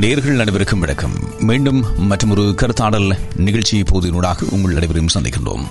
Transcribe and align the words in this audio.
நேர்கள் 0.00 0.40
அனைவருக்கும் 0.40 0.80
வணக்கம். 0.80 1.10
மீண்டும் 1.38 2.06
மற்றொரு 2.06 2.42
கருத்தாடல் 2.42 3.18
நிகழ்ச்சி 3.36 3.82
போதினூடாக 3.82 4.42
உங்கள் 4.50 4.76
அனைவரையும் 4.76 5.06
சந்திக்கின்றோம். 5.14 5.62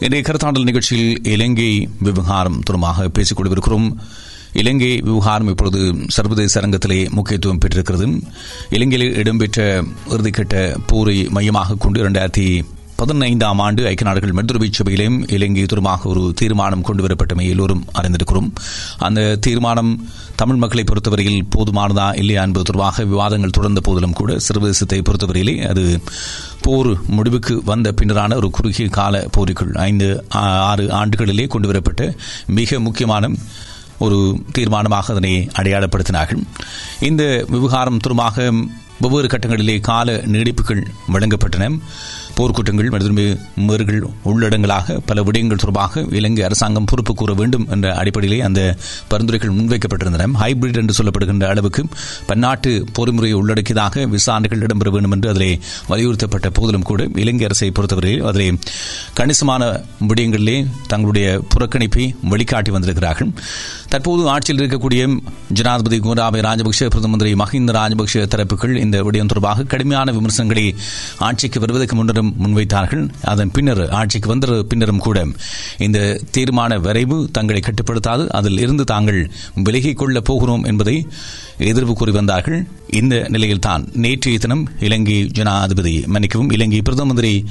இன்றைய 0.00 0.26
கருத்தாடல் 0.28 0.62
நிகழ்ச்சியில் 0.62 1.24
இலங்கை 1.24 1.88
விவகாரம் 2.00 2.60
தொடர்பாக 2.60 3.08
பேசிக் 3.08 3.36
கொண்டிருக்கிறோம். 3.36 4.00
இலங்கை 4.52 5.00
விவகாரம் 5.00 5.48
இப்பொழுது 5.48 5.94
சர்வதேச 6.08 6.60
அரங்கத்திலே 6.60 7.10
முக்கியத்துவம் 7.10 7.58
பெற்றிருக்கிறது. 7.58 8.20
இலங்கையில் 8.70 9.14
இடம்பெற்ற 9.14 9.84
இறுதிக்கட்ட 10.08 10.76
போரை 10.86 11.28
மையமாக 11.28 11.74
கொண்டு 11.74 12.08
இரண்டாயிரத்தி 12.08 12.62
பதினைந்தாம் 13.00 13.60
ஆண்டு 13.64 13.82
ஐக்கிய 13.88 14.06
நாடுகள் 14.08 14.34
மெதுரவை 14.38 14.66
சபையிலும் 14.72 15.16
இலங்கை 15.34 15.62
தொடர்பாக 15.62 16.08
ஒரு 16.08 16.22
தீர்மானம் 16.36 16.82
கொண்டுவரப்பட்டமை 16.88 17.44
எல்லோரும் 17.52 17.84
அறிந்திருக்கிறோம். 17.98 18.48
அந்த 18.98 19.20
தீர்மானம் 19.36 19.92
தமிழ் 20.40 20.60
மக்களை 20.62 20.84
பொறுத்தவரையில் 20.84 21.46
போதுமானதா 21.56 22.08
இல்லையா 22.16 22.42
என்பது 22.42 22.64
தொடர்பாக 22.64 23.04
விவாதங்கள் 23.04 23.56
தொடர்ந்த 23.58 23.80
போதிலும் 23.80 24.12
கூட 24.12 24.36
சர்வதேசத்தை 24.38 24.98
பொறுத்தவரையிலே 25.08 25.54
அது 25.68 25.84
போர் 26.60 26.90
முடிவுக்கு 27.06 27.62
வந்த 27.64 27.94
பின்னரான 28.00 28.36
ஒரு 28.36 28.50
குறுகிய 28.50 28.88
கால 28.88 29.22
போருக்குள் 29.32 29.72
ஐந்து 29.88 30.08
ஆறு 30.30 30.86
ஆண்டுகளிலே 31.00 31.46
கொண்டுவரப்பட்ட 31.46 32.12
மிக 32.46 32.80
முக்கியமான 32.80 33.32
ஒரு 33.98 34.18
தீர்மானமாக 34.58 35.12
அதனை 35.14 35.32
அடையாளப்படுத்தினார்கள். 35.58 36.42
இந்த 37.00 37.22
விவகாரம் 37.48 37.98
தொடர்பாக 37.98 38.52
வெவ்வேறு 39.02 39.28
கட்டங்களிலே 39.32 39.80
கால 39.80 40.16
நீடிப்புகள் 40.32 40.80
வழங்கப்பட்டன. 41.12 41.66
போர்க்குற்றங்கள் 42.36 42.90
மற்றும் 42.90 43.16
மீறுகள் 43.68 44.00
உள்ளடங்களாக 44.24 44.98
பல 45.06 45.22
விடயங்கள் 45.22 45.62
தொடர்பாக 45.62 46.04
இலங்கை 46.10 46.44
அரசாங்கம் 46.44 46.84
பொறுப்பு 46.84 47.14
கூற 47.14 47.34
வேண்டும் 47.34 47.66
என்ற 47.70 47.94
அடிப்படையிலே 47.94 48.42
அந்த 48.42 48.60
பரிந்துரைகள் 49.08 49.50
முன்வைக்கப்பட்டிருந்தன. 49.50 50.26
ஹைபிரிட் 50.40 50.76
என்று 50.76 50.94
சொல்லப்படுகின்ற 50.98 51.44
அளவுக்கு 51.48 51.84
பன்னாட்டு 52.26 52.84
பொறிமுறையை 52.98 53.32
உள்ளடக்கியதாக 53.32 54.06
விசாரணைகள் 54.06 54.58
இடம்பெற 54.58 54.90
வேண்டும் 54.90 55.10
என்று 55.10 55.28
அதிலே 55.28 55.58
வலியுறுத்தப்பட்ட 55.88 56.50
போதிலும் 56.50 56.82
கூட 56.82 57.08
இலங்கை 57.14 57.44
அரசை 57.44 57.70
பொறுத்தவரையில் 57.70 58.22
அதிலே 58.22 58.48
கணிசமான 59.14 59.80
விடயங்களிலே 60.08 60.66
தங்களுடைய 60.86 61.42
புறக்கணிப்பை 61.54 62.14
வெளிக்காட்டி 62.30 62.70
வந்திருக்கிறார்கள். 62.70 63.30
தற்போது 63.88 64.28
ஆட்சியில் 64.28 64.66
இருக்கக்கூடிய 64.66 65.18
ஜனாதிபதி 65.48 65.98
கோராபய 65.98 66.42
ராஜபக்ஷ 66.42 66.86
பிரதம 66.86 67.08
மந்திரி 67.08 67.32
மஹிந்த 67.32 67.72
ராஜபக்ஷ 67.72 68.12
தரப்புகள் 68.12 68.76
இந்த 68.76 69.02
விடயம் 69.02 69.30
தொடர்பாக 69.32 69.62
கடுமையான 69.62 70.12
விமர்சனங்களை 70.12 70.74
ஆட்சிக்கு 71.18 71.60
வருவதற்கு 71.60 72.04
முன்னரும் 72.04 72.32
முன்வைத்தார்கள். 72.42 73.08
அதன் 73.24 73.50
பின்னர் 73.50 73.90
ஆட்சிக்கு 73.90 74.28
வந்த 74.28 74.64
பின்னரும் 74.68 74.98
கூட 74.98 75.26
இந்த 75.78 76.20
தீர்மான 76.36 76.80
வரைவு 76.80 77.28
தங்களை 77.32 77.62
கட்டுப்படுத்தாது. 77.64 78.28
அதில் 78.28 78.58
இருந்து 78.58 78.84
தாங்கள் 78.84 79.30
விலகிக் 79.54 79.96
கொள்ளப் 79.96 80.24
போகிறோம் 80.24 80.64
என்பதை 80.64 81.06
எதிர்ப்பு 81.58 81.94
கூறி 81.94 82.10
வந்தார்கள். 82.10 82.66
இந்த 82.88 83.26
நிலையில்தான் 83.28 83.88
நேற்றைய 83.92 84.38
தினம் 84.38 84.68
இலங்கை 84.80 85.26
ஜனாதிபதி 85.26 86.04
மன்னிக்கவும் 86.06 86.50
இலங்கை 86.50 86.82
பிரதம 86.82 87.06
மந்திரி 87.06 87.46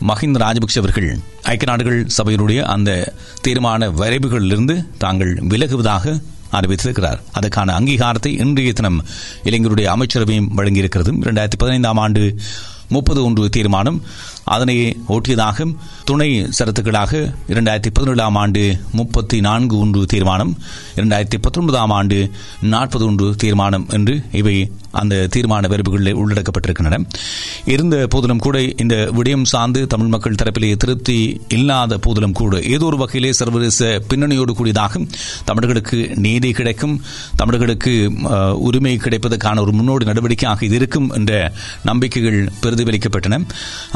மஹிந்த 0.00 0.38
ராஜபக்ஷ 0.38 0.78
அவர்கள் 0.78 1.18
ஐக்கிய 1.42 1.70
நாடுகள் 1.70 2.06
சபையினுடைய 2.16 2.62
அந்த 2.62 3.12
தீர்மான 3.48 3.90
வரைவுகளிலிருந்து 3.92 4.84
தாங்கள் 4.98 5.34
விலகுவதாக 5.34 6.22
அறிவித்திருக்கிறார். 6.52 7.18
அதற்கான 7.32 7.80
அங்கீகாரத்தை 7.80 8.26
இன்றைய 8.26 8.72
தினம் 8.72 9.04
இளைஞருடைய 9.44 9.84
அமைச்சரவையும் 9.84 10.48
வழங்கியிருக்கிறது 10.56 11.10
இரண்டாயிரத்தி 11.20 11.58
பதினைந்தாம் 11.58 11.96
ஆண்டு 11.96 12.36
முப்பது 12.88 13.24
ஒன்று 13.24 13.48
தீர்மானம் 13.48 14.02
அதனை 14.54 14.76
ஒட்டியதாக 15.14 15.66
துணை 16.08 16.28
சரத்துக்களாக 16.58 17.12
இரண்டாயிரத்தி 17.52 17.90
பதினேழாம் 17.96 18.38
ஆண்டு 18.42 18.62
முப்பத்தி 18.98 19.38
நான்கு 19.48 19.74
ஒன்று 19.84 20.02
தீர்மானம் 20.12 20.52
இரண்டாயிரத்தி 20.98 21.38
பத்தொன்பதாம் 21.46 21.94
ஆண்டு 21.98 22.18
நாற்பது 22.74 23.04
ஒன்று 23.10 23.28
தீர்மானம் 23.44 23.86
என்று 23.98 24.14
இவை 24.40 24.56
அந்த 25.00 25.14
தீர்மான 25.34 25.68
வெறுப்புகளில் 25.72 26.18
உள்ளடக்கப்பட்டிருக்கின்றன. 26.20 26.98
இருந்த 27.72 27.96
போதிலும் 28.12 28.42
கூட 28.46 28.56
இந்த 28.82 28.94
விடயம் 29.16 29.44
சார்ந்து 29.52 29.80
தமிழ் 29.92 30.12
மக்கள் 30.14 30.38
தரப்பிலே 30.40 30.70
திருப்தி 30.82 31.16
இல்லாத 31.56 31.98
போதிலும் 32.06 32.36
கூட 32.40 32.60
ஏதோ 32.74 32.86
ஒரு 32.90 32.98
வகையிலே 33.02 33.30
சர்வதேச 33.40 33.88
பின்னணியோடு 34.10 34.52
கூடியதாக 34.58 35.02
தமிழர்களுக்கு 35.50 35.98
நீதி 36.26 36.50
கிடைக்கும். 36.60 36.94
தமிழர்களுக்கு 37.42 37.94
உரிமை 38.68 38.94
கிடைப்பதற்கான 39.04 39.60
ஒரு 39.66 39.74
முன்னோடி 39.78 40.06
நடவடிக்கையாக 40.10 40.66
இது 40.68 40.78
இருக்கும் 40.80 41.08
என்ற 41.18 41.32
நம்பிக்கைகள் 41.90 42.40
பிரதிபலிக்கப்பட்டன. 42.62 43.40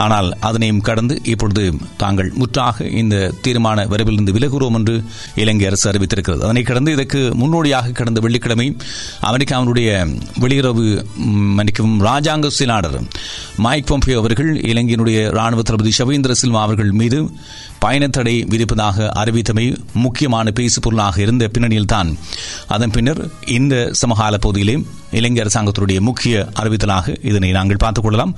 ஆனால் 0.05 0.31
அதனையும் 0.49 0.81
கடந்து 0.81 1.15
இப்பொழுது 1.25 1.65
தாங்கள் 1.97 2.31
முற்றாக 2.35 2.87
இந்த 3.01 3.17
தீர்மான 3.43 3.85
வரவிலிருந்து 3.93 4.35
விலகுகிறோம் 4.37 4.79
என்று 4.81 4.95
இலங்கை 5.35 5.67
அரசு 5.67 5.87
அறிவித்திருக்கிறது. 5.91 6.43
அதனை 6.43 6.63
கடந்து 6.63 6.93
இதற்கு 6.93 7.21
முன்னோடியாக 7.35 7.91
கடந்த 7.91 8.21
வெள்ளிக்கிழமை 8.21 8.67
அமெரிக்காவினுடைய 9.23 9.91
வெளியுறவு 10.41 10.85
மன்னிக்கவும் 11.59 11.99
ராஜாங்க 12.05 12.47
செயலாளர் 12.59 12.99
மைக் 13.57 13.91
பொம்பியோ 13.91 14.17
அவர்கள் 14.17 14.53
இலங்கையினுடைய 14.73 15.21
ராணுவ 15.31 15.63
தளபதி 15.63 15.93
ஷவேந்திர 15.99 16.35
சில்வா 16.43 16.63
அவர்கள் 16.67 16.93
மீது 16.93 17.19
பயணத்தடை 17.85 18.35
விதிப்பதாக 18.53 19.09
அறிவித்தமை 19.23 19.67
முக்கியமான 19.95 20.51
பேசு 20.51 20.81
பொருளாக 20.81 21.21
இருந்த 21.21 21.51
பின்னணியில்தான். 21.55 22.11
அதன் 22.69 22.91
பின்னர் 22.91 23.23
இந்த 23.59 23.75
சமகால 23.93 24.39
பகுதியிலே 24.39 24.77
இலங்கை 25.13 25.45
அரசாங்கத்தினுடைய 25.45 26.01
முக்கிய 26.01 26.49
அறிவித்தலாக 26.61 27.27
இதனை 27.27 27.51
நாங்கள் 27.51 27.77
பார்த்துக் 27.77 28.05
கொள்ளலாம். 28.05 28.37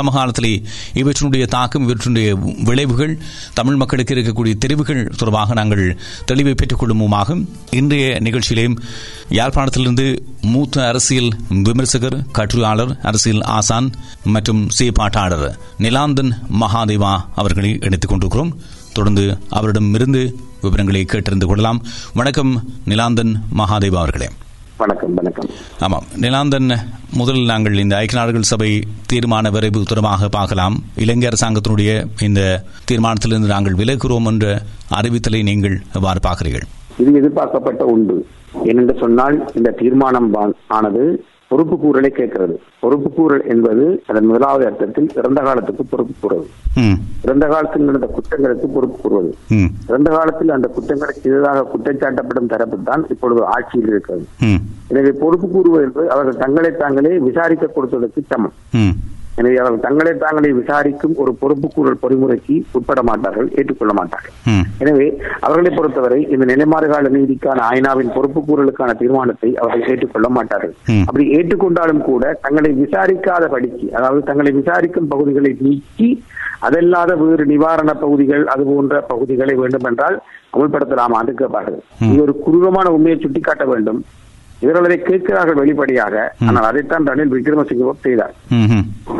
சமகாலத்திலே 0.00 0.62
இவற்றினுடைய 0.94 1.46
தாக்கம் 1.46 1.88
இவற்றினுடைய 1.88 2.54
விளைவுகள் 2.64 3.18
தமிழ் 3.54 3.76
மக்களுக்கு 3.76 4.14
இருக்கக்கூடிய 4.14 4.58
தெரிவுகள் 4.58 5.12
தொடர்பாக 5.16 5.54
நாங்கள் 5.54 5.98
தெளிவை 6.32 6.54
பெற்றுக் 6.54 6.82
கொள்ளுமுமாக 6.82 7.44
இன்றைய 7.70 8.18
நிகழ்ச்சியிலேயும் 8.22 8.76
யாழ்ப்பாணத்திலிருந்து 9.28 10.18
மூத்த 10.40 10.88
அரசியல் 10.88 11.28
விமர்சகர் 11.48 12.24
கட்டுரையாளர் 12.32 13.00
அரசியல் 13.02 13.42
ஆசான் 13.42 13.92
மற்றும் 14.24 14.68
சீப்பாட்டாளர் 14.78 15.56
நிலாந்தன் 15.78 16.38
மகாதேவா 16.60 17.20
அவர்களை 17.34 17.78
இணைத்துக் 17.80 18.10
கொண்டிருக்கிறோம். 18.10 18.60
தொடர்ந்து 18.92 19.38
அவரிடமிருந்து 19.48 20.36
விவரங்களை 20.62 21.04
கேட்டறிந்து 21.04 21.44
கொள்ளலாம். 21.44 21.86
வணக்கம் 22.14 22.72
நிலாந்தன் 22.84 23.44
மகாதேவா 23.58 23.96
அவர்களே. 23.96 24.28
வணக்கம் 24.82 25.14
வணக்கம். 25.14 25.48
ஆமாம். 25.80 26.04
நிலாந்தன் 26.16 26.70
முதல் 27.16 27.40
நாங்கள் 27.44 27.74
இந்த 27.74 27.94
ஐக்கிய 27.96 28.18
நாடுகள் 28.20 28.48
சபை 28.50 28.68
தீர்மான 29.12 29.50
விரைவு 29.50 29.80
தொடர்பாக 29.82 30.28
பார்க்கலாம். 30.28 30.76
இலங்கை 30.96 31.28
அரசாங்கத்தினுடைய 31.28 31.90
இந்த 32.22 32.40
தீர்மானத்திலிருந்து 32.90 33.52
நாங்கள் 33.54 33.78
விலகுகிறோம் 33.80 34.28
என்ற 34.32 34.46
அறிவித்தலை 35.00 35.42
நீங்கள் 35.42 35.76
எவ்வாறு 35.94 36.20
பார்க்கிறீர்கள்? 36.28 36.66
இது 36.98 37.12
எதிர்பார்க்கப்பட்ட 37.20 37.84
உண்டு. 37.84 38.16
ஏனென்று 38.64 38.94
சொன்னால் 39.00 39.36
இந்த 39.54 39.70
தீர்மானம் 39.70 40.30
ஆனது 40.78 41.04
பொறுப்பு 41.52 41.76
கூறலை 41.80 42.10
கேட்கிறது. 42.18 42.54
பொறுப்பு 42.82 43.08
கூறல் 43.16 43.42
என்பது 43.52 43.84
அதன் 44.10 44.28
முதலாவது 44.30 44.64
அர்த்தத்தில் 44.68 45.08
இறந்த 45.20 45.40
காலத்துக்கு 45.46 45.84
பொறுப்பு 45.92 46.14
கூறுவது 46.22 46.48
இறந்த 47.26 47.46
காலத்தில் 47.52 47.88
நடந்த 47.88 48.08
குற்றங்களுக்கு 48.16 48.68
பொறுப்பு 48.76 48.96
கூறுவது 49.04 49.32
இறந்த 49.90 50.08
காலத்தில் 50.16 50.54
அந்த 50.56 50.68
குற்றங்களுக்கு 50.76 51.30
எதிராக 51.30 51.66
குற்றச்சாட்டப்படும் 51.72 52.50
தரப்பு 52.52 52.78
தான் 52.90 53.04
இப்பொழுது 53.14 53.42
ஆட்சியில் 53.54 53.90
இருக்கிறது. 53.92 54.24
எனவே 54.92 55.12
பொறுப்பு 55.22 55.48
கூறுவது 55.56 55.84
என்பது 55.88 56.08
அவர்கள் 56.14 56.42
தங்களை 56.44 56.70
தாங்களே 56.84 57.12
விசாரிக்க 57.28 57.74
கொடுத்ததற்கு 57.76 58.22
சமம். 58.32 58.56
எனவே 59.42 59.54
அவர்கள் 59.60 59.84
தங்களை 59.86 60.10
தாங்களே 60.24 60.50
விசாரிக்கும் 60.58 61.14
ஒரு 61.22 61.30
பொறுப்பு 61.40 61.68
கூறல் 61.76 62.00
பொறிமுறைக்கு 62.02 62.56
உட்பட 62.78 63.00
மாட்டார்கள் 63.08 63.48
ஏற்றுக்கொள்ள 63.58 63.92
மாட்டார்கள். 63.98 64.34
எனவே 64.82 65.06
அவர்களை 65.46 65.70
பொறுத்தவரை 65.78 66.20
இந்த 66.34 66.44
நிலைமாறுகால 66.52 67.10
நீதிக்கான 67.16 67.64
ஐநாவின் 67.76 68.12
பொறுப்பு 68.16 68.40
கூறலுக்கான 68.48 68.94
தீர்மானத்தை 69.00 69.50
அவர்கள் 69.62 69.88
ஏற்றுக்கொள்ள 69.94 70.30
மாட்டார்கள். 70.36 70.74
அப்படி 71.08 71.26
ஏற்றுக்கொண்டாலும் 71.38 72.04
கூட 72.10 72.32
தங்களை 72.46 72.72
விசாரிக்காத 72.82 73.44
படிக்கு 73.56 73.88
அதாவது 73.98 74.22
தங்களை 74.30 74.52
விசாரிக்கும் 74.60 75.10
பகுதிகளை 75.14 75.52
நீக்கி 75.66 76.10
அதல்லாத 76.68 77.12
வேறு 77.22 77.44
நிவாரண 77.52 77.90
பகுதிகள் 78.02 78.44
அது 78.52 78.64
போன்ற 78.72 78.96
பகுதிகளை 79.12 79.54
வேண்டும் 79.60 79.86
என்றால் 79.90 80.16
அமல்படுத்தலாம் 80.54 81.16
என்று 81.20 81.34
கேட்பார்கள். 81.40 81.80
இது 82.12 82.20
ஒரு 82.26 82.34
குரூரமான 82.44 82.86
உண்மையை 82.96 83.16
சுட்டிக்காட்ட 83.24 83.64
வேண்டும். 83.72 84.00
இவர்கள் 84.62 84.86
அதை 84.88 84.98
கேட்கிறார்கள் 85.00 85.60
வெளிப்படையாக. 85.60 86.14
ஆனால் 86.48 86.68
அதைத்தான் 86.70 87.08
ரணில் 87.10 87.34
விக்ரமசிங்கவும் 87.34 88.00
செய்தார். 88.06 88.34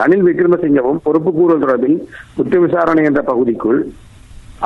ரணில் 0.00 0.24
விக்ரமசிங்கவும் 0.28 1.02
பொறுப்பு 1.06 1.32
கூறல் 1.38 1.62
தொடர்பில் 1.64 1.98
குற்ற 2.36 2.60
விசாரணை 2.64 3.04
என்ற 3.10 3.22
பகுதிக்குள் 3.30 3.80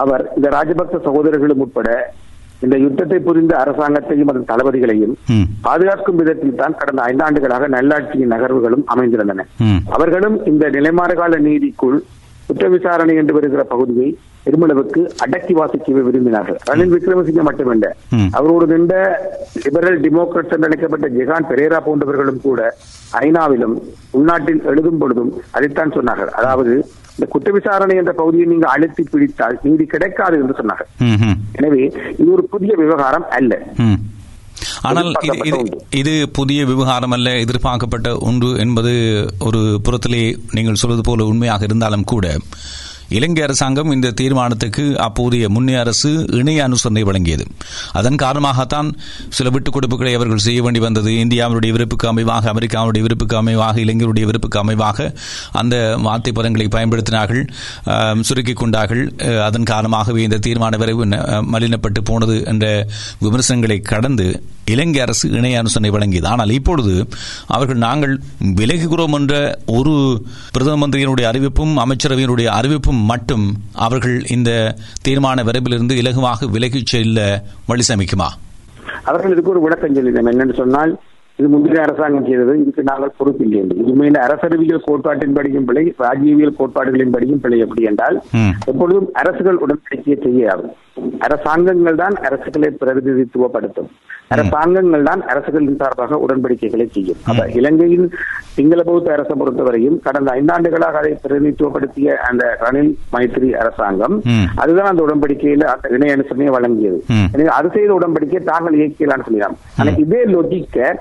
அவர் 0.03 0.25
இந்த 0.37 0.49
ராஜபக்ச 0.57 0.97
சகோதரர்களும் 1.09 1.63
உட்பட 1.65 1.89
இந்த 2.65 2.77
யுத்தத்தை 2.83 3.19
புரிந்த 3.21 3.53
அரசாங்கத்தையும் 3.63 4.31
அதன் 4.33 4.51
தளபதிகளையும் 4.51 5.15
பாதுகாக்கும் 5.67 6.19
விதத்தில் 6.21 6.61
தான் 6.61 6.77
கடந்த 6.79 7.01
ஐந்தாண்டுகளாக 7.11 7.67
நல்லாட்சியின் 7.75 8.33
நகர்வுகளும் 8.35 8.85
அமைந்திருந்தன 8.95 9.45
அவர்களும் 9.97 10.37
இந்த 10.51 10.71
நிலைமாறுகால 10.77 11.41
நீதிக்குள் 11.47 11.99
குற்ற 12.49 12.67
விசாரணை 12.69 13.15
என்று 13.23 13.35
வருகிற 13.37 13.63
பகுதியை 13.73 14.09
பெருமளவுக்கு 14.47 15.01
அடக்கி 15.25 15.55
வாசிக்க 15.59 16.05
விரும்பினார்கள். 16.09 16.59
ரணில் 16.71 16.93
விக்ரமசிங்க 16.95 17.43
மட்டுமல்ல 17.49 17.87
அவரோடு 18.39 18.67
நின்ற 18.73 18.95
லிபரல் 19.65 19.99
டெமோக்ராட்ஸ் 20.05 20.55
என்று 20.57 20.69
அழைக்கப்பட்ட 20.69 21.09
ஜெகான் 21.17 21.49
பெரேரா 21.51 21.81
போன்றவர்களும் 21.87 22.45
கூட 22.47 22.61
ஐநாவிலும் 23.27 23.77
உள்நாட்டில் 24.19 24.63
எழுதும் 24.73 25.01
பொழுதும் 25.03 25.33
அதைத்தான் 25.57 25.95
சொன்னார்கள். 25.99 26.33
அதாவது 26.41 26.73
இந்த 27.17 27.27
குற்ற 27.35 27.51
விசாரணை 27.57 27.95
என்ற 28.01 28.13
பகுதியை 28.21 28.47
நீங்க 28.53 28.67
அழுத்தி 28.75 29.03
பிடித்தால் 29.13 29.57
நீதி 29.67 29.85
கிடைக்காது 29.95 30.37
என்று 30.43 30.57
சொன்னார்கள். 30.59 30.91
எனவே 31.59 31.85
இது 32.21 32.29
ஒரு 32.37 32.45
புதிய 32.55 32.73
விவகாரம் 32.83 33.27
அல்ல. 33.39 33.55
ஆனால் 34.89 35.09
இது. 35.41 35.61
இது 36.01 36.13
புதிய 36.39 36.61
விவகாரம் 36.73 37.15
அல்ல 37.17 37.29
எதிர்பார்க்கப்பட்ட 37.45 38.09
ஒன்று 38.29 38.51
என்பது 38.65 38.93
ஒரு 39.47 39.61
புறத்திலே 39.87 40.25
நீங்கள் 40.57 40.83
சொல்வது 40.83 41.03
போல 41.09 41.27
உண்மையாக 41.33 41.65
இருந்தாலும் 41.69 42.09
கூட 42.13 42.27
இலங்கை 43.09 43.43
அரசாங்கம் 43.43 43.91
இந்த 43.91 44.11
தீர்மானத்துக்கு 44.11 44.99
அப்போதைய 44.99 45.49
முன்னே 45.49 45.75
அரசு 45.75 46.25
இணைய 46.33 46.69
அனுசரணை 46.69 47.03
வழங்கியது. 47.03 47.45
அதன் 47.93 48.15
காரணமாகத்தான் 48.15 48.93
சில 49.29 49.51
விட்டுக் 49.51 49.77
கொடுப்புகளை 49.77 50.15
அவர்கள் 50.15 50.37
செய்ய 50.37 50.63
வேண்டி 50.63 50.79
வந்தது. 50.79 51.11
இந்தியாவுடைய 51.11 51.73
விருப்புக்கு 51.73 52.07
அமைவாக 52.07 52.57
அமெரிக்காவுடைய 52.57 53.03
விருப்புக்கு 53.03 53.37
அமைவாக 53.43 53.77
இலங்கையுடைய 53.77 54.25
விருப்புக்கு 54.25 54.63
அமைவாக 54.63 55.15
அந்த 55.53 55.97
வார்த்தை 56.03 56.33
பதங்களை 56.33 56.69
பயன்படுத்தினார்கள் 56.69 57.49
சுருக்கிக் 58.21 58.57
கொண்டார்கள். 58.57 59.15
அதன் 59.43 59.63
காரணமாகவே 59.63 60.23
இந்த 60.23 60.39
தீர்மான 60.47 60.79
விரைவு 60.79 61.07
ந- 61.07 61.43
மலினப்பட்டு 61.53 61.99
போனது 62.05 62.45
என்ற 62.45 62.87
விமர்சனங்களை 63.19 63.81
கடந்து 63.81 64.43
இலங்கை 64.65 65.01
அரசு 65.01 65.31
இணைய 65.31 65.63
அனுசரணை 65.63 65.91
வழங்கியது. 65.91 66.27
ஆனால் 66.27 66.51
இப்பொழுது 66.51 67.09
அவர்கள் 67.47 67.77
நாங்கள் 67.77 68.21
விலகுகிறோம் 68.45 69.13
என்ற 69.13 69.59
ஒரு 69.67 70.25
பிரதம 70.53 70.89
மந்திரியினுடைய 70.89 71.23
அறிவிப்பும் 71.23 71.79
அமைச்சரவையினுடைய 71.79 72.45
அறிவிப்பும் 72.45 72.96
மட்டும் 73.05 73.57
அவர்கள் 73.73 74.25
இந்த 74.27 74.75
தீர்மான 75.05 75.43
விரைவிலிருந்து 75.43 75.95
இலகுவாக 75.95 76.51
விலகிச் 76.51 76.87
செல்ல 76.87 77.45
வழி 77.67 77.83
சமைக்குமா? 77.89 78.29
அவர்கள் 79.05 79.33
இதுக்கு 79.33 79.51
ஒரு 79.51 79.61
விளக்கம் 79.61 79.97
சொல்லினோம் 79.97 80.31
என்னன்னு 80.33 80.57
சொன்னால் 80.57 80.93
இது 81.39 81.49
முந்தைய 81.53 81.81
அரசாங்கம் 81.87 82.27
செய்தது 82.27 82.53
இதுக்கு 82.61 82.83
நாங்கள் 82.89 83.17
பொறுப்பில்லை 83.19 83.57
என்று 83.63 83.83
உண்மையில 83.91 84.21
அரசறிவியல் 84.27 84.85
கோட்பாட்டின்படியும் 84.87 85.67
பிழை 85.69 85.83
ராஜ்யவியல் 86.05 86.55
கோட்பாடுகளின்படியும் 86.59 87.43
பிழை 87.45 87.59
எப்படி 87.65 87.83
என்றால். 87.91 88.17
எப்பொழுதும் 88.71 89.09
அரசுகள் 89.21 89.61
உடன்படிக்கையை 89.65 90.17
செய்யாது. 90.27 90.65
அரசாங்கங்கள் 91.27 91.99
தான் 92.03 92.15
அரசுகளை 92.29 92.69
பிரதிநிதித்துவப்படுத்தும். 92.81 93.89
அரசாங்கங்கள் 94.35 95.05
தான் 95.09 95.23
அரசுகளின் 95.33 95.81
சார்பாக 95.81 96.19
உடன்படிக்கைகளை 96.25 96.87
செய்யும். 96.95 97.19
அப்ப 97.31 97.43
இலங்கையின் 97.59 98.07
சிங்கள 98.55 98.81
பௌத்த 98.89 99.13
அரசை 99.17 99.35
பொறுத்தவரையும் 99.41 99.99
கடந்த 100.07 100.31
ஐந்தாண்டுகளாக 100.39 100.99
அதை 101.03 101.13
பிரதிநிதித்துவப்படுத்திய 101.25 102.17
அந்த 102.29 102.45
ரணில் 102.65 102.93
மைத்ரி 103.17 103.51
அரசாங்கம். 103.65 104.17
அதுதான் 104.63 104.91
அந்த 104.93 105.05
உடன்படிக்கையில 105.07 105.69
அந்த 105.75 105.93
இணைய 105.97 106.17
அனுசரணையை 106.17 106.55
வழங்கியது. 106.57 107.01
எனவே 107.35 107.51
அது 107.59 107.75
செய்த 107.77 107.93
உடன்படிக்கை 107.99 108.43
தாங்கள் 108.53 108.79
இயக்கலான்னு 108.81 109.29
சொல்லலாம் 109.29 109.59
ஆனா 109.79 109.93
இதே 110.07 110.23
லொஜிக்க 110.35 110.97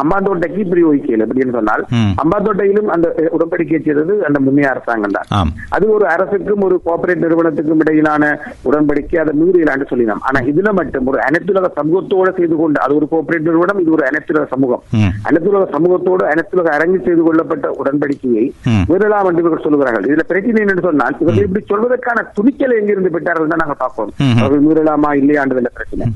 அம்பாந்தோட்டைக்கு 0.00 0.62
பிரயோகிக்கல 0.72 1.24
எப்படின்னு 1.26 1.56
சொன்னால். 1.56 1.82
அம்பாந்தோட்டையிலும் 2.22 2.90
அந்த 2.94 3.06
உடன்படிக்கை 3.36 3.80
செய்தது 3.86 4.14
அந்த 4.28 4.38
முன்னைய 4.44 4.68
அரசாங்கம் 4.72 5.16
தான். 5.16 5.50
அது 5.76 5.84
ஒரு 5.96 6.06
அரசுக்கும் 6.14 6.64
ஒரு 6.66 6.76
கோஆபரேட் 6.86 7.24
நிறுவனத்துக்கும் 7.24 7.82
இடையிலான 7.84 8.24
உடன்படிக்கை 8.68 9.18
அதை 9.22 9.32
மீறியலான்னு 9.40 9.88
சொல்லிடலாம் 9.90 10.22
ஆனா 10.28 10.40
இதுல 10.50 10.72
மட்டும் 10.78 11.08
ஒரு 11.12 11.20
அனைத்துலக 11.26 11.70
சமூகத்தோட 11.78 12.28
செய்து 12.38 12.56
கொண்டு 12.62 12.80
அது 12.84 12.96
ஒரு 12.98 13.08
கோஆபரேட் 13.12 13.48
நிறுவனம் 13.48 13.80
இது 13.82 13.92
ஒரு 13.96 14.04
அனைத்துலக 14.10 14.46
சமூகம். 14.54 14.82
அனைத்துலக 15.30 15.66
சமூகத்தோடு 15.76 16.24
அனைத்துலக 16.32 16.70
அரங்கி 16.76 16.98
செய்து 17.06 17.22
கொள்ளப்பட்ட 17.28 17.66
உடன்படிக்கையை. 17.80 18.46
மீறலாம் 18.90 19.28
என்று 19.30 19.42
இவர்கள் 19.44 19.64
சொல்லுகிறார்கள். 19.66 20.06
இதுல 20.10 20.24
பிரச்சனை 20.32 20.62
என்னன்னு 20.64 20.86
சொன்னால் 20.88 21.16
இவர்கள் 21.22 21.46
இப்படி 21.48 21.64
சொல்வதற்கான 21.72 22.24
துணிச்சல் 22.38 22.76
எங்கிருந்து 22.80 23.14
பெற்றார்கள் 23.16 23.52
தான் 23.52 23.62
நாங்க 23.64 23.76
பார்ப்போம். 23.82 24.12
அவர்கள் 24.40 24.64
மீறலாமா 24.68 25.12
இல்லையான்றதுல 25.20 25.72
பிரச்சனை. 25.78 26.06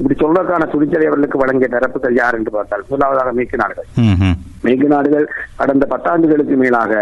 இப்படி 0.00 0.16
சொல்வதற்கான 0.24 0.70
துணிச்சலை 0.74 1.06
அவர்களுக்கு 1.10 1.42
வழங்கிய 1.44 1.70
தரப்புகள் 1.76 2.18
யார் 2.22 2.38
என்று 2.40 2.52
பார்த்தால் 2.56 2.86
முதலாவதாக 3.08 3.32
மேற்கு 3.32 3.56
நாடுகள். 3.56 3.88
மேற்கு 4.62 4.88
நாடுகள் 4.88 5.26
கடந்த 5.56 5.84
பத்தாண்டுகளுக்கு 5.90 6.56
மேலாக 6.56 6.92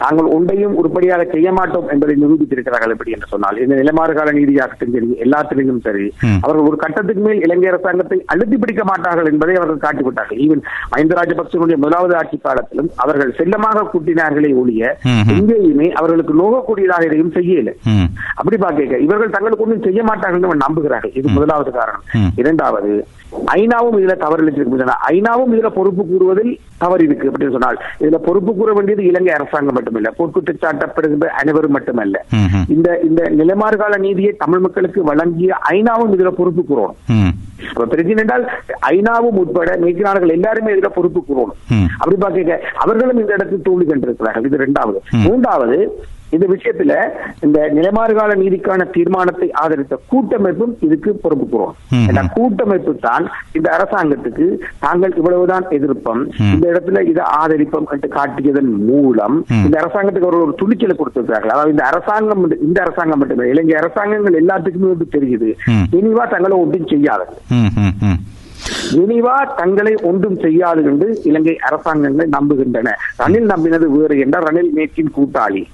தாங்கள் 0.00 0.28
ஒன்றையும் 0.36 0.74
உருப்படியாக 0.80 1.24
செய்ய 1.34 1.48
மாட்டோம் 1.58 1.88
என்பதை 1.92 2.14
நிரூபித்திருக்கிறார்கள் 2.22 2.92
எப்படி 2.94 3.14
என்று 3.16 3.30
சொன்னால் 3.32 3.60
இந்த 3.64 3.74
நிலைமாறுகால 3.80 4.34
நீதியாகட்டும் 4.38 4.94
சரி 4.96 5.08
எல்லாத்திலும் 5.24 5.80
சரி. 5.86 6.06
அவர்கள் 6.44 6.68
ஒரு 6.70 6.76
கட்டத்துக்கு 6.82 7.22
மேல் 7.26 7.42
இலங்கை 7.46 7.68
அரசாங்கத்தை 7.72 8.18
அழுத்தி 8.32 8.56
பிடிக்க 8.62 8.82
மாட்டார்கள் 8.90 9.30
என்பதை 9.32 9.54
அவர்கள் 9.60 9.82
காட்டிவிட்டார்கள். 9.84 10.40
ஈவன் 10.46 10.62
மஹிந்த 10.92 11.16
ராஜபக்சனுடைய 11.20 11.78
முதலாவது 11.84 12.16
ஆட்சி 12.20 12.38
காலத்திலும் 12.46 12.90
அவர்கள் 13.04 13.34
செல்லமாக 13.40 13.86
கூட்டினார்களே 13.92 14.52
ஒழிய. 14.62 14.82
எங்கேயுமே 15.36 15.88
அவர்களுக்கு 16.00 16.34
நோகக்கூடியதாக 16.42 17.08
எதையும் 17.10 17.34
செய்யல. 17.38 17.72
அப்படி 18.40 18.58
பார்க்க 18.64 19.04
இவர்கள் 19.06 19.34
தங்களுக்கு 19.36 19.66
ஒன்றும் 19.66 19.86
செய்ய 19.88 20.02
மாட்டார்கள் 20.10 20.40
என்று 20.40 20.64
நம்புகிறார்கள். 20.66 21.14
இது 21.20 21.36
முதலாவது. 21.38 21.72
காரணம். 21.78 22.04
இரண்டாவது 22.42 22.90
ஐநாவும் 23.60 23.96
இதுல 24.00 24.14
தவறு 24.22 24.52
ஐநாவும் 25.14 25.52
இதுல 25.54 25.70
பொறுப்பு 25.76 26.02
கூறுவதில் 26.10 26.52
தவறு 26.82 27.02
இருக்கு 27.06 27.28
அப்படின்னு 27.30 27.54
சொன்னால் 27.56 27.78
இதுல 28.02 28.18
பொறுப்பு 28.26 28.50
கூற 28.58 28.70
வேண்டியது 28.76 29.02
இலங்கை 29.10 29.32
அரசாங்கம் 29.36 29.78
மட்டுமல்ல 29.86 30.52
சாட்டப்படுகின்ற 30.64 31.28
அனைவரும் 31.40 31.74
மட்டுமல்ல. 31.76 32.16
இந்த 32.74 32.88
இந்த 33.08 33.22
நிலைமாறுகால 33.40 33.98
நீதியை 34.06 34.32
தமிழ் 34.44 34.64
மக்களுக்கு 34.66 35.02
வழங்கிய 35.10 35.58
ஐநாவும் 35.76 36.14
இதுல 36.16 36.32
பொறுப்பு 36.40 36.64
கூறணும் 36.70 36.98
அப்ப 37.70 37.86
பிரச்சனை 37.92 38.20
என்றால் 38.24 38.44
ஐநாவும் 38.94 39.38
உட்பட 39.42 39.70
மேற்கு 39.84 40.02
நாடுகள் 40.06 40.34
எல்லாருமே 40.36 40.74
இதுல 40.74 40.90
பொறுப்பு 40.96 41.20
கூறணும். 41.28 41.58
அப்படி 42.00 42.16
பார்க்க 42.24 42.60
அவர்களும் 42.84 43.20
இந்த 43.22 43.32
இடத்தில் 43.38 43.66
தோல்வி 43.68 43.86
கண்டிருக்கிறார்கள் 43.90 44.46
இது 44.48 44.58
இரண்டாவது. 44.60 45.00
மூன்றாவது 45.26 45.78
இந்த 46.36 46.46
விஷயத்துல 46.52 46.92
இந்த 47.42 47.58
நிலைமாறுகால 47.76 48.34
நீதிக்கான 48.40 48.64
தீர்மானத்தை 48.92 49.48
ஆதரித்த 49.60 49.98
கூட்டமைப்பும் 50.10 50.74
இதுக்கு 50.86 51.10
பொறுப்பு 51.22 51.46
கூறும் 51.46 51.74
ம். 51.92 52.06
இந்த 52.08 52.22
கூட்டமைப்பு 52.36 52.94
தான் 53.02 53.24
இந்த 53.54 53.68
அரசாங்கத்துக்கு 53.76 54.46
தாங்கள் 54.80 55.16
இவ்வளவுதான் 55.16 55.66
எதிர்ப்போம். 55.76 56.22
இந்த 56.48 56.66
இடத்துல 56.72 57.00
இதை 57.10 57.22
ஆதரிப்போம் 57.38 57.88
என்று 57.92 58.08
காட்டியதன் 58.16 58.70
மூலம். 58.88 59.36
இந்த 59.60 59.76
அரசாங்கத்துக்கு 59.80 60.30
ஒரு 60.30 60.40
ஒரு 60.42 60.54
துணிச்சலை 60.60 60.96
கொடுத்திருக்கிறார்கள் 60.96 61.54
அதாவது 61.54 61.74
இந்த 61.74 61.84
அரசாங்கம் 61.90 62.34
இந்த 62.66 62.78
அரசாங்கம் 62.82 63.20
மட்டுமே 63.22 63.50
இலங்கை 63.52 63.76
அரசாங்கங்கள் 63.76 64.40
எல்லாத்துக்குமே 64.40 64.92
வந்து 64.94 65.08
தெரியுது. 65.16 65.50
இனிவா 65.98 66.26
தங்களை 66.28 66.56
ஒன்றும் 66.58 66.90
செய்யாது 66.92 67.26
இனிவா 68.90 69.54
தங்களை 69.56 69.94
ஒன்றும் 70.02 70.40
செய்யாது 70.40 70.82
என்று 70.82 71.20
இலங்கை 71.24 71.58
அரசாங்கங்கள் 71.58 72.28
நம்புகின்றன. 72.28 72.90
ரணில் 73.18 73.52
நம்பினது 73.56 73.86
வேறு 73.86 74.18
என்றால் 74.18 74.42
ரணில் 74.42 74.76
மேற்கின் 74.76 75.12
கூட்டாளி. 75.16 75.64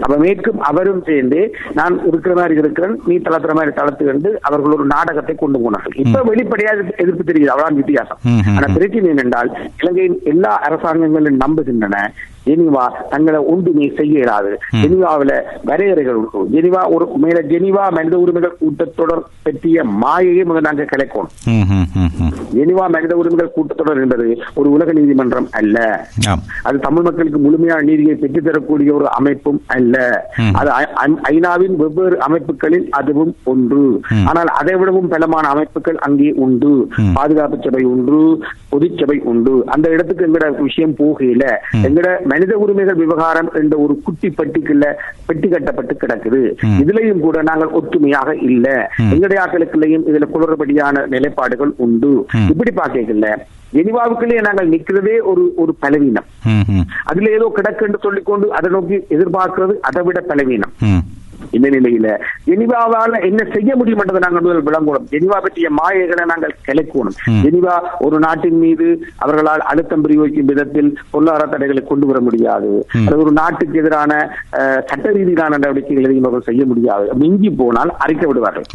அப்ப 0.00 0.16
மேற்கும் 0.16 0.60
அவரும் 0.60 1.02
சேர்ந்து 1.02 1.54
நான் 1.74 2.06
இருக்கிற 2.06 2.34
மாதிரி 2.34 2.54
இருக்கிறேன் 2.54 3.00
நீ 3.06 3.16
தளர்த்துற 3.16 3.52
மாதிரி 3.52 3.74
தளர்த்து 3.74 4.06
என்று 4.06 4.38
அவர்கள் 4.42 4.72
ஒரு 4.72 4.84
நாடகத்தை 4.84 5.34
கொண்டு 5.34 5.60
போனார்கள். 5.60 5.92
இப்ப 5.94 6.20
வெளிப்படையா 6.24 6.92
எதிர்ப்பு- 6.96 7.18
தெரியுது. 7.26 7.46
அவ்வளவு 7.46 7.74
வித்தியாசம். 7.74 8.18
ஆனா 8.46 8.74
பிரச்சனை 8.74 9.10
என்னென்றால் 9.10 9.54
இலங்கையின் 9.80 10.20
எல்லா 10.24 10.60
அரசாங்கங்களும் 10.68 11.40
நம்புகின்றன. 11.40 11.96
ஜெனிவா 12.48 12.84
தங்களை 13.12 13.40
ஒன்றுமே 13.52 13.86
செய்ய 13.98 14.18
இயலாது 14.20 14.52
ஜெனிவாவில 14.82 15.32
வரையறைகள் 15.68 16.18
உண்டு. 16.20 16.40
ஜெனிவா 16.54 16.82
ஒரு 16.94 17.04
மேல 17.24 17.38
ஜெனிவா 17.52 17.84
மனித 17.96 18.14
உரிமைகள் 18.22 18.56
கூட்டத்தொடர் 18.60 19.22
பற்றிய 19.46 19.84
மாயையை 20.02 20.44
முதல் 20.50 20.66
நாங்கள் 20.68 20.90
கிடைக்கணும் 20.92 21.30
ஜெனிவா 22.58 22.84
மனித 22.94 23.12
உரிமைகள் 23.20 23.52
கூட்டத்தொடர் 23.56 24.00
என்பது 24.04 24.26
ஒரு 24.58 24.68
உலக 24.76 24.92
நீதிமன்றம் 24.98 25.48
அல்ல. 25.60 25.76
அது 26.68 26.78
தமிழ் 26.86 27.06
மக்களுக்கு 27.08 27.40
முழுமையான 27.46 27.86
நீதியை 27.90 28.14
பெற்றுத் 28.22 28.48
தரக்கூடிய 28.48 28.90
ஒரு 28.98 29.08
அமைப்பும் 29.18 29.60
அல்ல. 29.76 29.96
அது 30.60 30.70
ஐநாவின் 31.32 31.76
வெவ்வேறு 31.82 32.18
அமைப்புகளில் 32.28 32.86
அதுவும் 33.00 33.32
ஒன்று. 33.52 33.84
ஆனால் 34.30 34.50
அதை 34.60 34.74
விடவும் 34.80 35.10
பலமான 35.14 35.48
அமைப்புகள் 35.54 36.00
அங்கே 36.08 36.32
உண்டு. 36.46 36.72
பாதுகாப்பு 37.18 37.58
சபை 37.66 37.84
உண்டு 37.92 38.20
பொதுச்சபை 38.72 39.18
உண்டு 39.30 39.54
அந்த 39.74 39.86
இடத்துக்கு 39.94 40.26
எங்கட 40.26 40.46
விஷயம் 40.66 40.96
போகையில. 41.00 41.44
எங்கட 41.86 42.08
மனித 42.30 42.52
உரிமைகள் 42.64 43.00
விவகாரம் 43.02 43.50
என்ற 43.60 43.74
ஒரு 43.84 43.94
குட்டி 44.06 44.28
பெட்டிக்குள்ள 44.38 44.86
பெட்டி 45.28 45.48
கட்டப்பட்டு 45.48 45.94
கிடக்குது. 46.02 46.42
இதுலயும் 46.82 47.24
கூட 47.26 47.38
நாங்கள் 47.50 47.74
ஒற்றுமையாக 47.78 48.34
இல்ல. 48.48 48.66
எங்களுடைய 49.12 49.40
ஆக்களுக்குள்ளேயும் 49.44 50.06
இதுல 50.10 50.28
குளறுபடியான 50.34 51.06
நிலைப்பாடுகள் 51.14 51.72
உண்டு. 51.86 52.12
இப்படி 52.52 52.72
பார்க்கல 52.80 53.30
ஜெனிவாவுக்குள்ளேயே 53.76 54.40
நாங்கள் 54.46 54.70
நிக்கிறதே 54.74 55.16
ஒரு 55.30 55.42
ஒரு 55.62 55.72
பலவீனம். 55.82 56.28
அதுல 57.10 57.30
ஏதோ 57.36 57.46
கிடக்கு 57.56 57.84
என்று 57.86 58.04
சொல்லிக்கொண்டு 58.06 58.46
அதை 58.58 58.68
நோக்கி 58.76 58.96
எதிர்பார்க்கிறது 59.16 59.74
அதை 59.88 60.02
விட 60.08 60.20
பலவீனம். 60.30 60.72
இந்த 61.56 61.68
நிலையில 61.76 62.08
ஜெனிவாவால 62.48 63.20
என்ன 63.28 63.40
செய்ய 63.54 63.70
முடியும் 63.80 64.02
என்றதை 64.02 64.20
நாங்கள் 64.24 64.44
முதல் 64.46 64.66
விளங்கணும் 64.68 65.06
ஜெனிவா 65.14 65.38
பற்றிய 65.44 65.68
மாயைகளை 65.78 66.24
நாங்கள் 66.32 66.54
கிளைக்கணும். 66.66 67.16
ஜெனிவா 67.44 67.74
ஒரு 68.06 68.16
நாட்டின் 68.26 68.58
மீது 68.64 68.88
அவர்களால் 69.24 69.64
அழுத்தம் 69.70 70.04
பிரயோகிக்கும் 70.04 70.50
விதத்தில் 70.52 70.90
பொருளாதார 71.12 71.48
தடைகளை 71.54 71.82
கொண்டு 71.90 72.06
வர 72.10 72.18
முடியாது. 72.28 72.70
அது 73.06 73.18
ஒரு 73.24 73.32
நாட்டுக்கு 73.40 73.80
எதிரான 73.82 74.12
சட்ட 74.90 75.06
ரீதியிலான 75.16 75.52
நடவடிக்கைகளை 75.56 76.06
எதையும் 76.06 76.28
அவர்கள் 76.28 76.48
செய்ய 76.50 76.64
முடியாது 76.72 77.06
மிஞ்சி 77.22 77.50
போனால் 77.60 77.92
அறிக்கை 78.04 78.28
விடுவார்கள் 78.30 78.66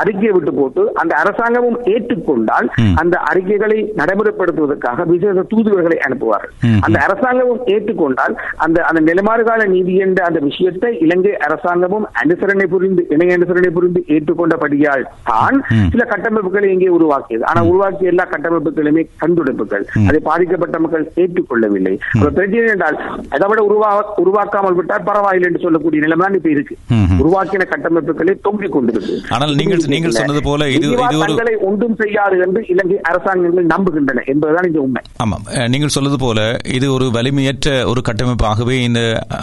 அறிக்கையை 0.00 0.32
விட்டு 0.36 0.54
போட்டு 0.60 0.82
அந்த 1.02 1.12
அரசாங்கமும் 1.22 1.78
ஏற்றுக்கொண்டால். 1.94 2.68
அந்த 3.02 3.16
அறிக்கைகளை 3.30 3.78
நடைமுறைப்படுத்துவதற்காக 4.00 5.04
விசேஷ 5.12 5.44
தூதுவர்களை 5.52 5.98
அனுப்புவார்கள். 6.06 6.52
அந்த 6.86 6.98
அரசாங்கமும் 7.06 7.62
ஏற்றுக்கொண்டால் 7.74 8.34
அந்த 8.64 8.78
அந்த 8.88 9.00
நிலைமாறுகால 9.10 9.64
நீதி 9.74 9.94
என்ற 10.06 10.20
அந்த 10.28 10.40
விஷயத்தை 10.48 10.90
இலங்கை 11.06 11.34
அரசாங்கம் 11.46 11.85
அரசாங்கமும் 11.86 12.06
அனுசரணை 12.20 12.66
புரிந்து 12.74 13.02
இணை 13.14 13.28
அனுசரணை 13.36 13.70
புரிந்து 13.76 14.00
ஏற்றுக்கொண்டபடியால் 14.14 15.04
தான். 15.30 15.56
சில 15.92 16.02
கட்டமைப்புகளை 16.12 16.68
இங்கே 16.74 16.90
உருவாக்கியது. 16.98 17.42
ஆனா 17.50 17.60
உருவாக்கிய 17.70 18.12
எல்லா 18.12 18.24
கட்டமைப்புகளுமே 18.32 19.02
கண்டுடைப்புகள் 19.22 19.84
அதை 20.08 20.20
பாதிக்கப்பட்ட 20.30 20.76
மக்கள் 20.84 21.04
ஏற்றுக்கொள்ளவில்லை. 21.22 21.94
பிரச்சனை 22.22 22.72
என்றால் 22.74 22.98
அதை 23.36 23.48
விட 23.50 23.60
உருவா 23.68 23.90
உருவாக்காமல் 24.24 24.78
விட்டால் 24.78 25.06
பரவாயில்லை 25.10 25.48
என்று 25.50 25.64
சொல்லக்கூடிய 25.66 26.02
நிலைமை 26.06 26.24
தான் 26.26 26.38
இப்ப 26.40 26.50
இருக்கு. 26.56 26.76
உருவாக்கின 27.22 27.66
கட்டமைப்புகளை 27.74 28.34
தொங்கிக் 28.46 28.74
கொண்டிருக்கு. 28.76 29.16
ஆனால் 29.36 29.54
நீங்கள் 29.60 29.84
நீங்கள் 29.94 30.18
சொன்னது 30.20 30.42
போல 30.48 30.70
இது 30.76 30.92
தங்களை 31.26 31.54
ஒன்றும் 31.70 31.96
செய்யாது 32.02 32.36
என்று 32.46 32.62
இலங்கை 32.74 32.98
அரசாங்கங்கள் 33.10 33.70
நம்புகின்றன 33.74 34.24
என்பதுதான் 34.34 34.68
இந்த 34.70 34.80
உண்மை. 34.86 35.02
ஆமாம். 35.24 35.46
நீங்கள் 35.74 35.94
சொல்வது 35.96 36.18
போல 36.24 36.40
இது 36.78 36.86
ஒரு 36.96 37.06
வலிமையற்ற 37.18 37.68
ஒரு 37.92 38.00
கட்டமைப்பாகவே 38.08 38.76
இந்த 38.88 39.00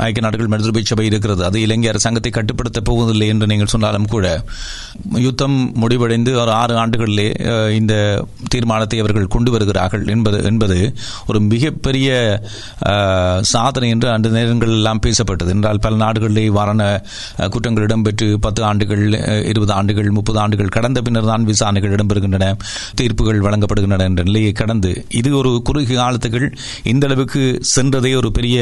ஐக்கிய 0.07 0.23
நாடுகள் 0.25 0.51
மனித 0.53 0.71
சபை 0.91 1.07
இருக்கிறது. 1.09 1.41
அது 1.49 1.57
இலங்கை 1.65 1.89
அரசாங்கத்தை 1.93 2.31
கட்டுப்படுத்த 2.37 2.81
போவதில்லை 2.89 3.27
என்று 3.33 3.49
நீங்கள் 3.51 3.71
சொன்னாலும் 3.73 4.09
கூட 4.13 4.27
யுத்தம் 5.25 5.57
முடிவடைந்து 5.81 6.31
ஒரு 6.41 6.51
ஆறு 6.61 6.73
ஆண்டுகளிலே 6.81 7.27
இந்த 7.79 7.93
தீர்மானத்தை 8.53 8.97
அவர்கள் 9.03 9.31
கொண்டு 9.35 9.49
வருகிறார்கள் 9.53 10.03
என்பது 10.13 10.39
என்பது 10.49 10.77
ஒரு 11.29 11.39
மிகப்பெரிய 11.51 12.09
சாதனை 13.53 13.87
என்று 13.95 14.07
அந்த 14.15 14.27
நேரங்கள் 14.35 14.73
எல்லாம் 14.77 15.01
பேசப்பட்டது. 15.05 15.51
என்றால் 15.55 15.81
பல 15.85 15.93
நாடுகளிலே 16.03 16.45
வரண 16.57 16.81
குற்றங்கள் 17.53 17.85
இடம்பெற்று 17.87 18.27
பத்து 18.45 18.61
ஆண்டுகள் 18.69 19.03
இருபது 19.51 19.73
ஆண்டுகள் 19.77 20.09
முப்பது 20.17 20.39
ஆண்டுகள் 20.43 20.73
கடந்த 20.77 21.01
பின்னர் 21.05 21.29
தான் 21.31 21.47
விசாரணைகள் 21.51 21.95
இடம்பெறுகின்றன 21.95 22.47
தீர்ப்புகள் 22.99 23.43
வழங்கப்படுகின்றன 23.47 24.07
என்ற 24.11 24.23
நிலையை 24.29 24.51
கடந்து 24.61 24.91
இது 25.19 25.31
ஒரு 25.41 25.51
குறுகிய 25.69 25.97
காலத்துக்குள் 26.01 26.47
இந்த 26.91 27.07
அளவுக்கு 27.09 27.43
சென்றதே 27.75 28.11
ஒரு 28.21 28.31
பெரிய 28.37 28.57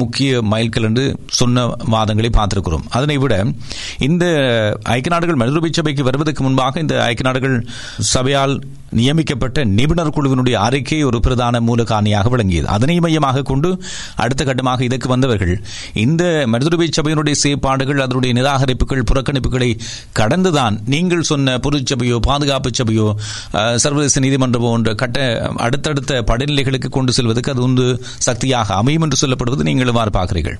முக்கிய 0.00 0.40
மைல்கல் 0.52 0.86
என்று 0.88 1.04
சொன்ன 1.38 1.64
வாதங்களை 1.94 2.30
பார்த்திருக்கிறோம். 2.36 2.84
அதன் 2.96 3.07
விட 3.16 3.44
இந்த 3.98 4.24
ஐக்கிய 4.82 5.08
நாடுகள் 5.08 5.34
மனித 5.34 5.68
சபைக்கு 5.72 6.04
வருவதற்கு 6.04 6.42
முன்பாக 6.42 6.80
இந்த 6.80 7.04
ஐக்கிய 7.04 7.22
நாடுகள் 7.22 7.64
சபையால் 7.98 8.62
நியமிக்கப்பட்ட 9.00 9.64
நிபுணர் 9.78 10.12
குழுவினுடைய 10.16 10.56
அறிக்கை 10.66 10.98
ஒரு 11.08 11.18
பிரதான 11.26 11.60
மூலகாரணியாக 11.68 12.30
விளங்கியது. 12.34 12.66
அதனை 12.74 12.96
மையமாக 13.04 13.44
கொண்டு 13.50 13.70
அடுத்த 14.24 14.42
கட்டமாக 14.48 14.84
இதற்கு 14.88 15.08
வந்தவர்கள் 15.12 15.54
இந்த 16.04 16.22
மனிதருபை 16.52 16.88
சபையினுடைய 16.98 17.36
செயற்பாடுகள் 17.42 18.02
அதனுடைய 18.04 18.32
நிராகரிப்புகள் 18.38 19.02
புறக்கணிப்புகளை 19.10 19.70
கடந்துதான் 20.20 20.76
நீங்கள் 20.94 21.26
சொன்ன 21.30 21.56
பொதுச்சபையோ 21.66 22.18
பாதுகாப்பு 22.28 22.72
சபையோ 22.80 23.08
சர்வதேச 23.84 24.22
நீதிமன்றம் 24.26 24.64
போன்ற 24.66 24.94
கட்ட 25.02 25.18
அடுத்தடுத்த 25.66 26.22
படிநிலைகளுக்கு 26.30 26.90
கொண்டு 26.96 27.16
செல்வதற்கு 27.18 27.52
அது 27.54 27.64
உந்து 27.68 27.86
சக்தியாக 28.28 28.74
அமையும் 28.80 29.04
என்று 29.06 29.20
சொல்லப்படுவது 29.22 29.68
நீங்கள் 29.70 29.92
எவ்வாறு 29.92 30.12
பார்க்கிறீர்கள்? 30.18 30.58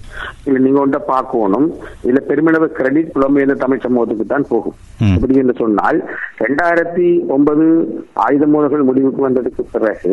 இல்ல 0.48 0.58
நீங்க 0.66 0.80
ஒன்றை 0.84 1.00
பார்க்கணும். 1.12 1.68
இதுல 2.04 2.20
பெருமளவு 2.28 2.68
கிரெடிட் 2.78 3.12
புலம்பெயர்ந்த 3.16 3.56
தமிழ் 3.64 3.84
சமூகத்துக்கு 3.86 4.26
தான் 4.34 4.48
போகும். 4.52 4.76
எப்படி 5.16 5.34
என்று 5.42 5.54
சொன்னால் 5.62 5.98
ரெண்டாயிரத்தி 6.44 7.08
ஒன்பது 7.34 7.66
ஆயுத 8.24 8.46
மோதல்கள் 8.52 8.86
முடிவுக்கு 8.88 9.20
வந்ததுக்கு 9.26 9.62
பிறகு. 9.74 10.12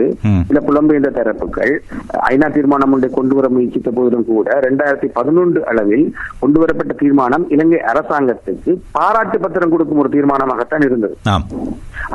சில 0.50 0.60
புலம்பெயர்ந்த 0.68 1.12
தரப்புகள் 1.18 1.74
ஐநா 2.32 2.48
தீர்மானம் 2.56 2.94
ஒன்றை 2.96 3.10
கொண்டு 3.18 3.36
வர 3.38 3.48
முயற்சித்த 3.56 3.92
போதிலும் 3.98 4.28
கூட 4.32 4.60
ரெண்டாயிரத்தி 4.68 5.10
பதினொன்று 5.18 5.62
அளவில் 5.72 6.06
கொண்டு 6.42 6.60
வரப்பட்ட 6.64 6.94
தீர்மானம் 7.02 7.46
இலங்கை 7.56 7.80
அரசாங்கத்துக்கு 7.94 8.74
பாராட்டு 8.98 9.40
பத்திரம் 9.46 9.74
கொடுக்கும் 9.74 10.02
ஒரு 10.04 10.12
தீர்மானமாகத்தான் 10.16 10.86
இருந்தது. 10.90 11.16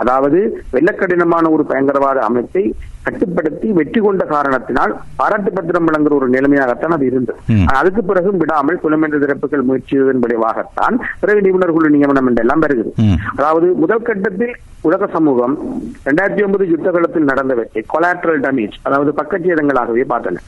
அதாவது 0.02 0.38
வெள்ளக்கடினமான 0.76 1.50
ஒரு 1.56 1.64
பயங்கரவாத 1.70 2.18
அமைப்பை 2.28 2.64
கட்டுப்படுத்தி 3.04 3.68
வெற்றி 3.78 4.00
கொண்ட 4.00 4.22
காரணத்தினால் 4.32 4.92
பாராட்டு 5.20 5.50
பத்திரம் 5.58 5.86
வழங்குற 5.88 6.14
ஒரு 6.18 6.26
நிலைமையாகத்தான் 6.34 6.94
அது 6.96 7.04
இருந்தது. 7.10 7.38
அதுக்கு 7.78 8.02
பிறகும் 8.10 8.40
விடாமல் 8.42 8.80
புலமென்ற 8.82 9.18
திறப்புகள் 9.24 9.66
முயற்சியதன் 9.68 10.22
விளைவாகத்தான் 10.24 10.96
பிறகு 11.22 11.44
நிபுணர் 11.46 11.74
குழு 11.76 11.94
நியமனம் 11.96 12.28
என்றெல்லாம் 12.30 12.64
வருகிறது. 12.64 12.92
அதாவது 13.38 13.68
முதல் 13.84 14.06
கட்டத்தில் 14.08 14.54
உலக 14.88 15.08
சமூகம் 15.14 15.54
இரண்டாயிரத்தி 16.04 16.42
ஒன்பது 16.46 16.64
யுத்த 16.72 16.88
காலத்தில் 16.94 17.28
நடந்தவற்றை 17.30 17.82
கொலாட்ரல் 17.92 18.42
டேமேஜ் 18.44 18.76
அதாவது 18.88 19.10
பக்கச்சேதங்களாகவே 19.20 20.04
பார்த்தன. 20.12 20.42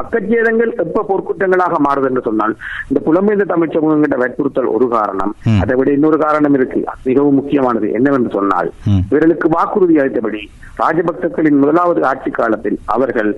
பக்கச்சேதங்கள் 0.00 0.72
எப்ப 0.84 1.04
போர்க்குற்றங்களாக 1.10 1.78
மாறுது 1.86 2.08
என்று 2.10 2.22
சொன்னால் 2.28 2.54
இந்த 2.90 3.00
புலம்பெயர்ந்த 3.08 3.46
தமிழ் 3.52 3.74
சமூகங்கிட்ட 3.76 4.18
வற்புறுத்தல் 4.22 4.70
ஒரு 4.76 4.88
காரணம். 4.96 5.32
அதை 5.62 5.76
விட 5.80 5.90
இன்னொரு 5.98 6.18
காரணம் 6.24 6.56
இருக்கு 6.58 6.80
மிகவும் 7.08 7.38
முக்கியமானது 7.40 7.88
என்னவென்று 7.98 8.32
சொன்னால். 8.38 8.70
இவர்களுக்கு 9.10 9.48
வாக்குறுதி 9.56 9.96
அளித்தபடி 10.02 10.42
ராஜபக்தர்களின் 10.82 11.58
முதலாவது 11.62 12.00
ஆட்சி 12.10 12.30
காலத்தில் 12.38 12.78
அவர்கள் 12.94 13.30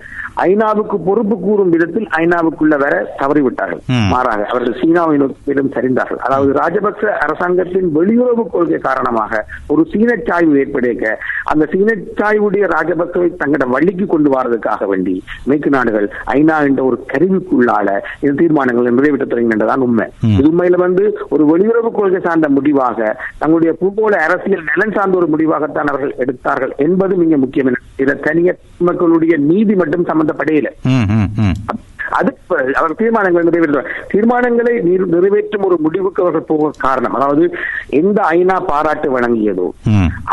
ஐநாவுக்கு 0.48 0.96
பொறுப்பு 1.08 1.36
கூறும் 1.46 1.72
விதத்தில் 1.74 2.08
ஐநாவுக்குள்ள 2.20 2.74
வர 2.84 2.94
தவறிவிட்டார்கள். 3.20 3.82
மாறாக 4.12 4.40
அவர்கள் 4.52 4.78
சீனாவை 4.80 5.16
நோக்கிலும் 5.22 5.72
சரிந்தார்கள் 5.76 6.20
அதாவது 6.26 6.50
ராஜபக்ச 6.60 7.04
அரசாங்கத்தின் 7.24 7.88
வெளியுறவு 7.96 8.44
கொள்கை 8.54 8.80
காரணமாக 8.88 9.42
ஒரு 9.74 9.82
சீன 9.92 10.10
சாய்வு 10.28 10.54
ஏற்படுக 10.62 11.12
அந்த 11.44 11.64
சீன 11.72 11.90
சாய்வுடைய 12.18 12.64
ராஜபக்சவை 12.74 13.28
தங்களோட 13.40 13.66
வழிக்கு 13.70 14.06
கொண்டு 14.06 14.28
வரதுக்காக 14.34 14.86
வேண்டி 14.86 15.14
மேற்கு 15.44 15.70
நாடுகள் 15.70 16.06
ஐநா 16.34 16.56
என்ற 16.68 16.82
ஒரு 16.84 16.98
கருவிக்குள்ளால 17.12 17.88
இந்த 18.20 18.34
தீர்மானங்களை 18.40 18.90
நிறைவேற்ற 18.90 19.26
தொடங்கினதான் 19.26 19.84
உண்மை. 19.86 20.06
இது 20.32 20.48
உண்மையில 20.50 20.78
வந்து 20.82 21.04
ஒரு 21.28 21.44
வெளியுறவு 21.50 21.90
கொள்கை 21.92 22.20
சார்ந்த 22.20 22.48
முடிவாக 22.56 22.98
தங்களுடைய 23.38 23.72
பூகோள 23.80 24.14
அரசியல் 24.26 24.68
நலன் 24.70 24.96
சார்ந்த 24.96 25.20
ஒரு 25.20 25.28
முடிவாகத்தான் 25.34 25.90
அவர்கள் 25.92 26.16
எடுத்தார்கள் 26.18 26.74
என்பது 26.86 27.14
மிக 27.16 27.36
முக்கியம் 27.36 27.72
இதை 28.02 28.16
தனியார் 28.26 28.58
மக்களுடைய 28.88 29.34
நீதி 29.48 29.74
மட்டும் 29.74 30.08
சம்பந்தப்படையில. 30.10 30.68
அது 32.14 32.30
அவர் 32.78 32.92
தீர்மானங்களை 32.98 33.44
நிறைவேற்ற 33.46 33.80
தீர்மானங்களை 34.12 34.72
நிறு- 34.86 35.08
நிறைவேற்றும் 35.12 35.64
ஒரு 35.64 35.76
முடிவுக்கு 35.80 36.22
அவர்கள் 36.22 36.48
போக 36.48 36.70
காரணம். 36.78 37.14
அதாவது 37.14 37.44
எந்த 37.98 38.18
ஐநா 38.32 38.56
பாராட்டு 38.68 39.08
வழங்கியதோ. 39.14 39.66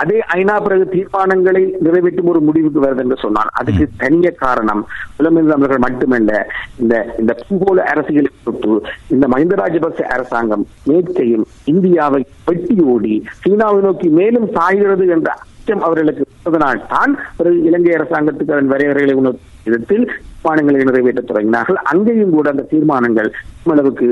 அதே 0.02 0.18
ஐநா 0.36 0.56
பிறகு 0.62 0.86
தீர்மானங்களை 0.94 1.64
நிறைவேற்றும் 1.82 2.30
ஒரு 2.32 2.42
முடிவுக்கு 2.48 2.80
வருது 2.80 3.04
என்று 3.04 3.18
சொன்னால் 3.20 3.52
அதுக்கு 3.60 3.86
தனிய 4.02 4.32
காரணம் 4.40 4.82
புலம்பெயர்ந்த 5.16 5.54
தமிழர்கள் 5.54 5.86
மட்டுமல்ல 5.86 6.32
இந்த 6.82 6.94
இந்த 7.20 7.34
பூகோள 7.44 7.78
அரசியல் 7.92 8.30
பொறுத்து 8.44 8.76
இந்த 9.12 9.26
மஹிந்த 9.32 9.56
ராஜபக்ச 9.62 10.02
அரசாங்கம் 10.16 10.66
மேற்கையும் 10.88 11.46
இந்தியாவை 11.72 12.22
வெட்டி 12.48 12.78
ஓடி 12.92 13.16
சீனாவை 13.42 13.80
நோக்கி 13.84 14.10
மேலும் 14.16 14.48
சாய்கிறது 14.56 15.06
என்ற 15.10 15.30
அச்சம் 15.38 15.84
அவர்களுக்கு 15.86 16.24
இருப்பதனால் 16.26 16.82
தான் 16.90 17.12
இலங்கை 17.66 17.94
அரசாங்கத்துக்கு 17.96 18.56
அதன் 18.56 18.72
வரையறைகளை 18.72 19.16
உணர் 19.20 19.38
விதத்தில் 19.66 20.06
தீர்மானங்களை 20.42 20.84
நிறைவேற்ற 20.90 21.22
தொடங்கினார்கள் 21.22 21.80
அங்கேயும் 21.92 22.36
கூட 22.38 22.48
அந்த 22.54 22.68
தீர்மானங்கள் 22.74 23.30
அளவுக்கு 23.72 24.08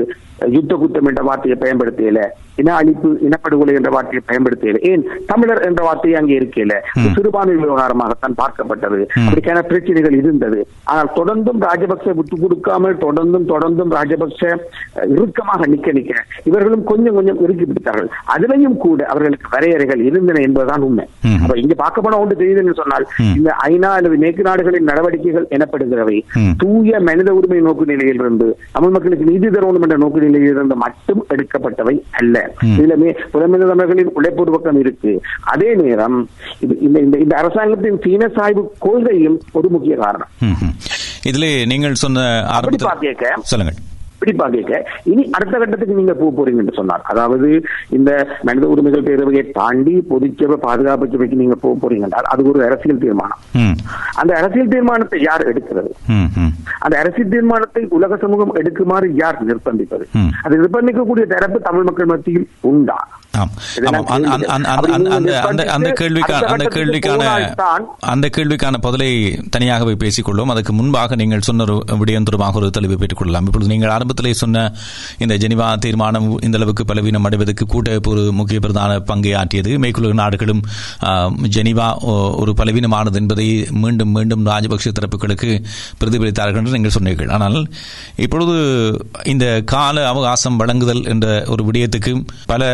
யுத்த 0.56 0.72
குத்தம் 0.80 1.08
என்ற 1.10 1.22
வார்த்தையை 1.28 1.56
பயன்படுத்தியல 1.62 2.20
இன 2.60 2.72
அழிப்பு 2.80 3.08
இனப்படுகொலை 3.26 3.72
என்ற 3.78 3.90
வார்த்தையை 3.94 4.22
பயன்படுத்தியல 4.28 4.80
ஏன் 4.90 5.02
தமிழர் 5.30 5.60
என்ற 5.68 5.80
வார்த்தையை 5.86 6.16
அங்கே 6.20 6.34
இருக்கல. 6.38 6.74
சிறுபான்மை 7.16 7.54
விவகாரமாகத்தான் 7.62 8.36
பார்க்கப்பட்டது. 8.40 9.00
அப்படிக்கான 9.24 9.60
பிரச்சனைகள் 9.70 10.16
இருந்தது 10.20 10.58
ஆனால் 10.90 11.10
தொடர்ந்தும் 11.18 11.60
ராஜபக்ச 11.66 12.14
விட்டு 12.18 12.36
கொடுக்காமல் 12.42 12.96
தொடர்ந்தும் 13.04 13.46
தொடர்ந்தும் 13.52 13.94
ராஜபக்ச 13.98 14.42
இறுக்கமாக 15.14 15.68
நிக்க 15.72 15.94
நிக்க 15.98 16.24
இவர்களும் 16.50 16.84
கொஞ்சம் 16.90 17.16
கொஞ்சம் 17.18 17.40
இறுக்கி 17.44 17.66
பிடித்தார்கள் 17.66 18.10
அதிலையும் 18.34 18.78
கூட 18.86 19.00
அவர்களுக்கு 19.14 19.48
வரையறைகள் 19.56 20.04
இருந்தன 20.08 20.42
என்பதுதான் 20.48 20.86
உண்மை. 20.88 21.06
அப்ப 21.42 21.58
இங்க 21.64 21.76
பார்க்க 21.84 22.06
போனா 22.06 22.22
ஒன்று 22.24 22.40
தெரியுதுன்னு 22.42 22.78
சொன்னால். 22.82 23.06
இந்த 23.38 23.50
ஐநா 23.70 23.92
அல்லது 23.98 24.18
மேற்கு 24.24 24.48
நாடுகளின் 24.50 24.90
நடவடிக்கைகள் 24.92 25.50
எனப்படுகிறவை. 25.58 26.18
தூய 26.56 27.00
மனித 27.00 27.32
உரிமை 27.32 27.60
நோக்கு 27.60 27.84
நிலையிலிருந்து 27.84 28.58
தமிழ் 28.72 28.90
மக்களுக்கு 28.90 29.24
நீதி 29.24 29.46
தரணும் 29.46 29.80
என்ற 29.80 29.96
நோக்கு 29.96 30.20
நிலையிலிருந்து 30.20 30.74
மட்டும் 30.74 31.26
எடுக்கப்பட்டவை 31.28 32.02
அல்ல. 32.10 32.54
இதுலமே 32.78 33.16
புலமிந்த 33.30 33.66
தமிழர்களின் 33.66 34.10
உழைப்பு 34.14 34.44
பக்கம் 34.44 34.78
இருக்கு. 34.78 35.20
அதே 35.40 35.74
நேரம் 35.74 36.28
இந்த 36.60 37.00
இந்த- 37.00 37.20
இந்த 37.20 37.36
அரசாங்கத்தின் 37.36 37.98
சீன 38.02 38.28
சாய்வு 38.28 38.72
கொள்கையும் 38.78 39.40
ஒரு 39.52 39.68
முக்கிய 39.68 39.96
காரணம். 39.96 40.28
இதிலே 41.22 41.64
நீங்கள் 41.64 41.94
சொன்ன 41.94 42.44
சொல்லுங்கள். 43.42 43.76
இப்படி 44.20 44.32
பார்க்க 44.32 44.86
இனி 45.04 45.30
அடுத்த 45.30 45.58
கட்டத்துக்கு 45.58 45.94
நீங்க 45.94 46.14
போக 46.14 46.42
போறீங்க 46.42 46.56
என்று 46.56 46.72
சொன்னார். 46.76 47.02
அதாவது 47.02 47.64
இந்த 47.88 48.38
மனித 48.42 48.66
உரிமைகள் 48.66 49.02
பேரவையை 49.02 49.52
தாண்டி 49.52 50.02
பொதுச்சபை 50.10 50.52
பாதுகாப்பு 50.52 51.08
சபைக்கு 51.10 51.36
நீங்க 51.36 51.54
போக 51.54 51.76
போறீங்க 51.76 52.00
என்றால் 52.00 52.22
அது 52.22 52.48
ஒரு 52.48 52.64
அரசியல் 52.64 52.98
தீர்மானம். 52.98 53.38
அந்த 54.14 54.36
அரசியல் 54.36 54.68
தீர்மானத்தை 54.68 55.22
யார் 55.22 55.42
எடுக்கிறது. 55.42 55.90
அந்த 56.78 56.98
அரசியல் 56.98 57.28
தீர்மானத்தை 57.28 57.86
உலக 57.88 58.16
சமூகம் 58.16 58.54
எடுக்குமாறு 58.54 59.10
யார் 59.14 59.46
நிர்பந்திப்பது. 59.46 60.04
அது 60.42 60.62
நிர்பந்திக்கக்கூடிய 60.62 61.26
தரப்பு 61.26 61.60
தமிழ் 61.60 61.82
மக்கள் 61.82 62.06
மத்தியில் 62.06 62.48
உண்டா. 62.60 63.08
அந்த- 63.32 63.98
கேள்விக்கான 65.98 66.44
அந்த 66.44 66.68
கேள்விக்கான 66.70 67.16
போனால்தான் 67.16 67.86
அந்த 68.00 68.28
கேள்விக்கான 68.36 68.74
பதிலை 68.80 69.38
தனியாகவே 69.50 69.92
பேசிக்கொள்வோம் 69.92 70.44
அதுக்கு 70.44 70.72
முன்பாக 70.72 71.14
நீங்கள் 71.14 71.40
சொன்ன 71.40 71.64
விடயம் 71.64 72.22
தொடர்பாக 72.22 72.56
ஒரு 72.56 72.66
தெளிவை 72.66 72.96
பெற்றுக் 72.96 73.18
கொள்ளலாம். 73.18 73.46
இப்பொழுது 73.46 73.70
நீங்கள் 73.70 73.90
ஆரம்பத்திலே 74.10 74.32
சொன்ன 74.42 74.62
இந்த 75.22 75.34
ஜெனிவா 75.42 75.66
தீர்மானம் 75.84 76.28
இந்த 76.46 76.56
அளவுக்கு 76.58 76.82
பலவீனம் 76.90 77.26
அடைவதற்கு 77.28 77.64
கூட்டமைப்பு 77.66 78.10
ஒரு 78.14 78.22
முக்கிய 78.38 78.58
பிரதான 78.64 78.92
பங்கை 79.10 79.32
ஆற்றியது 79.40 79.72
மேற்குலக 79.82 80.16
நாடுகளும் 80.22 80.62
ஜெனிவா 81.56 81.86
ஒரு 82.42 82.52
பலவீனமானது 82.60 83.20
என்பதை 83.22 83.46
மீண்டும் 83.84 84.12
மீண்டும் 84.16 84.46
ராஜபக்ச 84.50 84.92
தரப்புகளுக்கு 84.98 85.50
பிரதிபலித்தார்கள் 86.00 86.60
என்று 86.62 86.76
நீங்கள் 86.76 86.96
சொன்னீர்கள். 86.96 87.30
ஆனால் 87.36 87.58
இப்பொழுது 88.26 88.56
இந்த 89.34 89.46
கால 89.74 90.06
அவகாசம் 90.12 90.60
வழங்குதல் 90.62 91.04
என்ற 91.14 91.28
ஒரு 91.54 91.64
விடயத்துக்கு 91.68 92.12
பல 92.52 92.64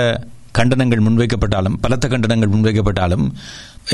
கண்டனங்கள் 0.59 1.07
முன்வைக்கப்பட்டாலும் 1.07 1.79
பலத்த 1.85 2.07
கண்டனங்கள் 2.09 2.53
முன்வைக்கப்பட்டாலும் 2.53 3.25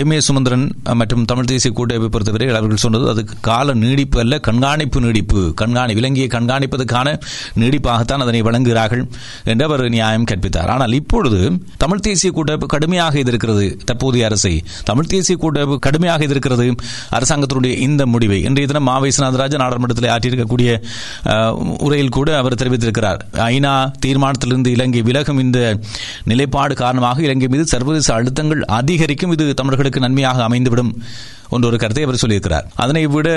எம் 0.00 0.12
ஏ 0.14 0.18
சுமந்திரன் 0.26 0.62
மற்றும் 0.99 1.25
தமிழ் 1.30 1.49
தேசிய 1.49 1.70
கூட்டமைப்பை 1.78 2.08
பொறுத்தவரை 2.12 2.46
அவர்கள் 2.50 2.80
சொன்னது 2.84 3.06
அது 3.12 3.22
கால 3.49 3.72
நீடிப்பு 3.80 4.18
அல்ல 4.22 4.34
கண்காணிப்பு 4.46 4.99
நீடிப்பு. 5.04 5.40
கண்காணி 5.61 5.92
விலங்கியை 5.99 6.28
கண்காணிப்பதற்கான 6.34 7.08
நீடிப்பாகத்தான் 7.61 8.22
அதனை 8.25 8.40
வழங்குகிறார்கள் 8.46 9.02
என்று 9.52 9.64
அவர் 9.68 9.82
நியாயம் 9.96 10.25
கற்பித்தார். 10.30 10.70
ஆனால் 10.75 10.94
இப்பொழுது 11.00 11.40
தமிழ் 11.84 12.02
தேசிய 12.06 12.30
கூட்டமைப்பு 12.38 12.68
கடுமையாக 12.75 13.18
எதிர்க்கிறது 13.25 13.66
தற்போதைய 13.90 14.30
அரசை. 14.30 14.54
தமிழ் 14.90 15.11
தேசிய 15.14 15.37
கூட்டமைப்பு 15.44 15.76
கடுமையாக 15.88 16.25
எதிர்க்கிறது 16.28 16.68
அரசாங்கத்தினுடைய 17.18 17.75
இந்த 17.88 18.06
முடிவை. 18.14 18.40
இன்றைய 18.49 18.70
தினம் 18.72 18.88
மாவை 18.90 19.12
நாதராஜன் 19.26 19.62
நாடாளுமன்றத்தில் 19.64 20.11
ஆற்றியிருக்கக்கூடிய 20.14 20.70
உரையில் 21.88 22.14
கூட 22.18 22.30
அவர் 22.40 22.58
தெரிவித்திருக்கிறார். 22.62 23.20
ஐநா 23.50 23.75
தீர்மானத்திலிருந்து 24.06 24.75
இலங்கை 24.78 25.04
விலகும் 25.11 25.44
இந்த 25.44 25.61
நிலைப்பாடு 26.32 26.75
காரணமாக 26.82 27.22
இலங்கை 27.28 27.50
மீது 27.56 27.66
சர்வதேச 27.75 28.11
அழுத்தங்கள் 28.18 28.64
அதிகரிக்கும். 28.80 29.37
இது 29.38 29.52
நாடுகளுக்கு 29.83 30.07
நன்மையாக 30.07 30.41
அமைந்துவிடும் 30.49 30.91
என்ற 31.55 31.67
ஒரு 31.69 31.79
கருத்தை 31.81 32.03
அவர் 32.07 32.21
சொல்லியிருக்கிறார். 32.21 32.67
அதனை 32.83 33.01
விட 33.15 33.29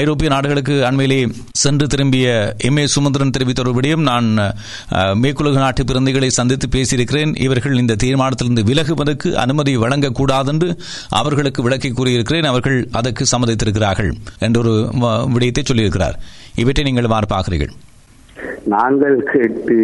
ஐரோப்பிய 0.00 0.28
நாடுகளுக்கு 0.32 0.74
அண்மையிலே 0.88 1.18
சென்று 1.62 1.86
திரும்பிய 1.92 2.28
எம் 2.68 2.78
ஏ 2.82 2.84
சுமந்திரன் 2.92 3.32
தெரிவித்த 3.36 3.60
ஒரு 3.64 3.72
நான் 4.10 4.28
மேற்குலக 5.22 5.58
நாட்டு 5.64 5.84
பிறந்தைகளை 5.90 6.30
சந்தித்து 6.38 6.68
பேசியிருக்கிறேன். 6.76 7.32
இவர்கள் 7.46 7.74
இந்த 7.82 7.96
தீர்மானத்திலிருந்து 8.04 8.66
விலகுவதற்கு 8.70 9.30
அனுமதி 9.44 9.74
வழங்கக்கூடாது 9.84 10.52
என்று 10.54 10.70
அவர்களுக்கு 11.20 11.66
விளக்கி 11.66 11.90
கூறியிருக்கிறேன். 11.98 12.48
அவர்கள் 12.52 12.78
அதற்கு 13.00 13.26
சம்மதித்திருக்கிறார்கள் 13.34 14.10
என்ற 14.48 14.58
ஒரு 14.64 14.74
விடயத்தை 15.34 15.64
சொல்லியிருக்கிறார். 15.72 16.18
இவற்றை 16.64 16.84
நீங்கள் 16.90 17.12
பார்ப்பாகிறீர்கள் 17.16 17.74
நாங்கள் 18.74 19.18
கேட்டு 19.32 19.76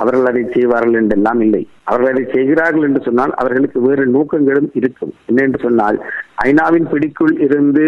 அவர்கள் 0.00 0.28
அதை 0.30 0.42
செய்வார்கள் 0.54 0.98
என்றெல்லாம் 1.00 1.40
இல்லை. 1.46 1.62
அவர்கள் 1.90 2.12
அதை 2.12 2.24
செய்கிறார்கள் 2.34 2.86
என்று 2.88 3.00
சொன்னால் 3.06 3.32
அவர்களுக்கு 3.40 3.78
வேறு 3.86 4.04
நோக்கங்களும் 4.16 4.68
இருக்கும். 4.78 5.12
என்ன 5.28 5.42
என்று 5.46 5.60
சொன்னால் 5.64 5.96
ஐநாவின் 6.44 6.86
பிடிக்குள் 6.92 7.34
இருந்து 7.46 7.86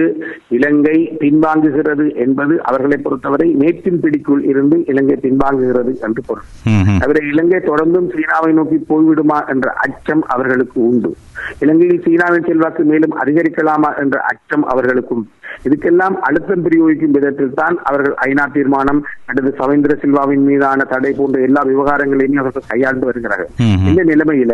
இலங்கை 0.56 0.96
பின்வாங்குகிறது 1.22 2.06
என்பது 2.24 2.54
அவர்களை 2.70 2.98
பொறுத்தவரை 3.06 3.48
நேற்றின் 3.62 4.00
பிடிக்குள் 4.04 4.42
இருந்து 4.50 4.78
இலங்கை 4.92 5.16
பின்வாங்குகிறது 5.26 5.94
என்று 6.08 6.22
பொருள். 6.28 6.46
தவிர 7.02 7.22
இலங்கை 7.32 7.60
தொடர்ந்தும் 7.70 8.10
சீனாவை 8.14 8.52
நோக்கி 8.58 8.78
போய்விடுமா 8.90 9.38
என்ற 9.54 9.68
அச்சம் 9.86 10.24
அவர்களுக்கு 10.34 10.78
உண்டு. 10.90 11.12
இலங்கையில் 11.64 12.04
சீனாவின் 12.08 12.48
செல்வாக்கு 12.50 12.84
மேலும் 12.92 13.16
அதிகரிக்கலாமா 13.24 13.92
என்ற 14.04 14.18
அச்சம் 14.32 14.66
அவர்களுக்கும் 14.74 15.24
இதுக்கெல்லாம் 15.66 16.16
அழுத்தம் 16.28 16.64
பிரயோகிக்கும் 16.66 17.14
விதத்தில் 17.16 17.56
தான் 17.60 17.76
அவர்கள் 17.90 18.16
ஐநா 18.28 18.44
தீர்மானம் 18.56 19.00
அல்லது 19.30 19.50
சவேந்திர 19.60 19.92
சில்வாவின் 20.02 20.44
மீதான 20.48 20.86
தடை 20.92 21.12
போன்ற 21.18 21.40
எல்லா 21.48 21.62
விவகாரங்களையுமே 21.70 22.40
அவர்கள் 22.42 22.70
கையாண்டு 22.72 23.08
வருகிறார்கள். 23.10 23.50
இந்த 23.90 24.02
நிலைமையில 24.10 24.52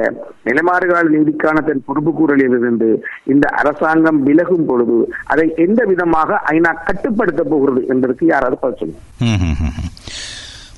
நிலைமாறுகால 0.49 1.13
நீதிக்கான 1.17 1.65
தன் 1.69 1.85
பொறுப்பு 1.89 2.13
கூறலிலிருந்து 2.19 2.91
இந்த 3.35 3.47
அரசாங்கம் 3.61 4.21
விலகும் 4.29 4.67
பொழுது 4.71 4.99
அதை 5.35 5.47
எந்த 5.67 5.81
விதமாக 5.93 6.41
ஐநா 6.55 6.73
கட்டுப்படுத்த 6.89 7.43
போகிறது 7.53 7.83
என்பதற்கு 7.95 8.27
யாராவது 8.35 8.59
பதில் 8.65 8.79
சொல்லுங்க. 8.81 8.99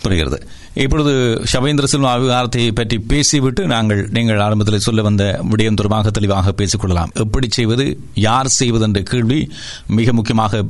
புரிகிறது. 0.05 0.39
இப்பொழுது 0.83 1.13
ஷவேந்திர 1.53 1.87
சில்வா 1.93 2.13
விவகாரத்தை 2.23 2.63
பற்றி 2.81 2.97
பேசிவிட்டு 3.11 3.63
நாங்கள் 3.73 4.01
நீங்கள் 4.17 4.43
ஆரம்பத்தில் 4.47 4.85
சொல்ல 4.87 5.03
வந்த 5.09 5.25
விடயம் 5.51 5.79
தொடர்பாக 5.81 6.13
தெளிவாக 6.19 6.55
பேசிக்கொள்ளலாம். 6.61 7.13
எப்படி 7.25 7.49
செய்வது 7.59 7.87
யார் 8.27 8.51
செய்வது 8.61 8.87
என்ற 8.89 9.03
கேள்வி 9.13 9.41
மிக 9.99 10.13
முக்கியமாக 10.19 10.63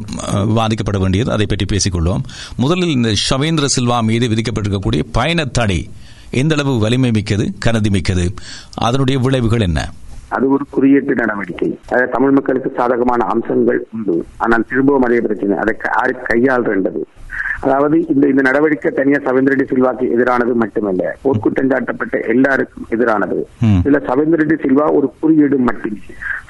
விவாதிக்கப்பட 0.51 1.01
வேண்டியது. 1.05 1.33
அதை 1.37 1.47
பற்றி 1.53 1.69
பேசிக்கொள்வோம். 1.75 2.25
முதலில் 2.65 2.97
இந்த 2.99 3.13
ஷவேந்திர 3.29 3.69
சில்வா 3.77 3.99
மீது 4.11 4.29
விதிக்கப்பட்டிருக்கக்கூடிய 4.35 5.05
பயண 5.19 5.47
தடை 5.61 5.81
எந்த 6.43 6.55
அளவு 6.57 6.75
வலிமை 6.85 7.11
மிக்கது 7.17 7.47
கனதி 7.65 7.91
மிக்கது? 7.97 8.27
அதனுடைய 8.89 9.17
விளைவுகள் 9.25 9.67
என்ன? 9.69 9.81
அது 10.37 10.47
ஒரு 10.55 10.65
குறியீட்டு 10.75 11.15
நடவடிக்கை. 11.21 11.69
தமிழ் 12.13 12.35
மக்களுக்கு 12.37 12.71
சாதகமான 12.79 13.25
அம்சங்கள் 13.33 13.81
உண்டு. 13.95 14.15
ஆனால் 14.45 14.65
திரும்பவும் 14.71 15.05
அதே 15.09 15.19
பிரச்சனை 15.27 15.57
அதை 15.63 16.15
கையாள்றது 16.29 17.03
அதாவது 17.65 17.97
இந்த 18.13 18.25
இந்த 18.29 18.43
நடவடிக்கை 18.43 18.91
தனியா 18.91 19.19
சவேந்திரடி 19.27 19.65
சில்வாக்கு 19.73 20.05
எதிரானது 20.15 20.55
மட்டுமல்ல 20.63 21.03
போர்க்குற்றம் 21.25 21.71
சாட்டப்பட்ட 21.73 22.17
எல்லாருக்கும் 22.33 22.87
எதிரானது. 22.91 23.39
இதுல 23.83 24.01
சவேந்திரடி 24.09 24.57
சில்வா 24.65 24.87
ஒரு 24.93 25.09
குறியீடு 25.21 25.59
மட்டுமே. 25.59 26.01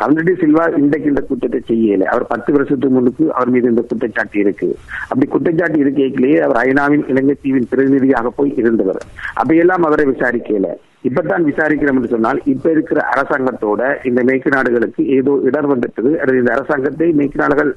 சவேந்திரடி 0.01 0.35
சில்வா 0.43 0.65
இன்றைக்கு 0.83 1.09
இந்த 1.09 1.21
குற்றத்தை 1.21 1.61
செய்யல. 1.71 2.05
அவர் 2.05 2.27
பத்து 2.27 2.53
வருஷத்துக்கு 2.53 2.95
முன்னுக்கு 2.97 3.27
அவர் 3.33 3.51
மீது 3.51 3.69
இந்த 3.69 3.83
குற்றச்சாட்டு 3.83 4.39
இருக்கு. 4.39 4.77
அப்படி 5.09 5.27
குற்றச்சாட்டு 5.27 5.79
இருக்கையிலேயே 5.79 6.39
அவர் 6.41 6.61
ஐநாவின் 6.67 7.05
இலங்கை 7.09 7.37
தீவின் 7.43 7.69
பிரதிநிதியாக 7.71 8.31
போய் 8.31 8.55
இருந்தவர். 8.57 9.03
அப்பையெல்லாம் 9.43 9.87
அவரை 9.91 10.07
விசாரிக்கல. 10.13 10.69
இப்பதான் 11.09 11.47
விசாரிக்கிறோம் 11.51 11.97
என்று 11.99 12.13
சொன்னால் 12.15 12.41
இப்ப 12.53 12.67
இருக்கிற 12.75 13.01
அரசாங்கத்தோட 13.13 13.83
இந்த 14.09 14.21
மேற்கு 14.29 14.51
நாடுகளுக்கு 14.55 15.03
ஏதோ 15.17 15.33
இடர் 15.49 15.71
வந்துட்டது. 15.73 16.11
அல்லது 16.21 16.41
இந்த 16.43 16.53
அரசாங்கத்தை 16.57 17.09
மேற்கு 17.21 17.41
நாடுகள் 17.43 17.71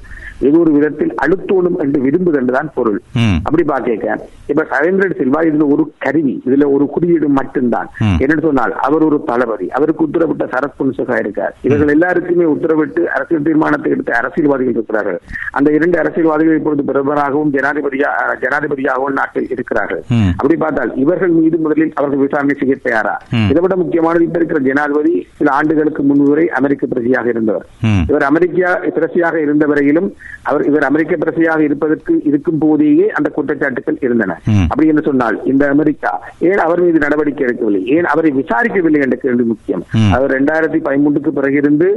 ஏதோ 0.48 0.58
ஒரு 0.64 0.72
விதத்தில் 0.78 1.14
அழுத்தோணும் 1.24 1.78
என்று 1.84 2.00
விரும்புது 2.06 2.40
என்றுதான் 2.42 2.70
பொருள். 2.78 3.00
அப்படி 3.46 3.66
பாக்க 3.72 4.18
இப்ப 4.52 4.64
சவேந்திர 4.72 5.08
சில்வா 5.20 5.40
இதுல 5.50 5.66
ஒரு 5.74 5.84
கருவி 6.06 6.34
இதுல 6.48 6.66
ஒரு 6.76 6.86
குறியீடு 6.96 7.28
மட்டும்தான். 7.40 7.90
என்னன்னு 8.24 8.46
சொன்னால் 8.48 8.74
அவர் 8.88 9.06
ஒரு 9.08 9.18
தளபதி. 9.30 9.68
அவருக்கு 9.78 10.06
உத்தரவிட்ட 10.08 10.46
சரத் 10.54 10.78
புன்சகா 10.80 11.18
இருக்கார். 11.24 11.54
இவர்கள் 11.68 11.94
எல்லாருக்குமே 11.96 12.48
உத்தரவிட்டு 12.54 13.02
அரசியல் 13.16 13.48
தீர்மானத்தை 13.48 13.92
எடுத்த 13.96 14.14
அரசியல்வாதிகள் 14.22 14.78
இருக்கிறார்கள். 14.78 15.20
அந்த 15.58 15.72
இரண்டு 15.78 15.98
அரசியல்வாதிகள் 16.04 16.60
இப்பொழுது 16.60 16.86
பிரதமராகவும் 16.92 17.54
ஜனாதிபதியா 17.58 18.12
ஜனாதிபதியாகவும் 18.44 19.18
நாட்டில் 19.20 19.52
இருக்கிறார்கள். 19.56 20.04
அப்படி 20.38 20.58
பார்த்தால் 20.66 20.94
இவர்கள் 21.06 21.36
மீது 21.40 21.60
முதலில் 21.66 21.94
அவர்கள் 22.00 22.24
விசாரணை 22.26 22.58
செய்ய 22.62 22.78
தயாரா? 22.88 23.14
இதை 23.49 23.62
விட 23.63 23.75
முக்கியமானது 23.82 24.23
இப்ப 24.28 24.39
இருக்கிற 24.41 24.62
ஜனாதிபதி 24.67 25.13
சில 25.39 25.51
ஆண்டுகளுக்கு 25.58 26.04
முன்பு 26.10 26.28
வரை 26.32 26.45
அமெரிக்க 26.60 26.84
பிரசியாக 26.93 27.28
இருந்தவர். 27.34 27.65
இவர் 28.12 28.25
அமெரிக்கா 28.32 28.71
பிரசியாக 28.97 29.36
இருந்த 29.45 29.65
வரையிலும் 29.71 30.10
அவர் 30.49 30.63
இவர் 30.69 30.88
அமெரிக்க 30.89 31.13
பிரசியாக 31.23 31.60
இருப்பதற்கு 31.67 32.13
இருக்கும் 32.30 32.60
போதேயே 32.63 33.08
அந்த 33.17 33.28
குற்றச்சாட்டுகள் 33.38 33.99
இருந்தன. 34.06 34.38
அப்படி 34.71 34.89
என்று 34.93 35.06
சொன்னால் 35.10 35.38
இந்த 35.51 35.63
அமெரிக்கா 35.75 36.12
ஏன் 36.49 36.63
அவர் 36.65 36.84
மீது 36.86 36.99
நடவடிக்கை 37.06 37.43
எடுக்கவில்லை? 37.47 37.82
ஏன் 37.95 38.10
அவரை 38.13 38.32
விசாரிக்கவில்லை 38.41 39.01
என்ற 39.06 39.17
கேள்வி 39.23 39.45
முக்கியம். 39.51 39.84
அவர் 40.15 40.32
இரண்டாயிரத்தி 40.34 40.82
பதிமூன்றுக்கு 40.88 41.34
பிறகு 41.39 41.58
இருந்து 41.62 41.89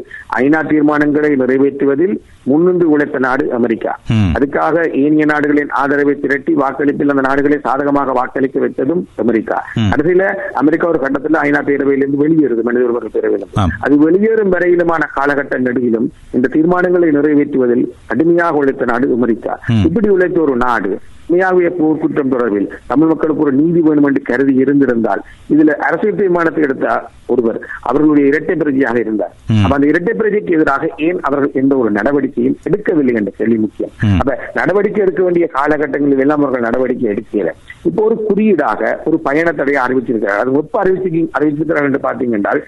ஐநா 0.43 0.61
தீர்மானங்களை 0.71 1.33
நிறைவேற்றுவதில் 1.43 2.15
முன்னின்று 2.51 2.87
உழைத்த 2.95 3.19
நாடு 3.27 3.45
அமெரிக்கா. 3.59 3.93
அதுக்காக 4.37 4.77
ஏனைய 5.03 5.25
நாடுகளின் 5.33 5.73
ஆதரவை 5.81 6.15
திரட்டி 6.25 6.53
வாக்களிப்பில் 6.63 7.13
அந்த 7.15 7.25
நாடுகளை 7.29 7.59
சாதகமாக 7.67 8.13
வாக்களிக்க 8.19 8.59
வைத்ததும் 8.65 9.03
அமெரிக்கா. 9.25 9.59
கடைசியில 9.93 10.25
அமெரிக்கா 10.63 10.87
ஒரு 10.93 11.01
கட்டத்தில் 11.09 11.43
ஐநா 11.47 11.63
பேரவையிலிருந்து 11.69 12.23
வெளியேறுது 12.25 12.67
மனித 12.69 12.87
உரிமைகள் 12.87 13.17
பேரவையிலும் 13.17 13.75
அது 13.85 13.97
வெளியேறும் 14.07 14.55
வரையிலுமான 14.57 15.11
காலகட்ட 15.19 15.61
நடுவிலும் 15.67 16.09
இந்த 16.39 16.53
தீர்மானங்களை 16.57 17.11
நிறைவேற்றுவதில் 17.19 17.87
கடுமையாக 18.11 18.63
உழைத்த 18.63 18.91
நாடு 18.93 19.15
அமெரிக்கா 19.19 19.55
இப்படி 19.89 20.11
உழைத்த 20.17 20.41
ஒரு 20.47 20.57
நாடு 20.67 20.91
உண்மையாகவே 21.29 21.71
போர்க்குற்றம் 21.79 22.31
தொடர்பில் 22.33 22.69
தமிழ் 22.91 23.09
மக்களுக்கு 23.09 23.43
ஒரு 23.45 23.53
நீதி 23.59 23.81
வேணும் 23.87 24.07
என்று 24.09 24.21
கருதி 24.29 24.53
இருந்திருந்தால் 24.63 25.23
இதுல 25.55 25.75
அரசியல் 25.87 26.21
தீர்மானத்தை 26.21 26.63
எடுத்த 26.67 26.87
ஒருவர் 27.33 27.59
அவர்களுடைய 27.89 28.25
இரட்டை 28.31 28.55
பிரதியாக 28.61 28.97
இருந்தார். 29.03 29.33
அப்ப 29.63 29.75
அந்த 29.77 29.87
இரட்டை 29.91 30.13
பிரதிக்கு 30.21 30.55
எதிராக 30.59 30.89
ஏன் 31.07 31.19
அவர்கள் 31.29 31.57
எந்த 31.61 31.73
ஒரு 31.81 31.91
நடவடிக்கையும் 31.99 32.57
எடுக்கவில்லை 32.69 33.15
என்ற 33.21 33.33
கேள்வி 33.39 33.59
முக்கியம். 33.65 33.93
அப்ப 34.21 34.31
நடவடிக்கை 34.61 35.03
எடுக்க 35.05 35.23
வேண்டிய 35.27 35.47
காலகட்டங்களில் 35.57 36.23
எல்லாம் 36.25 36.43
அவர்கள் 36.45 36.67
நடவடிக்கை 36.69 37.09
எடுக்கல. 37.15 37.53
இப்போ 37.89 38.01
ஒரு 38.09 38.17
குறியீடாக 38.29 38.95
ஒரு 39.11 39.19
பயண 39.27 39.53
தடையை 39.61 39.81
அறிவிச்சிருக்கிறார் 39.85 40.41
அது 40.45 40.57
ஒப்ப 40.63 40.81
அறிவிச்சு 40.83 40.98
அறிவிச்சிருக்கிறார் 41.33 41.85
என்று 41.85 42.01
பார்த்தீங்க 42.03 42.33
என்றால் 42.33 42.61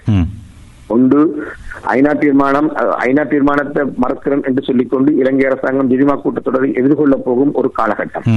ஒன்று 0.95 1.21
ஐநா 1.95 2.13
தீர்மானம் 2.23 2.69
ஐநா 3.07 3.23
தீர்மானத்தை 3.33 3.83
மறக்கிறோம் 4.03 4.43
என்று 4.49 4.61
சொல்லிக்கொண்டு 4.69 5.11
இலங்கை 5.21 5.45
அரசாங்கம் 5.49 5.91
ஜினிமா 5.93 6.15
கூட்டத்தொடரை 6.23 6.69
எதிர்கொள்ள 6.81 7.15
போகும் 7.27 7.55
ஒரு 7.61 7.71
காலகட்டம். 7.79 8.27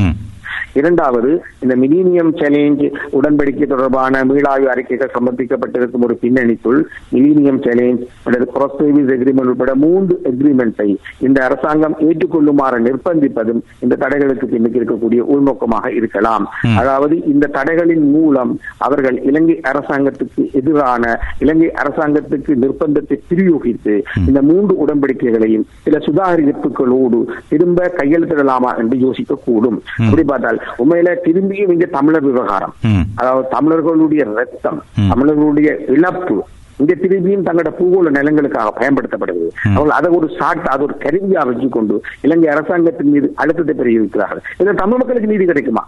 இரண்டாவது 0.79 1.31
இந்த 1.65 1.75
மிலீனியம் 1.83 2.31
சேலஞ்ச் 2.41 2.83
உடன்படிக்கை 3.19 3.67
தொடர்பான 3.73 4.23
மீளாய்வு 4.31 4.67
அறிக்கைகள் 4.73 5.13
சமர்ப்பிக்கப்பட்டிருக்கும் 5.17 6.05
ஒரு 6.07 6.15
பின்னணிக்குள் 6.23 6.81
மிலீனியம் 7.15 7.61
சேலஞ்ச் 7.67 8.03
அல்லது 8.27 8.47
கிராஸ் 8.55 8.77
சர்வீஸ் 8.79 9.13
எக்ரிமெண்ட் 9.17 9.51
உட்பட 9.53 9.75
மூன்று 9.85 10.15
எக்ரிமெண்ட்டை 10.31 10.89
இந்த 11.27 11.39
அரசாங்கம் 11.49 11.97
ஏற்றுக்கொள்ளுமாறு 12.07 12.79
நிர்பந்திப்பதும் 12.89 13.61
இந்த 13.85 13.99
தடைகளுக்கு 14.03 14.49
பின்னுக்கு 14.55 14.81
இருக்கக்கூடிய 14.81 15.21
உள்நோக்கமாக 15.35 15.87
இருக்கலாம். 16.01 16.47
அதாவது 16.81 17.17
இந்த 17.33 17.51
தடைகளின் 17.59 18.07
மூலம் 18.17 18.53
அவர்கள் 18.87 19.19
இலங்கை 19.31 19.57
அரசாங்கத்துக்கு 19.73 20.43
எதிரான 20.61 21.05
இலங்கை 21.45 21.71
அரசாங்கத்துக்கு 21.83 22.44
அரசாங்கத்துக்கு 22.47 22.65
நிர்பந்தத்தை 22.65 23.17
பிரயோகித்து 23.31 23.95
இந்த 24.29 24.41
மூன்று 24.43 24.75
உடன்படிக்கைகளையும் 24.83 25.67
சில 25.85 25.99
சுதாகரிப்புகளோடு 26.07 27.19
திரும்ப 27.51 27.89
கையெழுத்திடலாமா 27.99 28.71
என்று 28.81 28.97
யோசிக்க 29.05 29.39
கூடும் 29.47 29.79
அப்படி 29.99 30.25
பார்த்தால் 30.25 30.61
உண்மையில 30.79 31.15
திரும்பியும் 31.27 31.73
இங்க 31.75 31.87
தமிழர் 31.97 32.29
விவகாரம். 32.29 32.75
அதாவது 33.19 33.47
தமிழர்களுடைய 33.55 34.25
ரத்தம் 34.39 34.81
தமிழர்களுடைய 35.13 35.71
இழப்பு 35.95 36.37
இங்க 36.81 36.93
திரும்பியும் 36.97 37.45
தங்களோட 37.47 37.71
பூகோள 37.77 38.11
நிலங்களுக்காக 38.17 38.71
பயன்படுத்தப்படுது 38.79 39.45
அவர்கள் 39.69 39.97
அதை 39.99 40.09
ஒரு 40.17 40.29
சாட் 40.39 40.65
அது 40.73 40.85
ஒரு 40.87 40.95
கருவியா 41.05 41.43
வச்சுக்கொண்டு 41.49 41.97
இலங்கை 42.27 42.49
அரசாங்கத்தின் 42.55 43.13
மீது 43.15 43.29
அழுத்தத்தை 43.43 43.75
பெருகியிருக்கிறார்கள் 43.75 44.43
இதுல 44.57 44.75
தமிழ் 44.83 45.01
மக்களுக்கு 45.01 45.33
நீதி 45.33 45.47
கிடைக்குமா? 45.47 45.85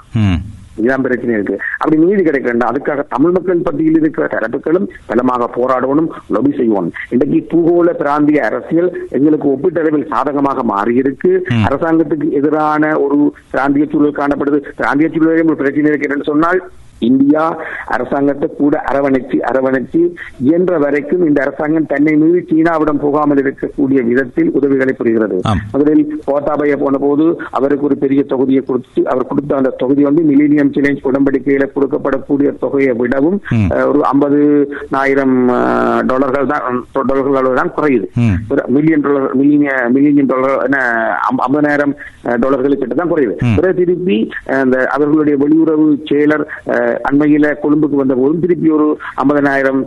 இதுதான் 0.78 1.04
பிரச்சனை 1.06 1.34
இருக்கு. 1.36 1.56
அப்படி 1.78 2.00
நீதி 2.04 2.22
கிடைக்க 2.28 2.46
வேண்டும் 2.50 2.70
அதுக்காக 2.70 3.04
தமிழ் 3.14 3.34
மக்கள் 3.36 3.64
பட்டியலில் 3.66 4.02
இருக்கிற 4.02 4.26
தரப்புகளும் 4.34 4.88
பலமாக 5.10 5.50
போராடணும் 5.58 6.10
லொபி 6.36 6.52
செய்வோம் 6.60 6.90
இன்றைக்கு 7.14 7.40
பூகோள 7.52 7.94
பிராந்திய 8.02 8.40
அரசியல் 8.50 8.90
எங்களுக்கு 9.18 9.48
ஒப்பீட்டளவில் 9.54 10.08
சாதகமாக 10.14 10.64
மாறியிருக்கு. 10.72 11.32
அரசாங்கத்துக்கு 11.68 12.28
எதிரான 12.40 12.92
ஒரு 13.04 13.18
பிராந்திய 13.54 13.86
சூழல் 13.92 14.18
காணப்படுது. 14.20 14.60
பிராந்திய 14.80 15.08
சூழலில் 15.14 15.50
ஒரு 15.52 15.60
பிரச்சனை 15.62 15.90
இருக்கு 15.90 16.08
என்று 16.08 16.30
சொன்னால் 16.32 16.60
இந்தியா 17.02 17.44
அரசாங்கத்தை 17.94 18.48
கூட 18.54 18.74
அரவணைச்சு 18.88 19.38
அரவணைச்சு 19.48 20.00
இயன்ற 20.44 20.78
வரைக்கும் 20.78 21.24
இந்த 21.26 21.38
அரசாங்கம் 21.42 21.88
தன்னை 21.90 22.14
மீறி 22.16 22.40
சீனாவிடம் 22.48 23.02
போகாமல் 23.02 23.40
இருக்கக்கூடிய 23.42 23.74
விதத்தில் 24.08 24.50
உதவிகளை 24.56 24.92
புரிகிறது. 24.94 25.36
முதலில் 25.74 26.02
கோத்தாபய 26.26 26.76
போன 26.78 26.96
போது 26.98 27.24
அவருக்கு 27.52 27.86
ஒரு 27.88 27.96
பெரிய 27.98 28.20
தொகுதியை 28.26 28.62
கொடுத்து 28.62 28.84
அவர் 29.08 29.28
கொடுத்த 29.28 29.56
அந்த 29.56 29.74
தொகுதி 29.80 30.02
வந்து 30.04 30.22
மில்லினியம் 30.28 30.72
சேலஞ்ச் 30.74 31.06
உடன்படிக்கையில 31.06 31.66
கொடுக்கப்படக்கூடிய 31.74 32.32
தொகையை 32.62 32.92
விடவும் 32.98 33.38
ஒரு 33.88 34.00
ஐம்பது 34.06 34.40
ஆயிரம் 35.00 35.36
டாலர்கள் 36.06 36.46
தான் 36.46 36.64
டாலர்கள் 37.04 37.24
தான் 37.54 37.74
குறையுது. 37.76 38.06
Million 38.76 39.04
dollar 39.04 39.28
million 39.34 39.64
million 39.94 40.30
dollar 40.30 40.56
என்ன 40.66 40.78
ஐம்- 41.26 41.42
ஐம்பதாயிரம் 41.46 41.94
டாலர்களுக்கு 42.40 42.82
கிட்ட 42.82 42.94
தான் 42.94 43.12
குறையுது. 43.12 43.34
பிறகு 43.56 43.76
திருப்பி 43.78 44.18
அந்த 44.56 44.76
அவர்களுடைய 44.94 45.36
வெளியுறவு 45.42 45.86
செயலர் 46.08 46.44
அண்மையில 47.08 47.46
கொழும்புக்கு 47.62 47.96
வந்த 47.96 48.14
போதும் 48.14 48.40
திருப்பி 48.40 48.70
ஒரு 48.70 48.86
ஐம்பதனாயிரம் 49.16 49.80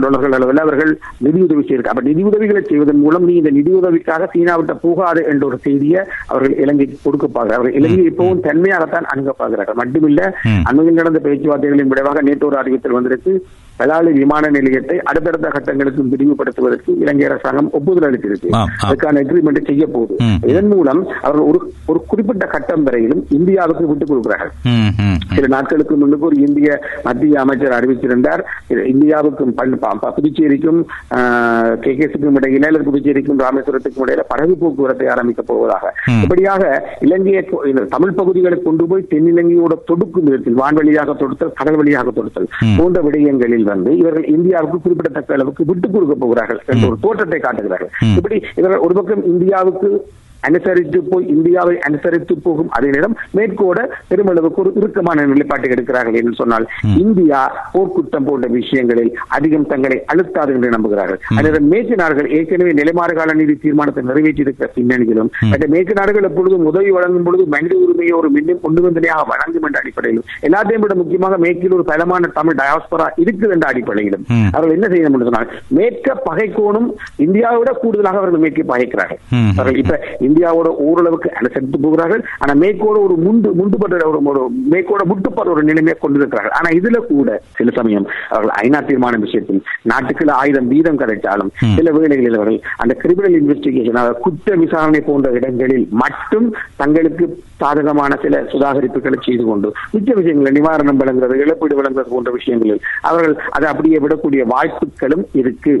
டாலர்கள் 0.00 0.32
அளவில் 0.32 0.64
அவர்கள் 0.64 0.92
நிதியுதவி 1.18 1.62
செய்திருக்கு 1.62 1.92
அப்ப 1.92 2.04
நிதியுதவிகளை 2.10 2.62
செய்வதன் 2.62 3.02
மூலம் 3.04 3.24
நீ 3.24 3.34
இந்த 3.34 3.50
நிதியுதவிக்காக 3.50 4.28
சீனாவிட்ட 4.34 4.74
போகாது 4.86 5.22
என்ற 5.32 5.46
ஒரு 5.46 5.58
செய்தியை 5.58 6.02
அவர்கள் 6.26 6.56
இலங்கைக்கு 6.64 6.98
கொடுக்க 7.02 7.26
பார்க்கிறார்கள் 7.26 7.76
இலங்கை 7.80 8.06
எப்பவும் 8.12 8.44
தன்மையாகத்தான் 8.48 9.10
அணுக 9.12 9.32
பார்க்கிறார்கள். 9.32 9.78
மட்டுமில்ல. 9.82 10.22
அண்மையில் 10.68 11.00
நடந்த 11.00 11.20
பேச்சுவார்த்தைகளின் 11.28 11.92
விளைவாக 11.92 12.20
நேற்று 12.20 12.46
ஒரு 12.46 12.58
அறிவித்தல் 12.62 12.98
வந்திருக்கு. 12.98 13.34
பலாலி 13.78 14.12
விமான 14.20 14.50
நிலையத்தை 14.56 14.96
அடுத்தடுத்த 15.10 15.48
கட்டங்களுக்கு 15.48 16.02
விரிவுபடுத்துவதற்கு 16.12 16.90
இலங்கை 17.02 17.26
அரசாங்கம் 17.28 17.70
ஒப்புதல் 17.78 18.06
அளித்திருக்கு. 18.08 18.50
அதுக்கான 18.86 19.22
அக்ரிமெண்ட் 19.22 19.66
செய்ய 19.70 19.86
போகுது. 19.86 20.14
இதன் 20.52 20.70
மூலம் 20.74 21.02
அவர்கள் 21.22 21.46
ஒரு 21.50 21.60
ஒரு 21.90 22.00
குறிப்பிட்ட 22.10 22.44
கட்டம் 22.46 22.82
வரையிலும் 22.82 23.22
இந்தியாவுக்கு 23.38 23.84
விட்டுக் 23.86 24.10
கொடுக்கிறார்கள் 24.10 24.52
சில 25.34 25.46
நாட்களுக்கு 25.54 25.94
முன்னுக்கு 25.96 26.28
ஒரு 26.30 26.38
இந்திய 26.46 26.78
மத்திய 27.06 27.40
அமைச்சர் 27.40 27.76
அறிவிச்சிருந்தார் 27.78 28.42
இது 28.72 28.82
இந்தியாவுக்கும் 28.94 29.54
புதுச்சேரிக்கும் 30.16 30.80
கே 31.84 31.92
கேஸுக்கும் 31.98 32.36
இடையில 32.40 32.68
அல்லது 32.68 32.86
புதுச்சேரிக்கும் 32.90 33.40
ராமேஸ்வரத்துக்கும் 33.44 34.04
இடையில 34.04 34.22
படகு 34.32 34.54
போக்குவரத்தை 34.60 35.06
ஆரம்பிக்க 35.14 35.42
போவதாக. 35.42 35.92
இப்படியாக 36.22 36.62
இலங்கையை 37.06 37.42
தமிழ் 37.94 38.16
பகுதிகளை 38.20 38.58
கொண்டு 38.62 38.86
போய் 38.90 39.08
தென்னிலங்கையோட 39.12 39.74
தொடுக்கும் 39.90 40.26
விதத்தில் 40.28 40.58
வான்வழியாக 40.60 41.16
தொடுத்தல் 41.22 41.56
கடல் 41.60 41.78
வழியாக 41.80 42.14
தொடுத்தல். 42.18 42.48
போன்ற 42.78 43.00
விடயங்களில் 43.08 43.65
வந்து 43.66 43.96
இவர்கள் 43.96 44.26
இந்தியாவுக்கு 44.26 44.80
குறிப்பிடத்தக்க 44.80 45.34
அளவுக்கு 45.34 45.64
விட்டுக் 45.64 45.92
கொடுக்க 45.92 46.14
போகிறார்கள் 46.14 46.60
என்ற 46.66 46.86
ஒரு 46.86 46.98
தோற்றத்தை 47.00 47.38
காட்டுகிறார்கள். 47.38 47.90
இப்படி 48.16 48.38
இவர்கள் 48.54 48.78
ஒரு 48.78 48.94
பக்கம் 48.94 49.24
இந்தியாவுக்கு 49.26 49.90
அனுசரித்து 50.48 50.98
போய் 51.10 51.26
இந்தியாவை 51.34 51.76
அனுசரித்து 51.88 52.34
போகும் 52.46 52.70
அதே 52.76 52.88
நேரம் 52.96 53.16
மேற்கோட 53.36 53.78
பெருமளவுக்கு 54.10 54.62
ஒரு 54.64 54.72
இறுக்கமான 54.78 55.26
நிலைப்பாட்டை 55.32 55.70
எடுக்கிறார்கள் 55.74 56.18
என்று 56.20 56.34
சொன்னால் 56.40 56.66
இந்தியா 57.04 57.40
போர்க்குற்றம் 57.74 58.26
போன்ற 58.28 58.46
விஷயங்களில் 58.58 59.12
அதிகம் 59.36 59.68
தங்களை 59.72 59.98
அழுத்தாது 60.12 60.54
என்று 60.56 60.74
நம்புகிறார்கள். 60.76 61.20
அதே 61.38 61.50
மேற்கு 61.72 61.96
நாடுகள் 62.02 62.30
ஏற்கனவே 62.38 62.72
நிலைமாறு 62.80 63.14
கால 63.18 63.34
நீதி 63.40 63.54
தீர்மானத்தை 63.64 64.04
நிறைவேற்றியிருக்கிற 64.10 64.68
பின்னணியிலும் 64.76 65.30
மற்ற 65.52 65.66
மேற்கு 65.74 65.94
நாடுகள் 66.00 66.28
எப்பொழுதும் 66.30 66.66
உதவி 66.70 66.90
வழங்கும் 66.96 67.26
பொழுது 67.28 67.44
மனித 67.54 67.74
உரிமையை 67.84 68.14
ஒரு 68.20 68.30
மின்னும் 68.36 68.62
ஒன்றுவந்தனையாக 68.68 69.24
வழங்கும் 69.32 69.66
என்ற 69.68 69.78
அடிப்படையிலும் 69.82 70.26
எல்லாத்தையும் 70.48 70.84
விட 70.84 70.94
முக்கியமாக 71.00 71.38
மேற்கில் 71.44 71.76
ஒரு 71.78 71.86
பலமான 71.90 72.30
தமிழ் 72.38 72.58
டயாஸ்பரா 72.60 73.06
இருக்குது 73.22 73.54
என்ற 73.56 73.66
அடிப்படையிலும். 73.72 74.24
அவர்கள் 74.54 74.76
என்ன 74.76 74.86
செய்ய 74.92 75.10
முடியும் 75.10 75.30
சொன்னால் 75.30 75.50
மேற்க 75.78 76.14
பகைக்கோணும் 76.28 76.88
இந்தியாவை 77.26 77.58
விட 77.62 77.72
கூடுதலாக 77.82 78.20
அவர்கள் 78.22 78.42
மேற்கை 78.44 78.64
பகைக்கிறார்கள். 78.72 79.20
அவர்கள் 79.58 79.80
இப்ப 79.82 80.00
இந்தியாவோட 80.28 80.68
ஓரளவுக்கு 80.86 81.28
அனுசரித்து 81.40 81.80
போகிறார்கள். 81.84 82.22
ஆனா 82.42 82.52
மேற்கோட 82.62 82.96
ஒரு 83.06 83.16
முண்டு 83.26 83.48
முண்டுபட்ட 83.60 84.04
ஒரு 84.10 84.42
மேற்கோட 84.72 85.02
முட்டுப்படுற 85.12 85.54
ஒரு 85.56 85.64
நிலைமையை 85.70 85.96
கொண்டிருக்கிறார்கள். 86.04 86.56
ஆனா 86.58 86.68
இதுல 86.78 87.00
கூட 87.10 87.38
சில 87.58 87.70
சமயம் 87.78 88.06
அவர்கள் 88.32 88.54
ஐநா 88.64 88.80
தீர்மானம் 88.88 89.24
விஷயத்தில் 89.26 89.62
நாட்டுக்குள்ள 89.92 90.32
ஆயுதம் 90.42 90.70
வீதம் 90.74 91.00
கிடைச்சாலும் 91.02 91.52
சில 91.78 91.90
வேளைகளில் 91.98 92.38
அவர்கள் 92.40 92.60
அந்த 92.84 92.96
கிரிமினல் 93.02 93.38
இன்வெஸ்டிகேஷன் 93.40 94.00
குற்ற 94.24 94.56
விசாரணை 94.64 95.00
போன்ற 95.08 95.30
இடங்களில் 95.38 95.86
மட்டும் 96.02 96.48
தங்களுக்கு 96.82 97.24
சாதகமான 97.62 98.12
சில 98.24 98.40
சுதாகரிப்புகளை 98.52 99.18
செய்து 99.26 99.44
கொண்டு 99.50 99.68
மிச்ச 99.94 100.10
விஷயங்கள் 100.20 100.56
நிவாரணம் 100.58 101.00
வழங்குறது 101.02 101.42
இழப்பீடு 101.44 101.78
வழங்குறது 101.80 102.10
போன்ற 102.14 102.32
விஷயங்களில் 102.38 102.82
அவர்கள் 103.10 103.36
அதை 103.56 103.66
அப்படியே 103.72 104.00
விடக்கூடிய 104.04 104.42
வாய்ப்புகளும் 104.54 105.24
இருக்கு. 105.40 105.74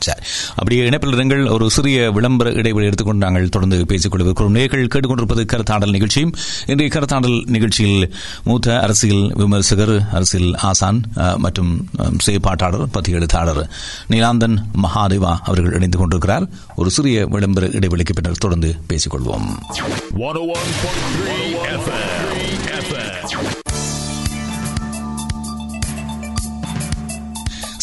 சரி. 0.00 0.20
அப்படியே 0.54 0.86
இணைப்பில் 0.86 1.12
இருங்கள். 1.12 1.48
ஒரு 1.48 1.70
சிறிய 1.70 2.10
விளம்பர 2.10 2.50
இடைவெளி 2.52 2.86
எடுத்துக்கொண்டு 2.86 3.24
நாங்கள் 3.24 3.48
தொடர்ந்து 3.48 3.86
பேசிக் 3.86 4.14
கொள்வதற்கிறோம் 4.14 4.54
நேர்கள் 4.54 4.86
கேட்டுக்கொண்டிருப்பது 4.86 5.44
கருத்தாடல் 5.52 5.90
நிகழ்ச்சியும் 5.90 6.32
இன்றைய 6.66 6.92
கருத்தாடல் 6.94 7.44
நிகழ்ச்சியில் 7.46 8.12
மூத்த 8.44 8.80
அரசியல் 8.80 9.32
விமர்சகர் 9.34 10.04
அரசியல் 10.12 10.54
ஆசான் 10.62 11.00
மற்றும் 11.36 11.72
அஹ், 11.98 12.16
செயற்பாட்டாளர் 12.26 12.86
பத்தி 12.90 13.12
எழுத்தாளர் 13.12 13.62
நீலாந்தன் 14.08 14.56
மகாதேவா 14.82 15.38
அவர்கள் 15.42 15.72
இணைந்து 15.72 15.98
கொண்டிருக்கிறார். 15.98 16.46
ஒரு 16.76 16.90
சிறிய 16.90 17.26
விளம்பர 17.26 17.66
இடைவெளிக்கு 17.66 18.12
பின்னர் 18.12 18.36
தொடர்ந்து 18.38 18.74
பேசிக் 18.86 19.16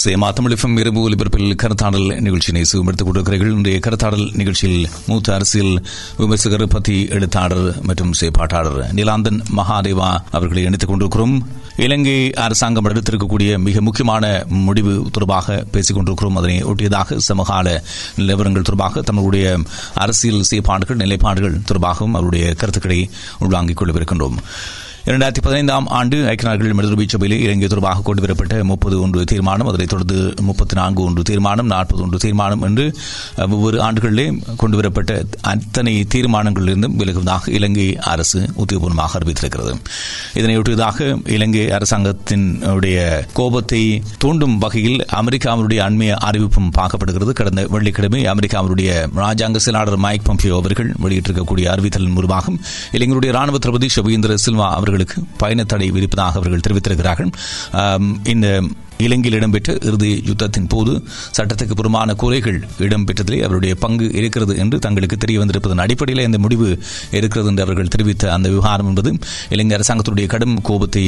கொள்வோம் 0.05 0.17
101.3 0.17 0.55
FM. 0.63 0.77
இரவு 0.77 1.09
ஒலிபரப்பில் 1.09 1.55
கருத்தாடல் 1.63 2.19
நிகழ்ச்சியினை 2.19 2.69
சுகமெடுத்துக் 2.73 3.05
கொண்டிருக்கிறீர்கள். 3.05 3.51
இன்றைய 3.51 3.79
கருத்தாடல் 3.79 4.35
நிகழ்ச்சியில் 4.35 4.89
மூத்த 5.07 5.33
அரசியல் 5.33 5.85
விமர்சகர் 6.17 6.67
பத்தி 6.67 7.07
எழுத்தாளர் 7.07 7.81
மற்றும் 7.81 8.13
செயற்பாட்டாளர் 8.21 8.93
நிலாந்தன் 8.93 9.43
மகாதேவா 9.57 10.17
அவர்களை 10.31 10.63
இணைத்துக் 10.63 10.89
கொண்டிருக்கிறோம். 10.89 11.47
இலங்கை 11.77 12.33
அரசாங்கம் 12.33 12.85
எடுத்திருக்கக்கூடிய 12.85 13.57
மிக 13.57 13.81
முக்கியமான 13.81 14.45
முடிவு 14.47 15.01
தொடர்பாக 15.11 15.65
பேசிக் 15.71 15.95
கொண்டிருக்கிறோம். 15.95 16.35
அதனை 16.35 16.63
ஒட்டியதாக 16.63 17.17
சமகால 17.17 17.83
நிலவரங்கள் 18.17 18.53
தொடர்பாக 18.53 19.01
தங்களுடைய 19.01 19.59
அரசியல் 19.93 20.43
செயற்பாடுகள் 20.43 20.97
நிலைப்பாடுகள் 20.97 21.59
தொடர்பாகவும் 21.71 22.11
அவருடைய 22.11 22.53
கருத்துக்களை 22.53 23.09
உள்வாங்கிக் 23.39 23.81
கொள்ளவிருக்கின்றோம். 23.81 24.37
இரண்டாயிரத்தி 25.09 25.41
பதினைந்தாம் 25.41 25.87
ஆண்டு 25.87 26.17
ஐக்கிய 26.29 26.47
நாடுகள் 26.49 26.73
மனித 26.73 27.05
சபையில் 27.07 27.41
இலங்கை 27.41 27.67
தொடர்பாக 27.67 28.01
கொண்டுவரப்பட்ட 28.01 28.63
முப்பது 28.63 29.01
ஒன்று 29.01 29.23
தீர்மானம் 29.23 29.67
அதனைத் 29.67 29.89
தொடர்ந்து 29.89 30.33
முப்பத்தி 30.41 30.75
நான்கு 30.75 31.01
ஒன்று 31.03 31.21
தீர்மானம் 31.21 31.65
நாற்பது 31.65 32.01
ஒன்று 32.01 32.17
தீர்மானம் 32.17 32.61
என்று 32.61 32.85
ஒவ்வொரு 33.37 33.77
ஆண்டுகளிலே 33.79 34.25
கொண்டுவரப்பட்ட 34.57 35.25
அத்தனை 35.41 35.93
தீர்மானங்களிலிருந்தும் 36.13 36.95
விலகுவதாக 37.01 37.49
இலங்கை 37.49 37.85
அரசு 38.13 38.39
உத்தியோகபூர்வமாக 38.61 39.19
அறிவித்திருக்கிறது. 39.19 39.75
இதனையொட்டியதாக 40.33 41.29
இலங்கை 41.35 41.71
அரசாங்கத்தின் 41.71 42.47
உடைய 42.73 42.97
கோபத்தை 43.33 43.83
தூண்டும் 44.17 44.57
வகையில் 44.57 45.05
அமெரிக்காவினுடைய 45.21 45.81
அண்மைய 45.87 46.15
அறிவிப்பும் 46.29 46.71
பார்க்கப்படுகிறது. 46.79 47.37
கடந்த 47.41 47.67
வெள்ளிக்கிழமை 47.75 48.23
அமெரிக்காவினுடைய 48.33 48.89
ராஜாங்க 49.23 49.63
செயலாளர் 49.67 50.01
மைக் 50.07 50.27
பம்பியோ 50.31 50.57
அவர்கள் 50.63 50.91
வெளியிட்டிருக்கக்கூடிய 51.03 51.67
அறிவித்தலின் 51.75 52.17
மூலமாகவும் 52.17 52.59
இலங்கையுடைய 52.97 53.31
ராணுவ 53.31 53.57
தளபதி 53.57 53.89
ஷபீந்திர 53.95 54.41
சில்வா 54.47 54.67
அவர்களுக்கு 54.95 55.19
பயண 55.41 55.61
தடை 55.71 55.87
விதிப்பதாக 55.95 56.39
அவர்கள் 56.39 56.65
தெரிவித்திருக்கிறார்கள். 56.65 57.31
இந்த 58.33 58.47
இலங்கையில் 59.05 59.37
இடம்பெற்ற 59.37 59.71
இறுதி 59.87 60.09
யுத்தத்தின் 60.27 60.69
போது 60.73 60.91
சட்டத்துக்கு 61.37 61.75
புறமான 61.79 62.13
குறைகள் 62.21 62.59
இடம்பெற்றதிலே 62.85 63.39
அவருடைய 63.45 63.73
பங்கு 63.83 64.05
இருக்கிறது 64.19 64.53
என்று 64.63 64.77
தங்களுக்கு 64.85 65.17
தெரிய 65.23 65.39
வந்திருப்பதன் 65.41 65.83
அடிப்படையில் 65.85 66.25
இந்த 66.27 66.39
முடிவு 66.45 66.67
இருக்கிறது 67.19 67.49
என்று 67.51 67.65
அவர்கள் 67.65 67.91
தெரிவித்த 67.95 68.31
அந்த 68.35 68.49
விவகாரம் 68.53 68.89
என்பது 68.91 69.11
இலங்கை 69.55 69.75
அரசாங்கத்துடைய 69.79 70.29
கடும் 70.35 70.55
கோபத்தை 70.69 71.03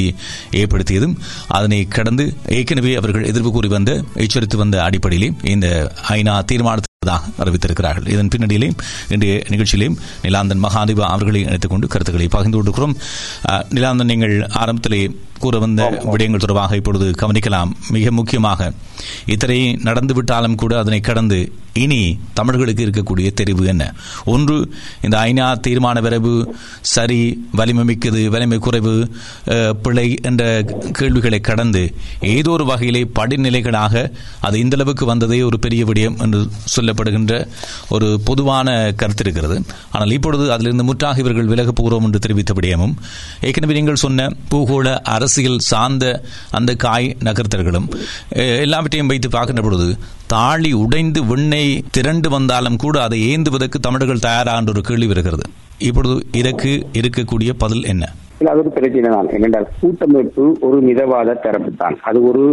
ஏற்படுத்தியதும் 0.61 1.15
அதனை 1.59 1.79
கடந்து 1.97 2.25
ஏற்கனவே 2.59 2.93
அவர்கள் 3.01 3.29
எதிர்ப்பு 3.31 3.53
கூறி 3.57 3.71
வந்த 3.77 3.93
எச்சரித்து 4.25 4.59
வந்த 4.63 4.83
அடிப்படையிலே 4.87 5.31
இந்த 5.55 5.69
ஐநா 6.17 6.35
தீர்மானத்தை 6.51 6.86
அறிவித்திருக்கிறார்கள். 7.05 8.07
இதன் 8.07 8.27
பின்னணியிலையும் 8.27 8.77
இன்றைய 9.09 9.43
நிகழ்ச்சியிலையும் 9.47 9.97
நிலாந்தன் 10.21 10.63
மகாதேவா 10.63 11.07
அவர்களை 11.13 11.41
இணைத்துக் 11.41 11.69
கொண்டு 11.69 11.87
கருத்துக்களை 11.87 12.29
பகிர்ந்து 12.29 12.57
கொண்டிருக்கிறோம். 12.57 12.97
நிலாந்தன் 13.69 14.05
நீங்கள் 14.05 14.35
ஆரம்பத்திலே 14.39 15.01
கூற 15.43 15.57
வந்த 15.65 15.83
விடயங்கள் 16.11 16.43
தொடர்பாக 16.45 16.79
இப்பொழுது 16.81 17.07
கவனிக்கலாம். 17.21 17.71
மிக 17.95 18.11
முக்கியமாக 18.19 18.71
இத்தனை 19.33 19.59
நடந்துவிட்டாலும் 19.87 20.59
கூட 20.63 20.73
அதனை 20.83 20.99
கடந்து 21.09 21.39
இனி 21.83 21.99
தமிழர்களுக்கு 22.37 22.83
இருக்கக்கூடிய 22.85 23.27
தெரிவு 23.39 23.63
என்ன? 23.71 23.83
ஒன்று 24.33 24.55
இந்த 25.05 25.15
ஐநா 25.27 25.47
தீர்மான 25.65 25.97
விரைவு 26.05 26.31
சரி 26.93 27.19
வலிமை 27.59 27.83
மிக்கது 27.89 28.21
வலிமை 28.35 28.57
குறைவு 28.65 28.93
பிழை 29.85 30.07
என்ற 30.29 30.43
கேள்விகளை 30.99 31.39
கடந்து 31.49 31.83
ஏதோ 32.35 32.51
ஒரு 32.55 32.65
வகையிலே 32.71 33.01
படிநிலைகளாக 33.19 34.03
அது 34.47 34.55
இந்த 34.63 34.77
அளவுக்கு 34.79 35.05
வந்ததே 35.11 35.39
ஒரு 35.49 35.59
பெரிய 35.65 35.83
விடயம் 35.89 36.17
என்று 36.25 36.39
சொல்லப்படுகின்ற 36.75 37.33
ஒரு 37.97 38.09
பொதுவான 38.29 38.75
கருத்து 39.01 39.23
இருக்கிறது. 39.25 39.57
ஆனால் 39.91 40.15
இப்பொழுது 40.17 40.47
அதிலிருந்து 40.55 40.87
முற்றாக 40.89 41.23
இவர்கள் 41.25 41.51
விலக 41.53 41.71
போகிறோம் 41.71 42.07
என்று 42.09 42.23
தெரிவித்த 42.25 42.53
விடயமும் 42.59 42.95
ஏற்கனவே 43.47 43.77
நீங்கள் 43.79 44.01
சொன்ன 44.05 44.27
பூகோள 44.53 44.87
அரசியல் 45.27 45.65
சார்ந்த 45.69 46.05
அந்த 46.57 46.71
காய் 46.83 47.07
நகர்த்தல்களும் 47.27 47.87
எல்லாவற்றையும் 48.65 49.09
வைத்து 49.11 49.29
பார்க்கின்ற 49.33 49.61
பொழுது 49.65 49.87
தாழி 50.33 50.71
உடைந்து 50.83 51.21
விண்ணை 51.31 51.63
திரண்டு 51.95 52.27
வந்தாலும் 52.35 52.77
கூட 52.83 52.95
அதை 53.07 53.17
ஏந்துவதற்கு 53.31 53.77
தமிழர்கள் 53.87 54.25
தயாரா 54.27 54.53
என்ற 54.59 54.71
ஒரு 54.75 54.83
கேள்வி 54.89 55.07
வருகிறது. 55.11 55.45
இப்பொழுது 55.87 56.15
இதற்கு 56.39 56.71
இருக்கக்கூடிய 56.99 57.49
பதில் 57.63 57.83
என்ன? 57.93 58.05
இல்ல 58.39 58.49
அது 58.53 58.61
ஒரு 58.63 58.71
பிரச்சனை 58.75 59.09
தான்? 59.15 59.29
என்னென்றால் 59.35 59.67
கூட்டமைப்பு 59.81 60.43
ஒரு 60.67 60.77
மிதவாத 60.87 61.35
தரப்பு 61.45 61.71
தான் 61.81 61.97
அது 62.09 62.19
ஒரு 62.29 62.43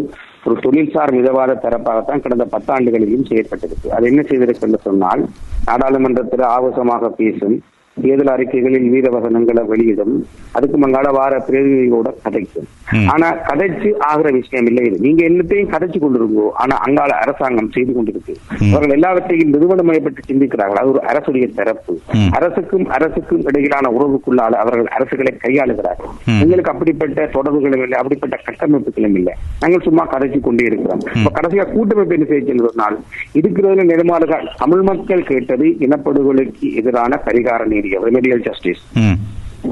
ஒரு 0.47 0.57
தொழில்சார் 0.65 1.13
மிதவாத 1.19 1.53
தரப்பாகத்தான் 1.65 2.23
கடந்த 2.25 2.45
பத்தாண்டுகளிலும் 2.55 3.29
செயற்பட்டிருக்கு. 3.31 3.89
அது 3.97 4.05
என்ன 4.11 4.23
செய்திருக்கு 4.31 4.67
என்று 4.69 4.81
சொன்னால் 4.89 5.23
நாடாளுமன்றத்தில் 5.69 6.45
ஆவேசமாக 6.57 7.11
பேசும் 7.21 7.57
தேர்தல் 8.03 8.37
அறிக்கைகளில் 8.37 8.91
வீரவசனங்களை 8.91 9.67
வெளியிடும். 9.67 10.27
அதுக்கு 10.53 10.79
மங்கால 10.79 11.13
வார 11.13 11.45
பிரதிநிதிகளோட 11.49 12.15
கதைக்கும். 12.25 13.07
ஆனா 13.07 13.35
கதைச்சு 13.35 13.99
ஆகிற 13.99 14.31
விஷயம் 14.31 14.67
இல்லை 14.67 14.87
இது. 14.87 14.99
நீங்க 15.01 15.29
எல்லாத்தையும் 15.29 15.69
கதைச்சு 15.69 16.01
கொண்டிருக்கோ 16.01 16.49
ஆனா 16.55 16.77
அங்கால 16.77 17.17
அரசாங்கம் 17.17 17.71
செய்து 17.71 17.93
கொண்டிருக்கு. 17.93 18.35
அவர்கள் 18.69 18.91
எல்லாவற்றையும் 18.91 19.53
நிறுவனமயப்பட்டு 19.53 20.17
சிந்திக்கிறார்கள். 20.29 20.81
அது 20.81 20.89
ஒரு 20.89 21.01
அரசுடைய 21.07 21.55
தரப்பு. 21.55 21.99
ம். 22.13 22.27
அரசுக்கும் 22.31 22.87
அரசுக்கும் 22.87 23.43
இடையிலான 23.43 23.91
உறவுக்குள்ளால 23.91 24.55
அவர்கள் 24.55 24.87
அரசுகளை 24.99 25.39
கையாளுகிறார்கள். 25.43 26.41
எங்களுக்கு 26.41 26.71
அப்படிப்பட்ட 26.71 27.27
தொடர்புகளும் 27.27 27.83
இல்லை 27.83 27.99
அப்படிப்பட்ட 27.99 28.39
கட்டமைப்புகளும் 28.45 29.15
இல்லை. 29.15 29.35
நாங்கள் 29.61 29.85
சும்மா 29.85 30.09
கதைச்சு 30.13 30.41
கொண்டே 30.41 30.65
இருக்கிறோம். 30.65 31.01
இப்ப 31.15 31.41
கடைசியா 31.41 31.73
கூட்டமைப்பு 31.73 32.15
என்ன 32.15 32.27
செய்ய 32.27 32.55
சொன்னால் 32.57 33.01
இருக்கிறதுல 33.35 33.85
நெடுமாறுகள். 33.85 34.49
தமிழ் 34.59 34.83
மக்கள் 34.83 35.23
கேட்டது 35.23 35.65
இனப்படுகொலைக்கு 35.65 36.75
எதிரான 36.75 37.21
பரிகார 37.25 37.65
நீதி 37.65 37.83
ரெமெடியல் 38.07 38.43
ஜஸ்டிஸ் 38.49 38.83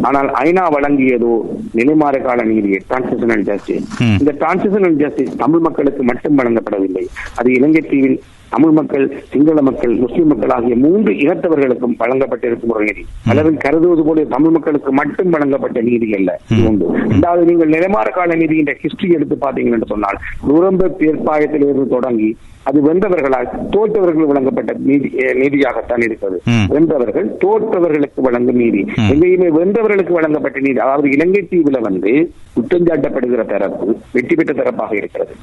ஆனால் 0.08 0.28
ஐநா 0.42 0.64
வழங்கியதோ 0.74 1.32
நிலைமாறு 1.78 2.18
கால 2.22 2.42
நீதியை 2.42 2.78
டிரான்சிஷனல் 2.90 3.42
ஜஸ்டிஸ். 3.48 3.86
இந்த 4.20 4.32
டிரான்சிஷனல் 4.40 4.96
ஜஸ்டிஸ் 5.02 5.34
தமிழ் 5.36 5.64
மக்களுக்கு 5.66 6.02
மட்டும் 6.10 6.38
வழங்கப்படவில்லை. 6.38 7.04
அது 7.36 7.52
இலங்கை 7.52 7.82
தீவில் 7.90 8.16
தமிழ் 8.52 8.74
மக்கள் 8.78 9.04
சிங்கள 9.32 9.58
மக்கள் 9.68 9.92
முஸ்லிம் 10.04 10.30
மக்கள் 10.30 10.52
ஆகிய 10.56 10.74
மூன்று 10.84 11.12
இனத்தவர்களுக்கும் 11.24 11.96
வழங்கப்பட்டிருக்கும் 12.02 12.72
ஒரு 12.74 12.84
நீதி. 12.88 13.04
பலரும் 13.28 13.58
கருதுவது 13.64 14.04
போல 14.08 14.24
தமிழ் 14.34 14.54
மக்களுக்கு 14.56 14.92
மட்டும் 15.00 15.30
வழங்கப்பட்ட 15.30 15.80
நீதி 15.88 16.08
அல்ல. 16.18 16.30
உண்டு. 16.68 16.86
இரண்டாவது 17.08 17.44
நீங்கள் 17.50 17.74
நிலைமாற 17.76 18.08
கால 18.18 18.34
நீதியின் 18.34 18.72
ஹிஸ்டரி 18.84 19.12
எடுத்து 19.18 19.36
பார்த்தீங்கன்னு 19.44 19.76
என்று 19.78 19.92
சொன்னால் 19.94 20.18
நுரம்ப 20.48 20.90
தீர்ப்பாயத்திலிருந்து 21.02 21.86
தொடங்கி 21.96 22.30
அது 22.68 22.78
வென்றவர்களால் 22.86 23.48
தோற்றவர்கள் 23.70 24.28
வழங்கப்பட்ட 24.30 24.72
நீதி 24.88 25.08
நீதியாகத்தான் 25.42 26.02
இருக்கிறது. 26.06 26.38
வென்றவர்கள் 26.74 27.28
தோற்றவர்களுக்கு 27.44 28.20
வழங்கும் 28.26 28.60
நீதி. 28.62 28.82
எங்கேயுமே 29.12 29.48
வென்றவர்களுக்கு 29.58 30.12
வழங்கப்பட்ட 30.18 30.60
நீதி 30.66 30.78
அதாவது 30.84 31.08
இலங்கை 31.16 31.42
தீவுல 31.50 31.80
வந்து 31.88 32.12
குற்றஞ்சாட்டப்படுகிற 32.56 33.44
தரப்பு 33.52 33.88
வெற்றி 34.12 34.34
பெற்ற 34.34 34.52
தரப்பாக 34.52 34.92
இருக்கிறது. 35.00 35.34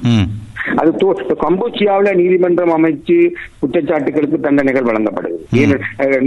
அது 0.80 0.90
கம்போச்சியாவுல 1.44 2.08
நீதிமன்றம் 2.20 2.72
அமைச்சு 3.00 3.16
குற்றச்சாட்டுகளுக்கு 3.60 4.38
தண்டனைகள் 4.46 4.88
வழங்கப்படுது. 4.88 5.36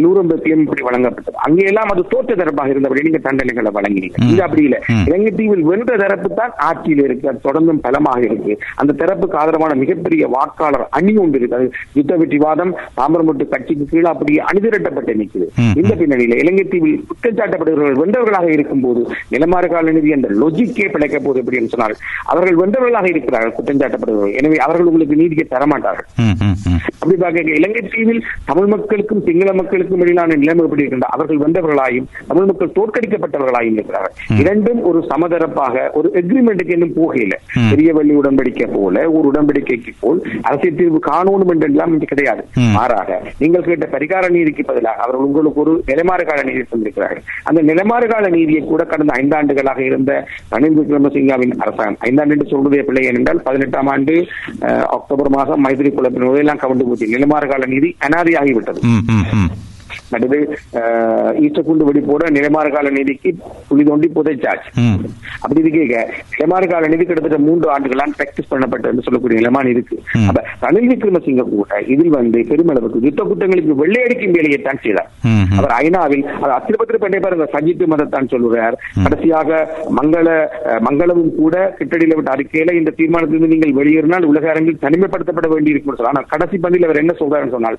நூறம்பத்திலும் 0.03 0.63
இப்படி 0.65 0.83
வழங்கப்பட்டது. 0.87 1.37
அங்கெல்லாம் 1.45 1.91
அது 1.93 2.01
தோற்ற 2.13 2.31
தரப்பாக 2.41 2.73
இருந்தபடி 2.73 3.05
நீங்க 3.07 3.21
தண்டனைகளை 3.27 3.71
வழங்கினீங்க. 3.77 4.17
இங்க 4.29 4.41
அப்படி 4.47 4.63
இல்ல. 4.67 4.77
இலங்கை 5.09 5.31
தீவில் 5.39 5.65
வென்ற 5.69 5.95
தரப்பு 6.03 6.29
தான் 6.39 6.53
ஆட்சியில் 6.67 7.03
இருக்கு. 7.07 7.33
தொடர்ந்தும் 7.47 7.81
பலமாக 7.85 8.21
இருக்கு. 8.29 8.55
அந்த 8.81 8.95
தரப்புக்கு 9.01 9.39
ஆதரவான 9.41 9.77
மிகப்பெரிய 9.83 10.27
வாக்காளர் 10.35 10.85
அணி 10.99 11.13
ஒன்று 11.23 11.39
இருக்கு. 11.39 11.57
அது 11.59 11.69
யுத்த 11.99 12.17
வெற்றிவாதம் 12.21 12.73
தாமரமொட்டு 12.99 13.47
கட்சிக்கு 13.53 13.87
கீழே 13.93 14.09
அப்படியே 14.13 14.41
அணிதிரட்டப்பட்டு 14.49 15.17
நிற்குது. 15.21 15.47
இந்த 15.81 15.93
பின்னணியில 16.01 16.39
இலங்கை 16.43 16.65
தீவில் 16.73 17.01
குற்றச்சாட்டப்படுகிறவர்கள் 17.11 18.01
வென்றவர்களாக 18.03 18.49
இருக்கும்போது 18.57 19.03
நிலமாறு 19.35 19.69
கால 19.73 19.91
நிதி 19.97 20.17
அந்த 20.19 20.29
லொஜிக்கே 20.41 20.87
பிழைக்க 20.95 21.17
போகுது 21.19 21.41
எப்படின்னு 21.43 21.73
சொன்னால் 21.73 21.97
அவர்கள் 22.33 22.59
வென்றவர்களாக 22.61 23.07
இருக்கிறார்கள் 23.13 23.55
குற்றஞ்சாட்டப்படுகிறவர்கள் 23.57 24.37
எனவே 24.41 24.57
அவர்கள் 24.67 24.89
உங்களுக்கு 24.91 25.21
நீதியை 25.21 25.45
தரமாட்டார்கள். 25.55 26.07
அப்படி 26.93 27.17
பார்க்க 27.17 27.55
இலங்கை 27.55 27.81
தீவில் 27.87 28.19
தமிழ் 28.45 28.69
மக்களுக்கும் 28.73 29.23
சிங்கள 29.25 29.49
மக்களுக்கும் 29.53 30.01
இடையிலான 30.03 30.35
நிலைமை 30.35 30.63
எப்படி 30.65 30.83
இருக்கின்ற 30.83 31.07
அவர்கள் 31.13 31.41
வென்றவர்களாயும் 31.43 32.07
தமிழ் 32.29 32.47
மக்கள் 32.49 32.73
தோற்கடிக்கப்பட்டவர்களாயும் 32.77 33.75
இருக்கிறார்கள். 33.77 34.13
இரண்டும் 34.41 34.81
ஒரு 34.89 34.99
சமதரப்பாக 35.09 35.61
ஒரு 35.93 36.07
எக்ரிமெண்ட்டுக்கு 36.19 36.75
இன்னும் 36.77 36.95
போகையில 36.97 37.33
ம். 37.57 37.69
பெரிய 37.71 37.89
வெள்ளி 37.97 38.13
உடன்படிக்கை 38.19 38.67
போல 38.73 38.81
ஒரு 39.13 39.25
உடன்படிக்கைக்கு 39.31 39.93
போல் 40.01 40.19
அரசியல் 40.43 40.79
தீர்வு 40.79 40.99
காணணும் 41.07 41.51
என்றெல்லாம் 41.53 41.93
இன்று 41.93 42.07
கிடையாது. 42.07 42.43
மாறாக 42.75 43.09
நீங்கள் 43.41 43.65
கேட்ட 43.65 43.87
பரிகார 43.93 44.29
நீதிக்கு 44.35 44.65
பதிலாக 44.65 45.01
அவர்கள் 45.05 45.27
உங்களுக்கு 45.27 45.63
ஒரு 45.63 45.73
நிலைமாறு 45.89 46.25
கால 46.25 46.41
நீதி 46.43 46.63
தந்திருக்கிறார்கள். 46.65 47.23
அந்த 47.43 47.59
நிலைமாறு 47.69 48.07
கால 48.07 48.25
நீதியை 48.29 48.63
கூட 48.63 48.83
கடந்த 48.85 49.13
ஐந்தாண்டுகளாக 49.19 49.81
இருந்த 49.89 50.11
ரணில் 50.53 50.77
விக்ரமசிங்காவின் 50.79 51.55
அரசாங்கம் 51.63 51.99
ஐந்தாண்டு 52.07 52.35
என்று 52.35 52.51
சொல்வதே 52.51 52.81
பிள்ளை 52.83 53.03
ஏனென்றால் 53.09 53.43
பதினெட்டாம் 53.45 53.89
ஆண்டு 53.93 54.15
அக்டோபர் 54.95 55.31
மாதம் 55.35 55.63
மைத்திரி 55.65 55.91
குழப்பின் 55.91 56.27
உதயெல்லாம் 56.53 56.63
கவுண்டு 56.63 56.85
போச்சு. 56.85 57.05
நிலைமாறு 57.07 57.47
கால 57.49 57.65
நீதி 57.65 57.95
அனாதியாகிவிட்டது. 58.01 58.79
ம் 60.15 60.21
ம் 60.29 60.39
ம் 60.39 60.39
அடுத்து 60.39 60.39
அஹ், 60.79 61.31
ஈஸ்டர் 61.43 61.61
வெடி 61.83 62.01
போட 62.03 62.29
நிலைமாறு 62.35 62.69
கால 62.71 62.89
நீதிக்கு 62.95 63.29
புலி 63.69 63.83
தோண்டி 63.85 64.07
புதைச்சாச்சு. 64.15 64.69
அப்படி 65.41 65.59
இருக்க 65.63 65.99
நிலைமாறு 66.33 66.67
கால 66.67 66.87
நீதி 66.87 67.03
கிட்டத்தட்ட 67.03 67.39
மூன்று 67.45 67.67
ஆண்டுகளாம் 67.73 68.13
பிராக்டிஸ் 68.17 68.51
பண்ணப்பட்டதுன்னு 68.51 69.05
சொல்லக்கூடிய 69.05 69.39
நிலைமான 69.39 69.69
இருக்கு. 69.73 69.95
அப்ப 70.25 70.39
ரணில் 70.63 70.89
விக்ரமசிங்க 70.91 71.45
கூட 71.49 71.61
இதில் 71.93 72.13
வந்து 72.15 72.39
பெருமளவுக்கு 72.49 73.05
யுத்த 73.05 73.21
குற்றங்களுக்கு 73.23 73.79
வெள்ளையடிக்கும் 73.81 74.35
வேலையை 74.37 74.59
தான் 74.61 74.81
செய்தார். 74.83 75.09
அவர் 75.57 75.73
ஐநாவில் 75.79 76.25
அது 76.37 76.51
அத்திரபத்திர 76.55 76.97
பண்ணி 76.99 77.19
பாருங்க 77.19 77.47
சஜித் 77.53 77.83
மதத்தான் 77.91 78.31
சொல்லுறார். 78.33 78.75
கடைசியாக 79.03 79.49
மங்கள 79.97 80.27
மங்களமும் 80.87 81.33
கூட 81.35 81.49
கிட்டடியில 81.77 82.17
விட்ட 82.17 82.31
அறிக்கையில 82.33 82.75
இந்த 82.79 82.93
தீர்மானத்திலிருந்து 82.97 83.53
நீங்கள் 83.53 83.75
வெளியேறினால் 83.79 84.29
உலக 84.31 84.45
அரங்கில் 84.51 84.81
தனிமைப்படுத்தப்பட 84.83 85.47
வேண்டி 85.53 85.73
இருக்கும் 85.73 85.91
சொல்ல 85.93 86.11
ஆனால் 86.11 86.29
கடைசி 86.31 86.57
பந்தியில் 86.59 86.87
அவர் 86.87 87.01
என்ன 87.01 87.15
சொல்றாருன்னு 87.19 87.55
சொன்னால் 87.55 87.77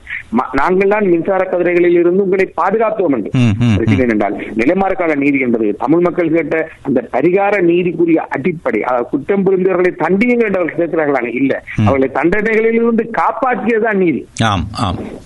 நாங்கள் 0.60 0.92
தான் 0.92 1.08
மின்சார 1.12 1.42
கதிரைகளில் 1.46 1.98
இருந்து 2.00 2.23
உங்களை 2.24 2.46
பாதுகாத்தோம் 2.58 3.16
என்று 3.16 3.30
பிரச்சனை 3.76 4.02
என்னென்றால் 4.04 4.36
நிலைமாறுக்கால 4.60 5.16
நீதி 5.16 5.38
என்பது 5.40 5.66
தமிழ் 5.80 6.04
மக்கள் 6.04 6.34
கேட்ட 6.34 6.56
அந்த 6.82 7.00
பரிகார 7.14 7.32
நீதிக்குரிய 7.68 8.02
அடிப்படை. 8.34 8.80
குற்றம் 9.10 9.44
புரிந்தவர்களை 9.46 9.92
தண்டியுங்கள் 10.00 10.48
என்று 10.48 10.60
அவர்கள் 10.60 10.80
கேட்கிறார்களாங்க 10.80 11.30
இல்ல. 11.40 11.52
அவர்களை 11.84 12.08
தண்டனைகளில் 12.12 12.78
இருந்து 12.78 13.04
காப்பாற்றியதுதான் 13.18 14.00
நீதி. 14.02 14.20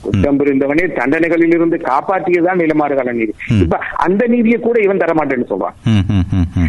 குற்றம் 0.04 0.38
புரிந்தவனே 0.40 0.84
தண்டனைகளில் 0.98 1.54
இருந்து 1.56 1.76
காப்பாற்றியதுதான் 1.88 2.60
நிலைமாறுகால 2.62 3.12
நீதி. 3.12 3.32
இப்ப 3.60 3.76
அந்த 4.04 4.22
நீதியை 4.28 4.58
கூட 4.60 4.76
இவன் 4.80 5.02
தரமாட்டேன்னு 5.02 5.50
சொல்றான். 5.50 5.76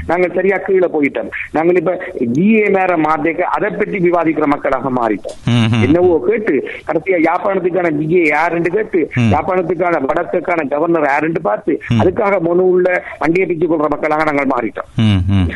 நாங்கள் 0.07 0.35
சரியா 0.35 0.57
கீழே 0.59 0.89
போயிட்டோம். 0.93 1.29
நாங்கள் 1.51 1.79
இப்ப 1.81 1.93
ஜிஏ 2.35 2.65
மேல 2.75 2.91
மாத்தேக்க 3.03 3.27
அதை 3.55 3.69
பற்றி 3.73 3.97
விவாதிக்கிற 4.05 4.45
மக்களாக 4.47 4.89
மாறிட்டோம். 4.97 5.37
என்னவோ 5.85 6.13
கேட்டு 6.27 6.53
கடைசியா 6.87 7.19
யாழ்ப்பாணத்துக்கான 7.25 7.91
ஜிஏ 7.99 8.23
யாருன்னு 8.29 8.71
கேட்டு 8.71 8.99
ம். 9.17 9.29
யாழ்ப்பாணத்துக்கான 9.33 10.01
வடக்குக்கான 10.19 10.67
கவர்னர் 10.73 11.09
யாருன்னு 11.11 11.41
பார்த்து 11.49 11.73
அதுக்காக 12.01 12.39
மனு 12.47 12.63
உள்ள 12.73 12.87
வண்டியை 13.23 13.45
பிச்சு 13.49 13.67
கொள்ற 13.67 13.87
மக்களாக 13.93 14.23
நாங்கள் 14.29 14.51
மாறிட்டோம். 14.53 14.89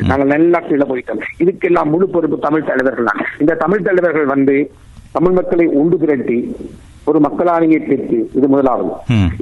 நாங்கள் 0.10 0.32
நல்லா 0.34 0.60
கீழே 0.68 0.86
போயிட்டோம். 0.92 1.22
இதுக்கெல்லாம் 1.44 1.92
முழு 1.94 2.06
பொறுப்பு 2.16 2.38
தமிழ் 2.48 2.70
தலைவர்கள் 2.70 3.10
தான் 3.10 3.22
இந்த 3.44 3.54
தமிழ் 3.64 3.86
தலைவர்கள் 3.88 4.28
வந்து 4.34 4.56
தமிழ் 5.18 5.36
மக்களை 5.38 5.66
ஒன்று 5.80 5.98
திரட்டி 6.04 6.38
ஒரு 7.08 7.20
மக்களாணியை 7.24 7.80
பெற்று 7.82 8.18
இது 8.38 8.48
முதலாவது. 8.50 8.92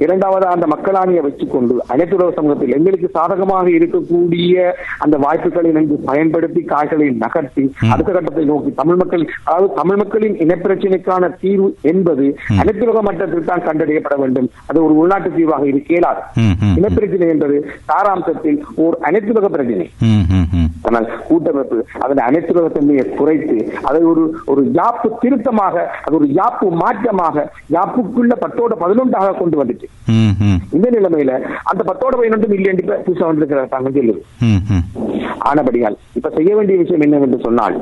இரண்டாவது 0.02 0.46
அந்த 0.52 0.66
மக்களாணியை 0.72 1.22
வச்சுக்கொண்டு 1.24 1.74
அனைத்துலக 1.92 2.32
சமூகத்தில் 2.36 2.74
எங்களுக்கு 2.76 3.08
சாதகமாக 3.14 3.66
இருக்கக்கூடிய 3.76 4.56
அந்த 5.04 5.16
வாய்ப்புகளை 5.24 5.70
நன்கு 5.72 5.96
பயன்படுத்தி 6.08 6.62
காய்களை 6.72 7.08
நகர்த்தி 7.22 7.64
அடுத்த 7.92 8.10
கட்டத்தை 8.10 8.44
நோக்கி 8.44 8.72
தமிழ் 8.80 9.00
மக்கள் 9.02 9.24
அதாவது 9.44 9.68
தமிழ் 9.74 10.00
மக்களின் 10.02 10.36
இனப்பிரச்சனைக்கான 10.44 11.30
தீர்வு 11.42 11.68
என்பது 11.92 12.26
அனைத்துலக 12.58 13.02
மட்டத்தில் 13.02 13.48
தான் 13.50 13.66
கண்டறியப்பட 13.66 14.16
வேண்டும். 14.22 14.48
அது 14.68 14.78
ஒரு 14.86 14.94
உள்நாட்டு 15.00 15.30
தீர்வாக 15.32 15.60
ம், 16.42 16.54
ம். 16.62 16.74
இனப்பிரச்சனை 16.78 17.28
என்பது 17.28 17.56
சாராம்சத்தில் 17.88 18.58
ஓர் 18.84 18.96
அனைத்துலக 19.08 19.48
பிரச்சனை. 19.48 19.86
ம் 20.06 20.24
ம் 20.32 20.46
ம். 20.54 20.68
ஆனால் 20.86 21.06
கூட்டமைப்பு 21.26 21.76
அதன் 22.02 22.24
அனைத்துலக 22.26 22.68
தன்மையை 22.72 23.04
குறைத்து 23.12 23.56
அதை 23.84 24.00
ஒரு 24.10 24.22
ஒரு 24.46 24.62
யாப்பு 24.76 25.08
திருத்தமாக 25.22 25.74
அது 26.04 26.14
ஒரு 26.16 26.28
யாப்பு 26.38 26.66
மாற்றமாக 26.82 27.44
யாப்புக்குள்ள 27.70 28.34
பத்தோட 28.40 28.74
பதினொன்றாக 28.80 29.34
கொண்டு 29.34 29.56
ம், 30.12 30.58
இந்த 30.72 30.86
நிலைமையில 30.90 31.32
அந்த 31.64 31.82
பத்தோட 31.84 32.12
பதினொன்று 32.16 32.48
மில்லியன் 32.48 32.78
இப்ப 32.78 32.98
புதுசா 33.04 33.26
வந்திருக்கிற 33.26 33.62
தாங்க 33.68 33.90
சொல்லுது. 33.92 34.22
ஆனபடியால் 35.46 35.98
இப்ப 36.12 36.30
செய்ய 36.30 36.50
வேண்டிய 36.54 36.78
விஷயம் 36.78 37.00
என்னவென்று 37.00 37.38
சொன்னால் 37.40 37.76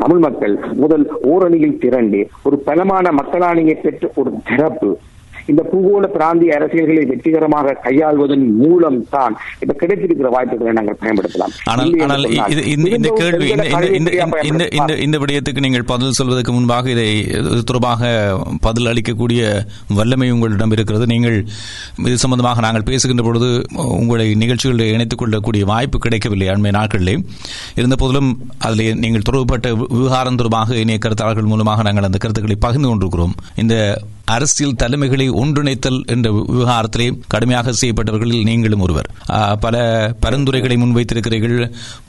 தமிழ் 0.00 0.18
மக்கள் 0.18 0.52
முதல் 0.76 1.04
ஓரணியில் 1.28 1.78
திரண்டு 1.78 2.20
ஒரு 2.44 2.56
பலமான 2.64 3.12
மக்களாணியை 3.12 3.76
பெற்ற 3.78 4.10
ஒரு 4.14 4.30
தரப்பு 4.48 4.90
இந்த 5.52 5.62
பூகோள 5.70 6.04
பிராந்திய 6.16 6.56
அரசியல்களை 6.58 7.02
வெற்றிகரமாக 7.10 7.76
கையாள்வதன் 7.86 8.44
மூலம் 8.60 8.98
தான் 9.14 9.34
இப்ப 9.62 9.74
கிடைத்திருக்கிற 9.82 10.28
வாய்ப்புகளை 10.34 10.72
நாங்கள் 10.78 10.98
பயன்படுத்தலாம். 11.02 11.52
ஆனால் 11.72 12.26
இந்த 12.96 13.08
கேள்வி 13.20 13.48
இந்த 14.50 14.92
இந்த 15.06 15.16
விடயத்துக்கு 15.22 15.64
நீங்கள் 15.66 15.86
பதில் 15.92 16.16
சொல்வதற்கு 16.18 16.54
முன்பாக 16.56 16.90
இதை 16.94 17.08
தொடர்பாக 17.68 18.12
பதில் 18.66 18.90
அளிக்கக்கூடிய 18.92 19.42
வல்லமை 19.98 20.28
உங்களிடம் 20.36 20.74
இருக்கிறது. 20.76 21.06
நீங்கள் 21.14 21.36
இது 22.08 22.16
சம்பந்தமாக 22.24 22.64
நாங்கள் 22.66 22.88
பேசுகின்ற 22.90 23.24
பொழுது 23.28 23.50
உங்களை 24.00 24.28
நிகழ்ச்சிகளில் 24.44 24.92
இணைத்துக் 24.94 25.22
கொள்ளக்கூடிய 25.22 25.64
வாய்ப்பு 25.72 25.98
கிடைக்கவில்லை 26.06 26.48
அண்மை 26.54 26.72
நாட்களிலே. 26.78 27.16
இருந்த 27.80 27.96
போதிலும் 28.02 28.32
அதில் 28.66 28.98
நீங்கள் 29.04 29.26
தொடர்புபட்ட 29.28 29.68
விவகாரம் 29.98 30.40
தொடர்பாக 30.40 30.80
இணைய 30.84 31.00
கருத்தாளர்கள் 31.06 31.52
மூலமாக 31.52 31.86
நாங்கள் 31.88 32.08
அந்த 32.10 32.20
கருத்துக்களை 32.24 32.58
பகிர்ந்து 32.66 32.90
கொண்டிருக்கிறோம். 32.90 33.36
இந்த 33.64 33.76
அரசியல் 34.32 34.76
தலைமைகளை 34.82 35.24
ஒன்றிணைத்தல் 35.40 35.98
என்ற 36.12 36.28
விவகாரத்திலே 36.50 37.06
கடுமையாக 37.32 37.72
செய்யப்பட்டவர்களில் 37.80 38.46
நீங்களும் 38.48 38.82
ஒருவர். 38.84 39.08
பல 39.64 39.74
பரிந்துரைகளை 40.24 40.76
முன்வைத்திருக்கிறீர்கள் 40.82 41.58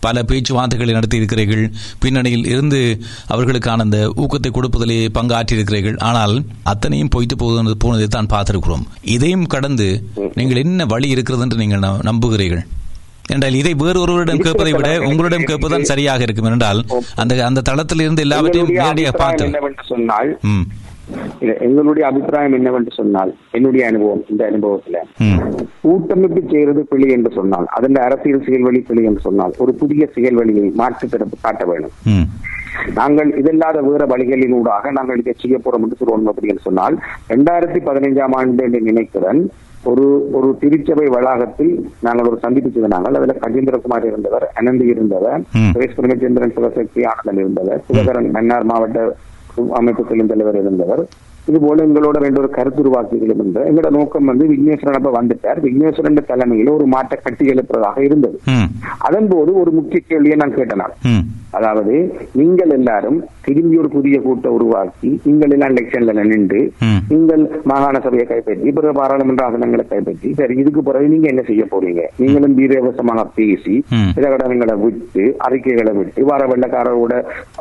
பல 0.06 0.24
பேச்சுவார்த்தைகளை 0.30 0.94
நடத்தியிருக்கிறீர்கள் 0.98 1.66
பின்னணியில் 2.04 2.48
இருந்து 2.54 2.80
அவர்களுக்கான 3.36 3.86
அந்த 3.88 4.00
ஊக்கத்தை 4.24 4.52
கொடுப்பதிலே 4.58 5.00
பங்காற்றியிருக்கிறீர்கள். 5.18 5.98
ஆனால் 6.10 6.36
அத்தனையும் 6.74 7.12
பொய்த்து 7.16 7.38
போனது 7.44 7.76
போனதை 7.86 8.08
தான் 8.16 8.32
பார்த்திருக்கிறோம். 8.36 8.88
இதையும் 9.18 9.46
கடந்து 9.56 9.90
நீங்கள் 10.40 10.62
என்ன 10.64 10.88
வழி 10.96 11.10
இருக்கிறது 11.16 11.46
என்று 11.48 11.62
நீங்கள் 11.64 11.86
நம்புகிறீர்கள்? 12.12 12.64
என்றால் 13.34 13.60
இதை 13.60 13.76
வேறொருவரிடம் 13.84 14.42
கேட்பதை 14.46 14.74
விட 14.78 14.90
உங்களிடம் 15.10 15.48
கேட்பதுதான் 15.50 15.88
சரியாக 15.92 16.26
இருக்கும். 16.26 16.50
என்றால் 16.54 16.82
அந்த 17.22 17.36
அந்த 17.50 17.64
தளத்தில் 17.70 18.04
இருந்து 18.06 18.26
எல்லாவற்றையும் 18.28 18.74
நேரடியாக 18.80 19.16
பார்த்து. 19.22 19.48
சொன்னால் 19.92 20.32
எங்களுடைய 21.66 22.04
அபிப்பிராயம் 22.10 22.56
என்னவென்று 22.58 22.92
சொன்னால் 23.00 23.32
என்னுடைய 23.58 23.84
அனுபவம் 23.92 24.24
இந்த 24.32 24.42
அனுபவத்துல. 24.52 25.02
கூட்டமைப்பு 25.84 26.42
செய்யறது 26.52 26.82
பிழை 26.92 27.10
என்று 27.18 27.32
சொன்னால் 27.40 27.68
அதன் 27.78 28.00
அரசியல் 28.08 28.46
செயல்வழி 28.48 28.82
பிழை 28.90 29.04
என்று 29.10 29.22
சொன்னால் 29.28 29.54
ஒரு 29.66 29.74
புதிய 29.82 30.06
செயல்வழியை 30.16 30.68
மாற்று 30.82 31.08
காட்ட 31.46 31.64
வேண்டும். 31.72 31.96
நாங்கள் 33.00 33.30
இதல்லாத 33.42 33.82
வேற 33.90 34.04
வழிகளினூடாக 34.12 34.92
நாங்கள் 34.98 35.22
இதை 35.22 35.34
செய்ய 35.44 35.58
போறோம் 35.60 35.84
என்று 35.86 36.00
சொல்லுவோம் 36.00 36.32
அப்படின்னு 36.32 36.66
சொன்னால் 36.66 36.96
இரண்டாயிரத்தி 37.30 37.80
பதினைஞ்சாம் 37.88 38.36
ஆண்டு 38.40 38.66
என்று 38.68 38.82
நினைக்கிறேன் 38.90 39.40
ஒரு 39.92 40.06
ஒரு 40.38 40.50
திருச்சபை 40.62 41.08
வளாகத்தில் 41.16 41.74
நாங்கள் 42.06 42.30
ஒரு 42.30 42.38
சந்திப்பு 42.46 42.70
செய்த 42.76 42.88
நாங்கள் 42.94 43.18
அதுல 43.20 43.36
கஜேந்திரகுமார் 43.44 44.08
இருந்தவர் 44.10 44.46
அனந்தி 44.60 44.86
இருந்தவர். 44.94 45.42
சுரேஷ் 45.74 45.96
பிரமச்சந்திரன் 46.00 46.56
சிவசக்தி 46.58 47.04
ஆனந்தன் 47.12 47.42
இருந்தவர் 47.44 47.84
சிவகரன் 47.90 48.30
மன்னார் 48.38 48.70
மாவட்ட 48.72 49.08
அமைப்பு 49.72 50.04
குழு 50.04 50.26
தலைவர் 50.26 50.60
இருந்தவர். 50.60 51.04
இது 51.48 51.58
போல 51.60 51.84
எங்களோட 51.86 52.18
ரெண்டு 52.24 52.42
ஒரு 52.42 52.50
கருத்துருவாக்கிகளும் 52.56 53.34
இருந்த 53.36 53.60
எங்களோட 53.68 53.90
நோக்கம் 53.96 54.30
வந்து 54.32 54.46
விக்னேஸ்வரன் 54.52 55.00
அப்ப 55.00 55.12
வந்துட்டார். 55.16 55.60
விக்னேஸ்வரன் 55.66 56.20
தலைமையில் 56.30 56.76
ஒரு 56.76 56.86
மாற்ற 56.88 57.16
கட்டி 57.20 57.46
எழுப்புறதாக 57.54 57.98
இருந்தது. 58.04 58.38
அதன் 59.08 59.30
போது 59.30 59.52
ஒரு 59.62 59.72
முக்கிய 59.74 60.02
கேள்வியை 60.06 60.38
நான் 60.38 60.56
கேட்டேன் 60.56 60.82
நான். 60.82 60.96
ம். 61.10 61.24
அதாவது 61.58 61.94
நீங்கள் 62.36 62.72
எல்லாரும் 62.72 63.18
திரும்பி 63.46 63.76
ஒரு 63.82 63.90
புதிய 63.94 64.16
கூட்டம் 64.22 64.56
உருவாக்கி 64.56 65.10
நீங்கள் 65.26 65.52
எல்லாம் 65.56 65.74
எலெக்ஷன்ல 65.74 66.14
நின்று. 66.24 66.62
நீங்கள் 67.12 67.44
மாகாண 67.72 67.96
சபையை 68.06 68.26
கைப்பற்றி 68.26 68.72
பிறகு 68.72 68.94
பாராளுமன்ற 68.98 69.44
ஆசனங்களை 69.48 69.86
கைப்பற்றி 69.86 70.30
சரி 70.40 70.56
இதுக்கு 70.62 70.82
பிறகு 70.84 71.12
நீங்க 71.14 71.28
என்ன 71.34 71.44
செய்ய 71.48 71.66
போறீங்க? 71.68 72.02
நீங்களும் 72.20 72.58
வீரவசமாக 72.60 73.26
பேசி 73.38 73.76
ம். 73.96 74.12
பிரகடனங்களை 74.18 74.76
விட்டு 74.84 75.26
அறிக்கைகளை 75.46 75.94
விட்டு 76.00 76.24
வர 76.32 76.42
வெள்ளக்காரரோட 76.52 77.14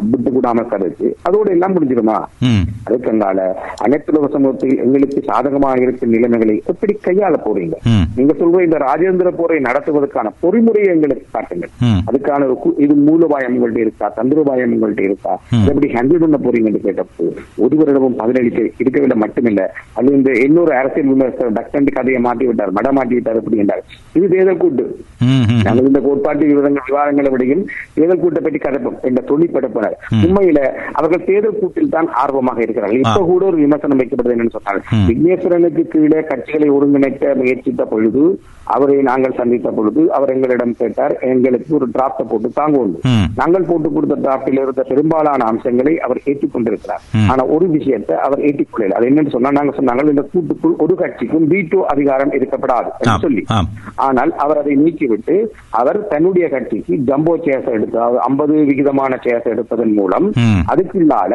விட்டு 0.09 0.31
கூடாம 0.31 0.67
கருத்து 0.67 1.09
அதோட 1.27 1.47
எல்லாம் 1.51 1.77
முடிஞ்சிருமா 1.77 2.19
ம். 2.49 2.65
அதுக்கங்கால 2.87 3.39
அனைத்துலக 3.83 4.29
சமூகத்தில் 4.29 4.79
எங்களுக்கு 4.79 5.21
சாதகமாக 5.23 5.83
இருக்கும் 5.83 6.11
நிலைமைகளை 6.11 6.57
எப்படி 6.67 6.93
கையாள 7.05 7.35
போறீங்க. 7.45 7.77
நீங்க 8.17 8.33
சொல்ற 8.35 8.63
இந்த 8.63 8.79
ராஜேந்திர 8.85 9.31
போரை 9.33 9.59
நடத்துவதற்கான 9.61 10.33
பொறிமுறையை 10.43 10.89
எங்களுக்கு 10.93 11.27
காட்டுங்கள். 11.31 11.73
அதுக்கான 12.07 12.49
இது 12.79 12.95
மூலபாயம் 13.07 13.55
உங்கள்ட்ட 13.55 13.81
இருக்கா? 13.81 14.09
தந்திரபாயம் 14.19 14.75
உங்கள்ட்ட 14.75 15.03
இருக்கா? 15.03 15.33
எப்படி 15.69 15.89
ஹேண்டில் 15.95 16.23
பண்ண 16.25 16.39
போறீங்கன்னு 16.39 16.85
கேட்டப்போ 16.85 17.27
ஒருவரிடமும் 17.65 18.19
பதிலளிக்க 18.21 18.61
இருக்கவில்லை 18.79 19.19
மட்டுமில்ல. 19.19 19.63
அது 19.95 20.15
இந்த 20.15 20.31
இன்னொரு 20.45 20.75
அரசியல் 20.75 21.11
விமர்சகர் 21.11 21.57
டக்டண்ட் 21.59 21.97
கதையை 21.97 22.21
மாட்டி 22.21 22.47
விட்டார் 22.47 22.73
மட 22.73 22.93
மாட்டி 22.93 23.15
விட்டார் 23.15 23.41
அப்படி 23.41 23.63
என்றார். 23.65 23.83
இது 24.15 24.27
தேர்தல் 24.29 24.57
கூட்டு. 24.57 24.87
நாங்கள் 25.67 25.87
இந்த 25.87 26.01
கோட்பாட்டு 26.01 26.45
விவரங்கள் 26.47 26.89
விவாதங்களை 26.89 27.31
விடையும் 27.31 27.65
தேர்தல் 27.95 28.23
கூட்டை 28.23 28.41
பற்றி 28.41 28.59
கதைப்போம் 28.59 28.99
என்ற 29.03 29.21
தொழிற்படுப்பினர் 29.29 29.97
ம். 30.11 30.23
உண்மையில 30.25 30.61
அவர்கள் 30.93 31.27
தேர்தல் 31.27 31.59
கூட்டில் 31.61 31.89
தான் 31.89 32.09
ஆர்வமாக 32.23 32.61
இருக்கிறார்கள். 32.63 33.03
இப்ப. 33.05 33.21
கூட 33.25 33.45
ஒரு 33.47 33.59
விமர்சனம் 33.65 34.01
வைக்கப்படுது 34.01 34.35
என்னன்னு 34.35 34.57
சொன்னால் 34.57 34.81
ம். 34.95 35.07
விக்னேஸ்வரனுக்கு 35.09 35.85
கீழே 35.93 36.21
கட்சிகளை 36.29 36.69
ஒருங்கிணைக்க 36.75 37.35
முயற்சித்த 37.37 37.85
பொழுது 37.87 38.25
அவரை 38.73 38.97
நாங்கள் 39.07 39.37
சந்தித்த 39.37 39.69
பொழுது 39.71 40.03
அவர் 40.15 40.33
எங்களிடம் 40.35 40.77
கேட்டார் 40.77 41.15
எங்களுக்கு 41.29 41.71
ஒரு 41.75 41.87
டிராப்ட 41.95 42.23
போட்டு 42.25 42.49
தாங்குவோம். 42.55 42.93
நாங்கள் 43.37 43.67
போட்டு 43.67 43.89
கொடுத்த 43.91 44.17
டிராப்டில் 44.23 44.61
இருந்த 44.63 44.83
பெரும்பாலான 44.85 45.45
அம்சங்களை 45.45 45.95
அவர் 46.01 46.21
ஏற்றுக்கொண்டிருக்கிறார். 46.25 47.03
ஆனா 47.29 47.43
ஒரு 47.55 47.67
விஷயத்தை 47.75 48.15
அவர் 48.25 48.45
ஏற்றுக்கொள்ளல 48.45 48.97
அது 48.99 49.09
என்னன்னு 49.11 49.35
சொன்னா 49.35 49.51
நாங்க 49.51 49.75
சொன்னாங்க 49.77 50.07
இந்த 50.09 50.25
கூட்டுக்குள் 50.31 50.77
ஒரு 50.79 50.95
கட்சிக்கும் 50.95 51.47
வீட்டோ 51.53 51.81
அதிகாரம் 51.93 52.33
இருக்கப்படாது 52.33 52.91
சொல்லி. 53.19 53.45
ஆனால் 54.07 54.33
அவர் 54.39 54.59
அதை 54.59 54.75
நீக்கிவிட்டு 54.81 55.37
அவர் 55.75 56.01
தன்னுடைய 56.09 56.49
கட்சிக்கு 56.49 56.95
ஜம்போ 57.09 57.35
சேர்ஸ் 57.45 57.71
எடுத்து 57.75 58.01
ஐம்பது 58.25 58.57
விகிதமான 58.65 59.19
சேர்ஸ் 59.25 59.53
எடுப்பதன் 59.53 59.95
மூலம். 59.95 60.29
அதுக்குள்ளால 60.73 61.33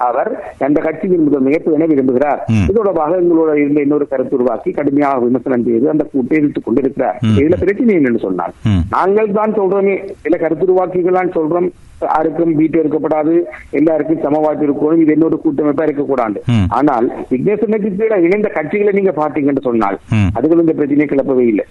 அவர் 0.00 0.30
அந்த 0.64 0.78
கட்சியின் 0.82 1.24
முதன்மையை 1.24 1.58
பேண 1.62 1.86
விரும்புகிறார் 1.90 2.40
ம். 2.50 2.62
இது 2.62 2.76
தொடர்பாக 2.76 3.18
எங்களோட 3.20 3.50
இருந்த 3.58 3.80
இன்னொரு 3.82 4.06
கருத்து 4.08 4.36
உருவாக்கி 4.36 4.70
கடுமையாக 4.72 5.24
விமர்சனம் 5.24 5.66
செய்து 5.66 5.90
அந்த 5.90 6.04
கூட்டை 6.10 6.38
இழுத்துக் 6.38 6.66
கொண்டிருக்கிறார். 6.66 7.18
இதுல 7.36 7.58
பிரச்சனை 7.60 7.94
என்னன்னு 7.98 8.24
சொன்னார் 8.24 8.54
ம். 8.68 8.82
நாங்கள் 8.94 9.30
தான் 9.34 9.56
சொல்றோமே 9.58 9.94
சில 10.24 10.36
கருத்துருவாக்கிகளான் 10.42 11.36
சொல்றோம் 11.36 11.68
யாருக்கும் 12.06 12.52
வீட்டு 12.58 12.76
இருக்கப்படாது 12.80 13.32
எல்லாருக்கும் 13.78 14.22
சம 14.22 14.38
வாய்ப்பு 14.40 14.66
இருக்கணும் 14.66 15.02
இது 15.02 15.14
இன்னொரு 15.16 15.36
கூட்டமைப்பா 15.40 15.86
இருக்கக்கூடாது. 15.86 16.38
ஆனால் 16.76 17.06
விக்னேஸ்வரனுக்கு 17.30 17.90
கீழே 17.94 18.18
இணைந்த 18.26 18.50
கட்சிகளை 18.54 18.92
நீங்க 18.94 19.14
பாத்தீங்கன்னு 19.18 19.66
சொன்னால் 19.66 19.98
ம். 20.14 20.30
அதுகள் 20.38 20.62
இந்த 20.62 20.76
பிரச்சனையை 20.78 21.08
கிளப்பவே 21.08 21.46
இல்லை 21.50 21.66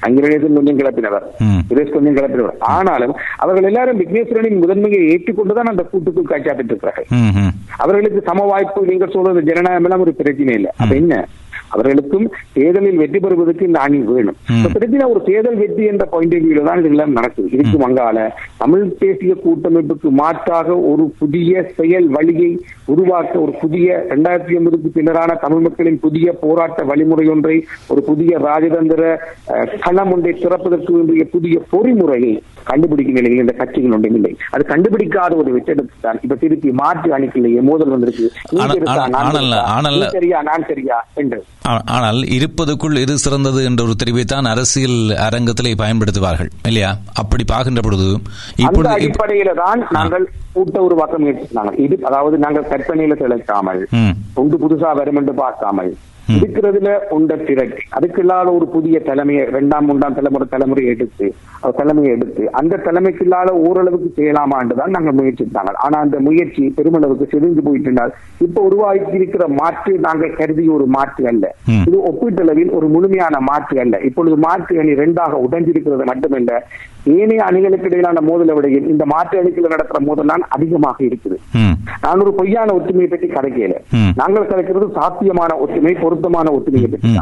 அங்கிரேசன் 0.00 0.58
கொஞ்சம் 0.58 0.78
கிளப்பினவர். 0.78 1.26
சுரேஷ் 1.68 1.94
கொஞ்சம் 1.96 2.16
கிளப்பினவர். 2.16 2.58
ஆனாலும் 2.58 3.14
அவர்கள் 3.36 3.68
எல்லாரும் 3.70 4.00
விக்னேஸ்வரனின் 4.00 4.62
முதன்மையை 4.64 5.00
ஏற்றுக்கொண்டுதான் 5.12 5.72
அந்த 5.72 5.84
கூட்டுக்குள் 5.92 6.30
காட்சியாப்பிட்டு 6.32 6.72
இருக்கிறார்கள் 6.72 7.08
அவர்களுக்கு 7.76 8.22
சம 8.30 8.44
வாய்ப்பு 8.52 8.86
நீங்கள் 8.86 9.14
சொல்றது 9.16 9.42
ஜனநாயகம் 9.42 9.84
எல்லாம் 9.84 10.00
ஒரு 10.00 10.14
பிரச்சனை 10.20 10.54
இல்லை. 10.54 10.70
அப்ப 10.76 10.94
என்ன? 10.94 11.26
அவர்களுக்கும் 11.74 12.26
தேர்தலில் 12.56 13.00
வெற்றி 13.02 13.18
பெறுவதற்கு 13.24 13.68
இந்த 13.70 13.80
அணி 13.86 13.98
வேணும். 14.12 14.38
ஒரு 15.14 15.20
தேர்தல் 15.28 15.58
வெற்றி 15.62 15.84
என்ற 15.92 16.04
பாயிண்ட் 16.12 16.36
வியூல 16.44 16.64
தான் 16.68 16.80
இதெல்லாம் 16.82 17.16
நடக்குது. 17.18 17.48
இதுக்கு 17.56 17.76
மங்கால 17.84 18.26
தமிழ் 18.62 18.84
தேசிய 19.02 19.34
கூட்டமைப்புக்கு 19.44 20.08
மாற்றாக 20.22 20.76
ஒரு 20.90 21.04
புதிய 21.20 21.62
செயல் 21.78 22.08
வழியை 22.16 22.50
உருவாக்க 22.92 23.34
ஒரு 23.44 23.52
புதிய 23.62 23.86
இரண்டாயிரத்தி 24.10 24.56
ஒன்பதுக்கு 24.58 24.88
பின்னரான 24.96 25.36
தமிழ் 25.44 25.64
மக்களின் 25.66 26.02
புதிய 26.06 26.26
போராட்ட 26.42 26.80
வழிமுறை 26.90 27.26
ஒன்றை 27.34 27.56
ஒரு 27.92 28.00
புதிய 28.08 28.38
ராஜதந்திர 28.48 29.02
களம் 29.86 30.12
ஒன்றை 30.14 30.32
திறப்பதற்கு 30.42 30.90
வேண்டிய 30.96 31.24
புதிய 31.34 31.56
பொறிமுறையை 31.72 32.32
கண்டுபிடிக்கும் 32.70 33.18
நிலையில் 33.18 33.42
இந்த 33.44 33.54
கட்சிகள் 33.60 33.94
ஒன்றும் 33.96 34.16
இல்லை. 34.18 34.32
அது 34.54 34.62
கண்டுபிடிக்காத 34.72 35.32
ஒரு 35.42 35.50
வெற்றிடத்துக்கு 35.56 36.04
தான் 36.06 36.20
இப்ப 36.24 36.36
திருப்பி 36.42 36.70
மாற்று 36.80 37.10
அணிக்குள்ளேயே 37.16 37.62
மோதல் 37.70 37.94
வந்திருக்கு. 37.94 38.26
நீ 39.94 40.00
சரியா 40.16 40.38
நான் 40.50 40.66
சரியா 40.70 40.98
என்று. 41.22 41.40
ஆனால் 41.88 42.18
இருப்பதுக்குள் 42.28 42.98
எது 42.98 43.18
சிறந்தது 43.18 43.64
என்ற 43.64 43.80
ஒரு 43.84 43.94
தெரிவைத்தான் 43.96 44.46
அரசியல் 44.46 44.96
அரங்கத்திலே 45.24 45.72
பயன்படுத்துவார்கள் 45.78 46.50
இல்லையா? 46.66 46.90
அப்படி 47.14 47.44
பார்க்கின்ற 47.44 47.80
பொழுது 47.80 48.08
இப்பொழுது 48.56 48.88
இப்- 48.88 48.96
அடிப்படையில 48.96 49.54
தான் 49.56 49.80
நாங்கள் 49.90 50.24
கூட்ட 50.52 50.78
உருவாக்க 50.82 51.16
முயற்சினாங்க 51.18 51.72
இது 51.78 51.96
அதாவது 52.02 52.38
நாங்கள் 52.38 52.68
கற்பனையில 52.68 53.16
ம். 53.98 54.14
ஒன்று 54.34 54.58
புதுசா 54.58 54.90
வரும் 54.94 55.16
என்று 55.16 55.34
பார்க்காமல். 55.34 55.90
இருக்கிறதுல 56.36 56.90
உண்ட 57.16 57.32
திரட்டி 57.46 57.82
அதுக்கு 57.96 58.20
இல்லாத 58.24 58.48
ஒரு 58.58 58.66
புதிய 58.74 58.98
தலைமையை 59.08 59.42
இரண்டாம் 59.50 59.86
மூன்றாம் 59.88 60.16
தலைமுறை 60.18 60.46
தலைமுறை 60.54 60.84
எடுத்து 60.92 61.26
தலைமையை 61.80 62.10
எடுத்து 62.16 62.44
அந்த 62.60 62.80
தலைமைக்கு 62.86 63.24
இல்லாத 63.26 63.50
ஓரளவுக்கு 63.66 64.08
செய்யலாமான்னு 64.18 64.78
தான் 64.80 64.94
நாங்கள் 64.96 65.16
முயற்சித்தாங்க. 65.18 65.74
ஆனா 65.86 65.96
அந்த 66.04 66.16
முயற்சி 66.28 66.62
பெருமளவுக்கு 66.78 67.30
சிதைந்து 67.32 67.64
போயிட்டு 67.66 67.88
இருந்தால் 67.88 68.14
இப்ப 68.46 68.62
உருவாக்கி 68.68 69.14
இருக்கிற 69.20 69.44
மாற்று 69.60 69.92
நாங்கள் 70.06 70.36
கருதிய 70.40 70.70
ஒரு 70.78 70.86
மாற்று 70.96 71.24
அல்ல. 71.32 71.44
இது 71.88 71.96
ஒப்பீட்டளவில் 72.10 72.72
ஒரு 72.78 72.88
முழுமையான 72.94 73.40
மாற்று 73.50 73.76
அல்ல. 73.84 73.94
இப்பொழுது 74.08 74.38
மாற்று 74.46 74.80
அணி 74.82 74.92
இரண்டாக 74.98 75.42
உடைஞ்சிருக்கிறது 75.46 76.06
மட்டுமல்ல 76.12 76.60
ஏனைய 77.12 77.40
அணிகளுக்கு 77.48 77.88
இடையிலான 77.88 78.20
மோதலை 78.28 78.54
விட 78.56 78.66
இந்த 78.92 79.04
மாற்று 79.12 79.38
அணிகள் 79.40 79.74
நடக்கிற 79.74 79.98
மோதல் 80.06 80.30
தான் 80.32 80.44
அதிகமாக 80.56 80.98
இருக்குது. 81.08 81.36
நான் 82.04 82.22
ஒரு 82.24 82.32
பொய்யான 82.38 82.74
ஒற்றுமையை 82.78 83.08
பற்றி 83.10 83.28
கதைக்கல. 83.34 83.74
நாங்கள் 84.20 84.48
கதைக்கிறது 84.50 84.86
சாத்தியமான 84.98 85.50
ஒற்றுமை 85.64 85.92
பொருத்தமான 86.02 86.52
ஒற்றுமையை 86.58 86.88
பற்றி. 86.90 87.12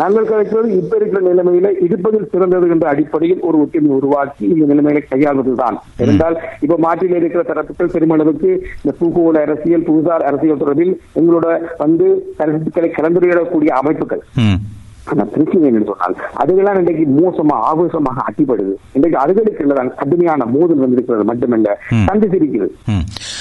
நாங்கள் 0.00 0.28
கதைக்கிறது 0.30 0.68
இப்ப 0.80 0.92
இருக்கிற 1.00 1.22
நிலைமையில 1.28 1.70
இருப்பதில் 1.86 2.28
சிறந்தது 2.32 2.68
என்ற 2.74 2.88
அடிப்படையில் 2.92 3.44
ஒரு 3.50 3.58
ஒற்றுமை 3.64 3.92
உருவாக்கி 4.00 4.44
இந்த 4.52 4.66
நிலைமைகளை 4.72 5.02
கையாள்வதுதான். 5.12 5.78
இருந்தால் 6.04 6.38
இப்ப 6.64 6.78
மாற்றில் 6.86 7.16
இருக்கிற 7.20 7.44
தரப்புகள் 7.52 7.92
பெருமளவுக்கு 7.94 8.50
இந்த 8.82 8.94
பூகோள 9.00 9.36
அரசியல் 9.46 9.86
புவிசார் 9.88 10.26
அரசியல் 10.30 10.62
தொடர்பில் 10.64 10.94
எங்களோட 11.20 11.46
வந்து 11.84 12.08
கருத்துக்களை 12.40 12.90
கலந்துரையாடக்கூடிய 12.98 13.72
அமைப்புகள். 13.80 14.22
ஆனா 15.04 15.24
பிரச்சனை 15.24 15.66
என்று 15.66 15.84
சொன்னால் 15.84 16.30
அதுகெல்லாம் 16.38 16.78
இன்றைக்கு 16.78 17.20
மோசமா 17.20 17.52
ஆவேசமாக 17.52 18.24
அட்டிப்படுது. 18.28 18.72
இன்றைக்கு 18.92 19.20
அதுகளுக்கு 19.26 19.62
இல்லதான் 19.62 19.94
கடுமையான 19.94 20.44
மோதல் 20.44 20.76
வந்திருக்கிறது 20.76 21.24
மட்டுமல்ல 21.24 21.80
ம். 21.90 22.04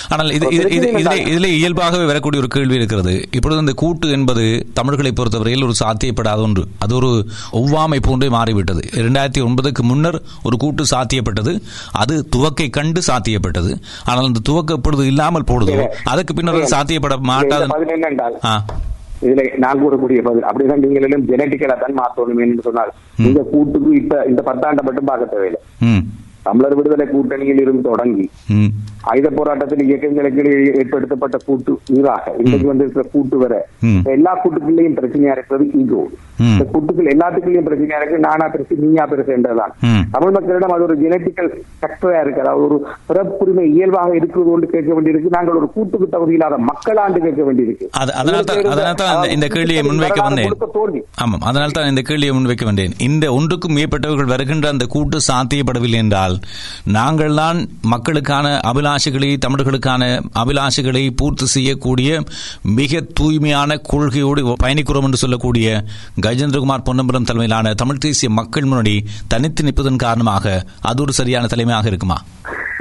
ஆனால் 0.10 0.32
இது 0.32 0.48
இது- 0.52 0.72
இது 0.72 0.92
இதிலே 1.28 1.56
இயல்பாகவே 1.58 2.06
வரக்கூடிய 2.06 2.42
ஒரு 2.42 2.52
கேள்வி 2.52 2.76
இருக்கிறது. 2.76 3.28
இப்பொழுது 3.32 3.60
இந்த 3.60 3.72
கூட்டு 3.76 4.10
என்பது 4.10 4.68
தமிழர்களை 4.74 5.12
பொறுத்தவரையில் 5.12 5.64
ஒரு 5.64 5.74
சாத்தியப்படாத 5.84 6.42
ஒன்று. 6.42 6.66
அது 6.80 6.96
ஒரு 6.96 7.26
ஒவ்வாமை 7.54 7.98
போன்றே 8.02 8.30
மாறிவிட்டது. 8.30 8.80
இரண்டாயிரத்தி 8.96 9.38
ஒன்பதுக்கு 9.38 9.82
முன்னர் 9.82 10.22
ஒரு 10.44 10.58
கூட்டு 10.58 10.84
சாத்தியப்பட்டது. 10.96 11.62
அது 11.92 12.30
துவக்கை 12.30 12.70
கண்டு 12.70 13.02
சாத்தியப்பட்டது. 13.08 13.82
ஆனால் 14.06 14.26
அந்த 14.26 14.40
துவக்க 14.44 14.74
எப்பொழுது 14.74 15.08
இல்லாமல் 15.08 15.44
போடுதோ? 15.48 15.88
அதற்கு 16.04 16.34
பின்னர் 16.34 16.56
சாத்தியப்பட 16.56 17.20
மாட்டாது. 17.20 17.68
இதுல 19.26 19.44
நான் 19.64 19.82
கூறக்கூடிய 19.84 20.20
பதில். 20.28 20.48
அப்படிதான் 20.50 20.84
நீங்கள் 20.86 21.06
எல்லாம் 21.08 21.28
ஜெனட்டிக்கலா 21.32 21.76
தான் 21.84 22.00
மாத்தணும் 22.02 22.42
என்று 22.46 22.66
சொன்னால் 22.68 22.92
இந்த 23.30 23.42
கூட்டுக்கு 23.54 23.92
இப்ப 24.02 24.24
இந்த 24.32 24.42
பத்தாண்டை 24.50 24.84
மட்டும் 24.88 25.10
பார்க்க 25.12 25.34
தேவையில்லை. 25.36 25.62
தமிழர் 26.48 26.76
விடுதலை 26.78 27.06
கூட்டணியில் 27.08 27.62
இருந்து 27.64 27.82
தொடங்கி 27.90 28.26
ஆயுத 29.02 29.30
போராட்டத்தில் 29.30 29.88
இயக்கங்களுக்கு 29.88 30.44
ஏற்படுத்தப்பட்ட 30.78 31.38
கூட்டு 31.46 31.80
ஈராக 31.94 32.34
இன்றைக்கு 32.38 32.68
வந்திருக்கிற 32.68 33.08
கூட்டு 33.12 33.38
வர 33.38 33.68
எல்லா 34.06 34.40
கூட்டுக்குள்ளேயும் 34.44 34.98
பிரச்சனையா 35.00 35.32
இருக்கிறது 35.32 35.70
ஈகோ. 35.74 36.02
இந்த 36.40 36.64
கூட்டுக்குள் 36.64 37.06
எல்லாத்துக்குள்ளேயும் 37.06 37.68
பிரச்சனையா 37.70 37.98
இருக்கு 37.98 38.20
நானா 38.20 38.50
பெருசு 38.50 38.76
நீயா 38.78 39.08
பெருசு 39.08 39.32
என்றதான். 39.32 39.74
தமிழ் 40.12 40.32
மக்களிடம் 40.32 40.70
அது 40.70 40.84
ஒரு 40.84 40.96
ஜெனட்டிக்கல் 40.98 41.50
ஃபேக்டரா 41.80 42.22
இருக்கு 42.22 42.42
அதாவது 42.42 42.64
ஒரு 42.64 42.78
பிறப்புரிமை 43.10 43.72
இயல்பாக 43.74 44.16
இருக்கிறது 44.16 44.50
கொண்டு 44.50 44.68
கேட்க 44.68 45.02
வேண்டியிருக்கு. 45.02 45.30
நாங்கள் 45.30 45.56
ஒரு 45.56 45.72
கூட்டுக்கு 45.72 46.10
தகுதி 46.10 46.32
இல்லாத 46.32 46.58
மக்களாண்டு 46.58 47.18
கேட்க 47.18 47.44
வேண்டியிருக்கு. 47.44 47.88
இந்த- 49.24 49.48
கேள்வியை 49.48 49.84
முன்வைக்க 49.84 50.22
வந்தேன். 50.24 50.46
ஆமாம் 51.16 51.40
அதனால 51.40 51.72
தான் 51.72 51.90
இந்த 51.90 52.02
கேள்வியை 52.02 52.36
முன்வைக்க 52.36 52.64
வந்தேன். 52.64 52.94
இந்த 53.00 53.34
ஒன்றுக்கும் 53.34 53.76
மேற்பட்டவர்கள் 53.76 54.26
வருகின்ற 54.26 54.70
அந்த 54.70 54.86
கூட்டு 54.86 55.20
சாத்தியப்படவில்லை 55.28 55.96
என்றால் 55.96 56.36
நாங்கள் 56.86 57.36
தான் 57.36 57.68
மக்களுக்கான 57.82 58.60
அபிலாஷைகளை 58.90 59.28
தமிழர்களுக்கான 59.46 60.04
அபிலாஷைகளை 60.42 61.02
பூர்த்தி 61.20 61.46
செய்யக்கூடிய 61.54 62.10
மிக 62.78 63.02
தூய்மையான 63.20 63.76
கொள்கையோடு 63.90 64.42
பயணிக்கிறோம் 64.64 65.06
என்று 65.08 65.20
சொல்லக்கூடிய 65.24 65.68
கஜேந்திரகுமார் 66.26 66.86
பொன்னம்பலம் 66.88 67.28
தலைமையிலான 67.30 67.74
தமிழ் 67.82 68.02
தேசிய 68.06 68.30
மக்கள் 68.38 68.68
முன்னணி 68.70 68.96
தனித்து 69.34 69.64
நிற்பதன் 69.68 70.02
காரணமாக 70.06 70.54
அது 70.92 71.02
ஒரு 71.06 71.14
சரியான 71.20 71.50
தலைமையாக 71.54 71.92
இருக்குமா? 71.92 72.18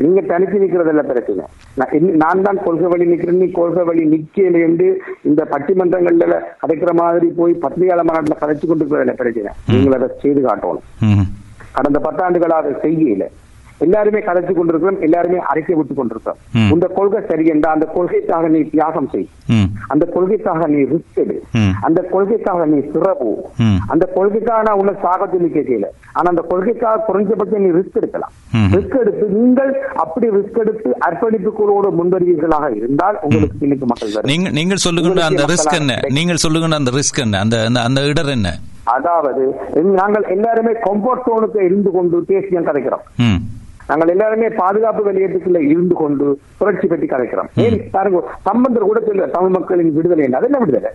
நீங்க 0.04 0.20
தனித்து 0.30 0.56
நிக்கிறதல்ல 0.62 1.02
பிரச்சனை. 1.10 1.44
நான் 2.22 2.44
தான் 2.46 2.62
கொள்கை 2.66 2.88
வழி 2.92 3.08
நிக்கிறேன். 3.10 3.40
நீ 3.42 3.48
கொள்கை 3.58 3.84
வழி 3.88 4.04
நிக்கல 4.14 4.62
என்று 4.68 4.88
இந்த 5.30 5.42
பட்டிமன்றங்கள்ல 5.52 6.38
கதைக்கிற 6.62 6.94
மாதிரி 7.02 7.28
போய் 7.40 7.54
பத்திரிகையாளர் 7.64 8.08
மாநாட்டில் 8.10 8.40
கதைச்சு 8.44 8.70
கொண்டு 8.70 8.84
இருக்கிறதில்ல 8.84 9.16
பிரச்சனை 9.20 9.52
நீங்கள் 9.74 9.98
அதை 9.98 10.08
செய்து 10.24 10.42
காட்டணும். 10.48 11.28
கடந்த 11.76 12.00
பத்தாண்டுகளா 12.08 12.58
அதை 12.62 12.72
செய்யல. 12.86 13.26
எல்லாருமே 13.78 14.18
கதைச்சு 14.18 14.52
கொண்டிருக்கிறோம் 14.52 15.00
எல்லாருமே 15.00 15.38
அறிக்கை 15.38 15.76
விட்டு 15.76 15.94
கொண்டிருக்கிறோம். 15.94 16.38
ம். 16.52 16.72
இந்த 16.72 16.86
கொள்கை 16.86 17.22
சரி 17.28 17.46
என்றா 17.46 17.70
அந்த 17.70 17.86
கொள்கைக்காக 17.86 18.48
நீ 18.48 18.60
தியாகம் 18.60 19.08
செய். 19.08 19.28
அந்த 19.88 20.06
கொள்கைக்காக 20.06 20.66
நீ 20.66 20.82
ரிஸ்க் 20.82 21.14
எடு. 21.14 21.42
அந்த 21.80 22.02
கொள்கைக்காக 22.02 22.66
நீ 22.66 22.80
சிறப்பு. 22.92 23.44
அந்த 23.86 24.06
கொள்கைக்காக 24.06 24.62
நான் 24.62 24.78
உன்னை 24.78 24.94
சாக 25.02 25.26
சொல்லி 25.26 25.60
கேட்கல. 25.60 25.84
ஆனா 26.12 26.28
அந்த 26.28 26.42
கொள்கைக்காக 26.48 27.04
குறைஞ்சபட்சம் 27.08 27.58
நீ 27.58 27.78
ரிஸ்க் 27.78 27.94
எடுக்கலாம். 27.94 28.30
ரிஸ்க் 28.72 29.00
எடுத்து 29.00 29.26
நீங்கள் 29.26 29.86
அப்படி 29.96 30.28
ரிஸ்க் 30.28 30.58
எடுத்து 30.58 30.96
அர்ப்பணிப்புகளோடு 31.10 31.90
முன்வருவீர்களாக 31.90 32.76
இருந்தால் 32.76 33.18
உங்களுக்கு 33.22 33.56
இன்னைக்கு 33.60 33.86
மக்கள் 33.86 34.22
நீங்கள் 34.22 34.52
நீங்கள் 34.52 34.76
சொல்லுகின்ற 34.76 35.24
அந்த 35.24 35.44
ரிஸ்க் 35.44 35.72
என்ன? 35.72 36.00
நீங்கள் 36.08 36.36
சொல்லுகின்ற 36.36 36.76
அந்த 36.76 36.90
ரிஸ்க் 36.90 37.20
என்ன? 37.20 37.38
அந்த 37.38 37.80
அந்த- 37.82 38.00
இடர் 38.00 38.28
என்ன? 38.28 38.58
அதாவது 38.84 39.54
நாங்கள் 39.82 40.22
எல்லாருமே 40.22 40.70
கம்ஃபர்ட் 40.72 41.22
ஜோனுக்கு 41.26 41.60
இருந்து 41.60 41.90
கொண்டு 41.90 42.24
தேசியம் 42.26 42.66
கதைக்கிறோம். 42.66 43.04
ம். 43.16 43.57
நாங்கள் 43.88 44.12
எல்லாருமே 44.14 44.48
பாதுகாப்பு 44.62 45.02
வெளியேற்றத்துல 45.08 45.60
இருந்து 45.72 45.94
கொண்டு 46.02 46.26
புரட்சி 46.58 46.86
பற்றி 46.86 47.06
கதைக்கிறோம். 47.12 47.48
ஏன்? 47.64 47.78
பாருங்க 47.94 48.20
சம்பந்தர் 48.48 48.90
கூட 48.90 49.00
சொல்ல 49.06 49.28
தமிழ் 49.36 49.54
மக்களின் 49.56 49.96
விடுதலை 49.98 50.24
என்ன? 50.26 50.38
அது 50.40 50.48
என்ன 50.50 50.60
விடுதலை? 50.64 50.90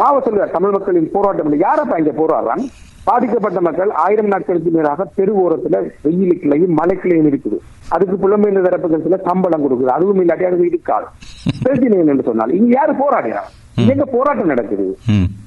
மாவ 0.00 0.20
சொல்லுவார் 0.26 0.54
தமிழ் 0.56 0.74
மக்களின் 0.76 1.12
போராட்டம் 1.16 1.48
இல்லை 1.48 1.60
யாரப்பா 1.66 1.98
இங்க 2.02 2.14
போராடுறாங்க 2.20 2.66
பாதிக்கப்பட்ட 3.08 3.58
மக்கள் 3.66 3.90
ஆயிரம் 4.04 4.30
நாட்களுக்கு 4.32 4.70
மேலாக 4.76 5.04
தெரு 5.16 5.32
ஓரத்துல 5.42 5.78
வெயிலுக்குள்ளையும் 6.04 6.76
மலைக்குள்ளையும் 6.78 7.28
இருக்குது. 7.30 7.56
அதுக்கு 7.94 8.16
புலம்பெயர்ந்த 8.22 8.62
தரப்புகள் 8.66 9.04
சில 9.06 9.16
சம்பளம் 9.26 9.64
கொடுக்குது. 9.64 9.90
அதுவும் 9.96 10.20
இல்லாட்டி 10.22 10.46
அது 10.48 10.68
இருக்காது. 10.70 11.06
பிரச்சனை 11.64 11.98
என்று 12.12 12.28
சொன்னால் 12.28 12.54
இங்க 12.58 12.72
யாரு 12.78 12.92
போராடுறாங்க 13.02 13.90
எங்க 13.94 14.04
போராட்டம் 14.14 14.52
நடக்குது? 14.52 14.86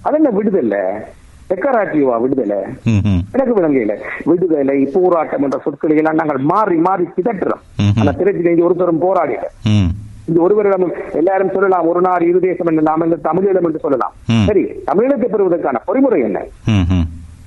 அது 0.05 0.17
என்ன 0.19 0.31
விடுதலை? 0.37 0.83
டெக்கராட்டிவா 1.49 2.15
விடுதலை? 2.19 2.57
எனக்கு 3.33 3.53
விளங்கல. 3.57 3.93
விடுதலை 4.25 4.77
போராட்டம் 4.95 5.43
என்ற 5.43 5.57
சொற்களை 5.63 5.95
எல்லாம் 5.97 6.15
நாங்கள் 6.15 6.41
மாறி 6.45 6.77
மாறி 6.79 7.05
ம்ஹும். 7.79 7.99
அந்த 7.99 8.11
திருச்சி 8.13 8.49
இங்க 8.49 8.65
ஒருத்தரும் 8.65 9.01
போராடில 9.01 9.45
ம். 9.73 9.89
இந்த 10.27 10.39
ஒருவரிடமும் 10.41 10.91
எல்லாரும் 11.13 11.53
சொல்லலாம் 11.53 11.87
ஒரு 11.87 12.01
நாடு 12.01 12.25
இரு 12.27 12.39
தேசம் 12.39 12.69
என்று 12.71 12.81
நாம் 12.81 13.05
தமிழீழம் 13.23 13.67
என்று 13.67 13.79
சொல்லலாம். 13.79 14.13
சரி 14.47 14.63
தமிழீழத்தை 14.85 15.27
பெறுவதற்கான 15.27 15.81
பொறிமுறை 15.87 16.19
என்ன? 16.21 16.39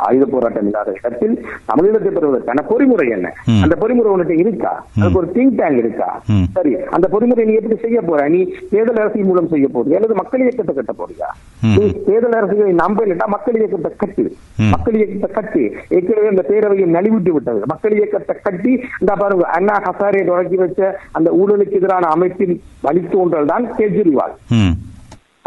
ஆயுத 0.06 0.24
போராட்டம் 0.32 0.68
இல்லாத 0.70 0.94
இடத்தில் 0.98 1.34
தமிழீழத்தை 1.70 2.10
பெறுவதற்கான 2.16 2.64
பொறிமுறை 2.70 3.06
என்ன. 3.16 3.28
அந்த 3.64 3.74
பொறிமுறை 3.82 4.10
உன்கிட்ட 4.12 4.36
இருக்கா? 4.42 4.72
அதுக்கு 5.00 5.20
ஒரு 5.22 5.30
திங்க் 5.36 5.56
டேங்க் 5.60 5.80
இருக்கா. 5.82 6.08
சரி 6.56 6.72
அந்த 6.96 7.06
பொறிமுறை 7.14 7.44
நீ 7.50 7.54
எப்படி 7.60 7.78
செய்ய 7.84 8.00
போற? 8.08 8.20
நீ 8.34 8.40
தேர்தல் 8.72 9.00
அரசியல் 9.04 9.28
மூலம் 9.30 9.50
செய்ய 9.54 9.68
போறியா? 9.76 9.96
அல்லது 10.00 10.16
மக்கள் 10.20 10.44
இயக்கத்தை 10.46 10.74
கட்ட 10.74 10.94
போறியா. 11.00 11.28
நீ 11.76 11.84
தேர்தல் 12.08 12.38
அரசியலை 12.40 12.74
நம்ப 12.82 13.06
இல்லட்டா 13.06 13.28
மக்கள் 13.36 13.58
இயக்கத்தை 13.60 13.92
கட்டு. 14.02 14.26
மக்கள் 14.74 14.98
இயக்கத்தை 15.00 15.30
கட்டி. 15.38 15.64
ஏற்கனவே 15.96 16.28
இந்த 16.34 16.44
பேரவையை 16.50 16.88
நலிவிட்டு 16.96 17.34
விட்டது. 17.36 17.62
மக்கள் 17.74 17.96
இயக்கத்தை 17.98 18.36
கட்டி 18.46 18.72
இந்த 19.02 19.12
பாருங்க 19.22 19.46
அண்ணா 19.58 19.76
ஹசாரே 19.88 20.22
தொடங்கி 20.30 20.58
வச்ச 20.64 20.80
அந்த 21.18 21.30
ஊழலுக்கு 21.40 21.78
எதிரான 21.80 22.08
அமைப்பின் 22.16 22.54
வழித்தோன்றல் 22.86 23.50
தான் 23.52 23.66
கெஜ்ரிவால் 23.78 24.36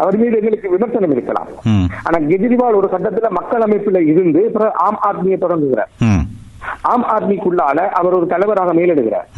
அவர் 0.02 0.16
மீது 0.20 0.36
எங்களுக்கு 0.38 0.72
விமர்சனம் 0.74 1.12
இருக்கலாம். 1.14 1.48
ஆனா 2.06 2.16
கெஜ்ரிவால் 2.30 2.78
ஒரு 2.78 2.88
கட்டத்துல 2.94 3.28
மக்கள் 3.38 3.64
அமைப்புல 3.66 4.00
இருந்து 4.12 4.40
ஆம் 4.86 4.98
ஆத்மியை 5.08 5.36
தொடங்குகிறார். 5.44 5.90
ஆம் 6.92 7.04
ஆத்மிக்குள்ளால 7.14 7.78
அவர் 7.98 8.16
ஒரு 8.18 8.26
தலைவராக 8.32 8.72
மேலெடுகிறார். 8.78 9.28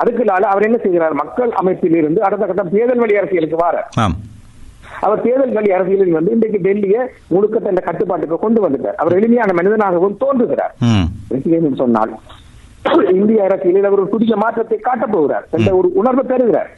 அதுக்குள்ளால 0.00 0.48
அவர் 0.52 0.66
என்ன 0.68 0.78
செய்கிறார்? 0.84 1.14
மக்கள் 1.22 1.52
அமைப்பில் 1.60 1.96
இருந்து 2.00 2.20
அடுத்த 2.28 2.46
கட்டம் 2.46 2.72
தேர்தல் 2.74 3.02
வழி 3.02 3.18
அரசியலுக்கு 3.20 3.60
வார 3.62 3.84
அவர் 5.06 5.22
தேர்தல் 5.26 5.54
வழி 5.58 5.70
அரசியலில் 5.76 6.16
வந்து 6.18 6.34
இன்றைக்கு 6.36 6.58
டெல்லியை 6.66 7.02
முழுக்க 7.34 7.58
தன் 7.66 7.86
கட்டுப்பாட்டுக்கு 7.88 8.38
கொண்டு 8.38 8.60
வந்துட்டார். 8.66 8.98
அவர் 9.02 9.16
எளிமையான 9.18 9.50
மனிதனாகவும் 9.58 10.18
தோன்றுகிறார். 10.24 10.74
சொன்னால் 11.82 12.12
இந்திய 13.20 13.40
அரசியலில் 13.48 13.88
அவர் 13.88 14.02
ஒரு 14.02 14.12
புதிய 14.16 14.34
மாற்றத்தை 14.42 14.78
காட்டப் 14.88 15.14
போகிறார். 15.14 15.46
என்ற 15.56 15.70
ஒரு 15.80 15.88
உணர்வு 16.02 16.24
பெறுகிறார் 16.32 16.70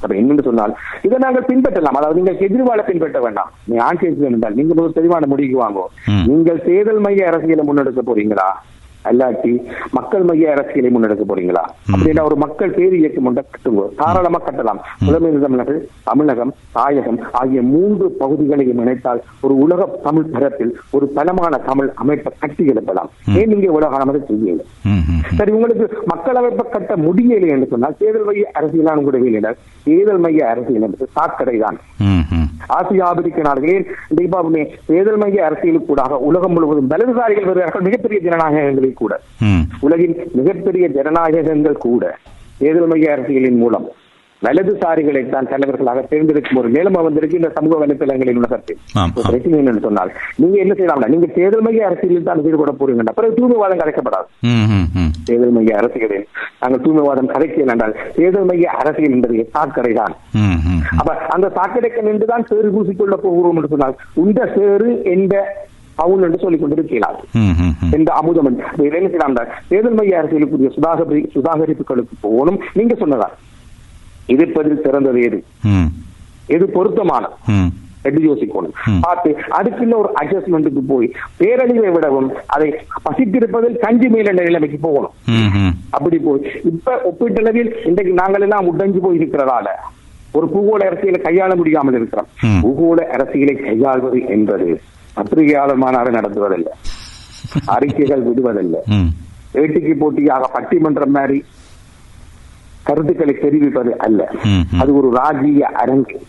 அப்ப 0.00 0.14
என்னன்னு 0.14 0.42
சொன்னால் 0.42 0.76
இதை 1.02 1.18
நாங்கள் 1.18 1.44
பின்பற்றலாம். 1.48 1.98
அதாவது 1.98 2.22
நீங்கள் 2.22 2.38
கெஜ்ரிவாலை 2.38 2.84
பின்பற்ற 2.86 3.20
வேண்டாம். 3.20 3.52
நீ 3.64 3.76
கேஸ் 3.98 4.20
என்றால் 4.20 4.54
நீங்க 4.54 4.82
ஒரு 4.82 4.92
தெளிவான 4.92 5.26
முடிவுக்கு 5.26 5.62
வாங்கோ. 5.62 5.84
ம். 6.06 6.24
நீங்கள் 6.26 6.62
தேர்தல் 6.62 6.98
மைய 6.98 7.26
அரசியலை 7.26 7.64
முன்னெடுக்க 7.68 8.02
போறீங்களா? 8.06 8.48
அல்லாட்டி 9.10 9.52
மக்கள் 9.96 10.26
மைய 10.28 10.52
அரசியலை 10.54 10.90
முன்னெடுக்க 10.94 11.24
போறீங்களா? 11.30 11.64
அப்படின்னா 11.92 12.22
ஒரு 12.30 12.36
மக்கள் 12.44 12.74
பேர் 12.76 12.96
இயக்கம் 13.00 13.28
ஒன்றை 13.30 13.44
கட்டுங்க. 13.44 13.84
தாராளமா 14.00 14.40
கட்டலாம். 14.46 14.80
புலமைந்த 15.06 15.42
தமிழர்கள் 15.46 15.80
தமிழகம் 16.10 16.54
தாயகம் 16.76 17.20
ஆகிய 17.40 17.62
மூன்று 17.72 18.06
பகுதிகளையும் 18.22 18.82
இணைத்தால் 18.84 19.22
ஒரு 19.40 19.56
உலக 19.64 19.88
தமிழ் 20.06 20.32
தரத்தில் 20.34 20.72
ஒரு 20.90 21.08
பலமான 21.18 21.54
தமிழ் 21.70 21.90
அமைப்பை 22.04 22.32
கட்டி 22.44 22.64
எழுப்பலாம். 22.74 23.10
ஏன் 23.40 23.50
நீங்க 23.52 23.70
உலக 23.78 23.92
செய்யுங்க 24.28 24.64
ம் 24.90 25.02
சரி 25.38 25.52
உங்களுக்கு 25.56 25.86
மக்கள் 26.12 26.38
அமைப்பை 26.40 26.64
கட்ட 26.66 26.94
முடியலை 27.04 27.48
என்று 27.54 27.66
சொன்னால் 27.70 27.96
தேர்தல் 28.00 28.26
மைய 28.28 28.50
அரசியலான 28.58 29.02
கூட 29.04 29.18
தேர்தல் 29.86 30.22
மைய 30.24 30.42
அரசியல் 30.52 30.86
என்பது 30.86 31.06
சாக்கடை 31.16 31.56
தான் 31.58 31.78
ஆசிய 32.76 33.04
ஆப்பிரிக்க 33.04 33.40
நாடுகளில் 33.42 33.88
தீபாவளி 34.18 34.62
தேர்தல் 34.86 35.20
மைய 35.22 35.46
அரசியலுக்கு 35.48 35.88
கூடாக 35.88 36.18
உலகம் 36.28 36.54
முழுவதும் 36.56 36.90
வலதுசாரிகள் 36.92 37.48
வருகிறார்கள் 37.50 37.86
மிகப்பெரிய 37.88 38.20
ஜனநாயகங்களில் 38.26 38.93
கூட. 39.02 39.14
உலகின் 39.88 40.16
மிகப்பெரிய 40.40 40.86
ஜனநாயகங்கள் 40.96 41.84
கூட 41.88 42.04
தேர்தல் 42.62 42.90
மைய 42.94 43.14
அரசியலின் 43.16 43.62
மூலம் 43.64 43.86
வலதுசாரிகளை 44.42 45.20
தான் 45.32 45.48
தலைவர்களாக 45.50 46.00
தேர்ந்தெடுக்கும் 46.10 46.58
ஒரு 46.60 46.68
நிலைமை 46.74 47.00
வந்திருக்கு 47.04 47.38
இந்த 47.40 47.50
சமூக 47.56 47.74
வலைத்தளங்களின் 47.82 48.40
உலகத்தில் 48.40 48.78
என்னன்னு 49.60 49.82
சொன்னால் 49.86 50.10
நீங்க 50.40 50.56
என்ன 50.64 50.72
செய்யலாம்னா 50.78 51.08
நீங்க 51.12 51.28
தேர்தல் 51.36 51.64
மைய 51.66 51.86
அரசியலில் 51.88 52.26
தான் 52.28 52.42
ஈடுபட 52.48 52.72
போறீங்கன்னா. 52.80 53.14
பிறகு 53.18 53.36
தூய்மைவாதம் 53.38 53.80
கலைக்கப்படாது. 53.82 54.26
தேர்தல் 55.28 55.54
மைய 55.56 55.78
அரசியலில் 55.80 56.26
நாங்கள் 56.62 56.82
தூய்மைவாதம் 56.84 57.32
கதைக்கிறேன் 57.34 57.72
என்றால் 57.74 57.94
தேர்தல் 58.18 58.48
மைய 58.50 58.74
அரசியல் 58.82 59.16
என்பது 59.16 59.46
சாக்கடை 59.56 59.92
தான். 60.00 60.16
அப்ப 61.00 61.10
அந்த 61.36 61.46
சாக்கடைக்கு 61.58 62.08
நின்றுதான் 62.08 62.48
சேறு 62.50 62.74
பூசிக்கொள்ள 62.76 63.16
போகிறோம் 63.24 63.58
என்று 63.60 63.72
சொன்னால் 63.74 63.96
இந்த 64.24 64.40
சேறு 64.56 64.90
எந்த 65.14 65.34
பவுன் 65.96 66.24
என்று 66.24 66.38
சொல்லிக் 66.38 66.62
கொண்டிருக்கிறார். 66.62 67.18
எந்த 67.92 68.10
அமுதம் 68.14 68.48
என்ன 68.48 68.62
செய்யலாம் 69.04 69.36
தேர்தல் 69.68 69.98
மைய 69.98 70.18
அரசியலுக்குரிய 70.20 70.70
சுதாகரி 70.74 71.22
சுதாகரிப்புகளுக்கு 71.34 72.16
போகணும் 72.22 72.60
நீங்க 72.74 72.94
சொன்னதா 73.00 73.28
எதிர்ப்பதில் 74.28 74.84
சிறந்தது 74.84 75.22
எது 75.22 75.38
எது 76.48 76.64
பொருத்தமானது 76.72 77.36
ம். 77.54 77.70
என்று 78.08 78.20
யோசிக்கணும் 78.24 78.72
ம். 78.88 78.98
பார்த்து 79.00 79.28
அதுக்குள்ள 79.56 79.94
ஒரு 79.96 80.10
அட்ஜஸ்ட்மெண்ட்டுக்கு 80.20 80.82
போய் 80.88 81.06
பேரழிவை 81.38 81.90
விடவும் 81.92 82.26
அதை 82.48 82.68
பசித்திருப்பதில் 83.04 83.76
கஞ்சி 83.78 84.08
மேல் 84.08 84.30
என்ற 84.30 84.42
நிலைமைக்கு 84.44 84.78
போகணும். 84.80 85.14
அப்படி 85.90 86.18
போய் 86.20 86.42
இப்ப 86.70 86.96
ஒப்பீட்டளவில் 87.10 87.70
இன்றைக்கு 87.84 88.12
நாங்கள் 88.14 88.42
எல்லாம் 88.42 88.68
உடைஞ்சு 88.70 89.00
போய் 89.00 89.18
இருக்கிறதால 89.20 89.68
ஒரு 90.34 90.46
பூகோள 90.48 90.80
அரசியலை 90.84 91.20
கையாள 91.20 91.50
முடியாமல் 91.54 91.96
இருக்கிறோம். 91.96 92.28
பூகோள 92.62 93.00
அரசியலை 93.14 93.54
கையாள்வது 93.60 94.20
என்பது 94.28 94.68
பத்திரிகையாளர் 95.14 95.76
மாநாடு 95.76 96.10
நடத்துவதல்ல. 96.10 96.66
அறிக்கைகள் 97.66 98.22
விடுவதல்ல. 98.22 98.74
ம். 98.86 99.08
ஏட்டிக்கு 99.52 99.98
போட்டியாக 99.98 100.50
பட்டிமன்றம் 100.52 101.10
மாதிரி 101.10 101.44
கருத்துக்களை 102.82 103.34
தெரிவிப்பது 103.34 103.98
அல்ல. 103.98 104.30
அது 104.78 104.96
ஒரு 104.96 105.10
ராஜீய 105.10 105.66
அரங்கு. 105.66 106.22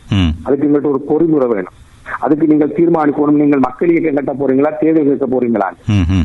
அதுக்கு 0.43 0.67
எங்கள்கிட்ட 0.67 1.05
ஒரு 1.05 1.05
பொறிமுறை 1.09 1.47
வேணும். 1.47 1.73
அதுக்கு 2.19 2.47
நீங்கள் 2.47 2.73
தீர்மானிக்கணும். 2.77 3.31
நீங்கள் 3.31 3.59
மக்கள் 3.59 3.89
இயக்கம் 3.89 4.25
கட்ட 4.25 4.45
போறீங்களா? 4.45 4.77
தேர்தல் 4.79 5.03
கேட்க 5.03 5.25
போறீங்களா. 5.25 5.71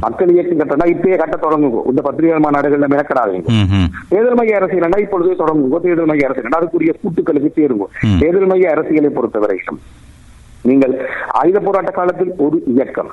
மக்கள் 0.00 0.28
இயக்கம் 0.28 0.58
கட்டினா 0.58 0.82
இப்பயே 0.82 1.16
கட்ட 1.16 1.48
தொடங்குங்க. 1.48 1.82
இந்த 1.86 2.02
பத்திரிகை 2.02 2.38
மாநாடுகள்ல 2.38 2.84
மிரக்கடாதீங்க. 2.88 3.46
தேர்தல் 4.08 4.34
மைய 4.34 4.56
அரசியல் 4.56 4.90
இப்பொழுதே 4.98 5.44
தொடங்குங்க. 5.44 5.80
தேர்தல் 5.80 6.04
மைய 6.04 6.28
அரசியல் 6.28 6.50
அதுக்குரிய 6.60 6.94
கூட்டுக்களுக்கு 7.00 7.52
தேருங்க. 7.60 7.84
தேர்தல் 8.18 8.46
மைய 8.46 8.70
அரசியலை 8.70 9.10
பொறுத்தவரைக்கும். 9.10 9.78
நீங்கள் 10.62 10.94
ஆயுத 11.30 11.60
போராட்ட 11.60 11.90
காலத்தில் 11.90 12.32
ஒரு 12.36 12.62
இயக்கம். 12.66 13.10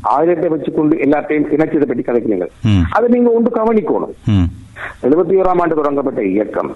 ஆயுதத்தை 0.00 0.48
வச்சுக்கொண்டு 0.48 0.96
எல்லாத்தையும் 0.96 1.48
இணைச்சதை 1.56 1.86
பற்றி 1.86 2.02
கதைக்கிறீங்க 2.02 2.46
ம். 2.62 2.84
அதை 2.90 3.08
நீங்க 3.08 3.30
ஒன்று 3.30 3.50
கவனிக்கணும். 3.50 4.14
எழுபத்தி 5.02 5.34
ஓராம் 5.40 5.60
ஆண்டு 5.60 5.74
தொடங்கப்பட்ட 5.74 6.24
இயக்கம் 6.24 6.70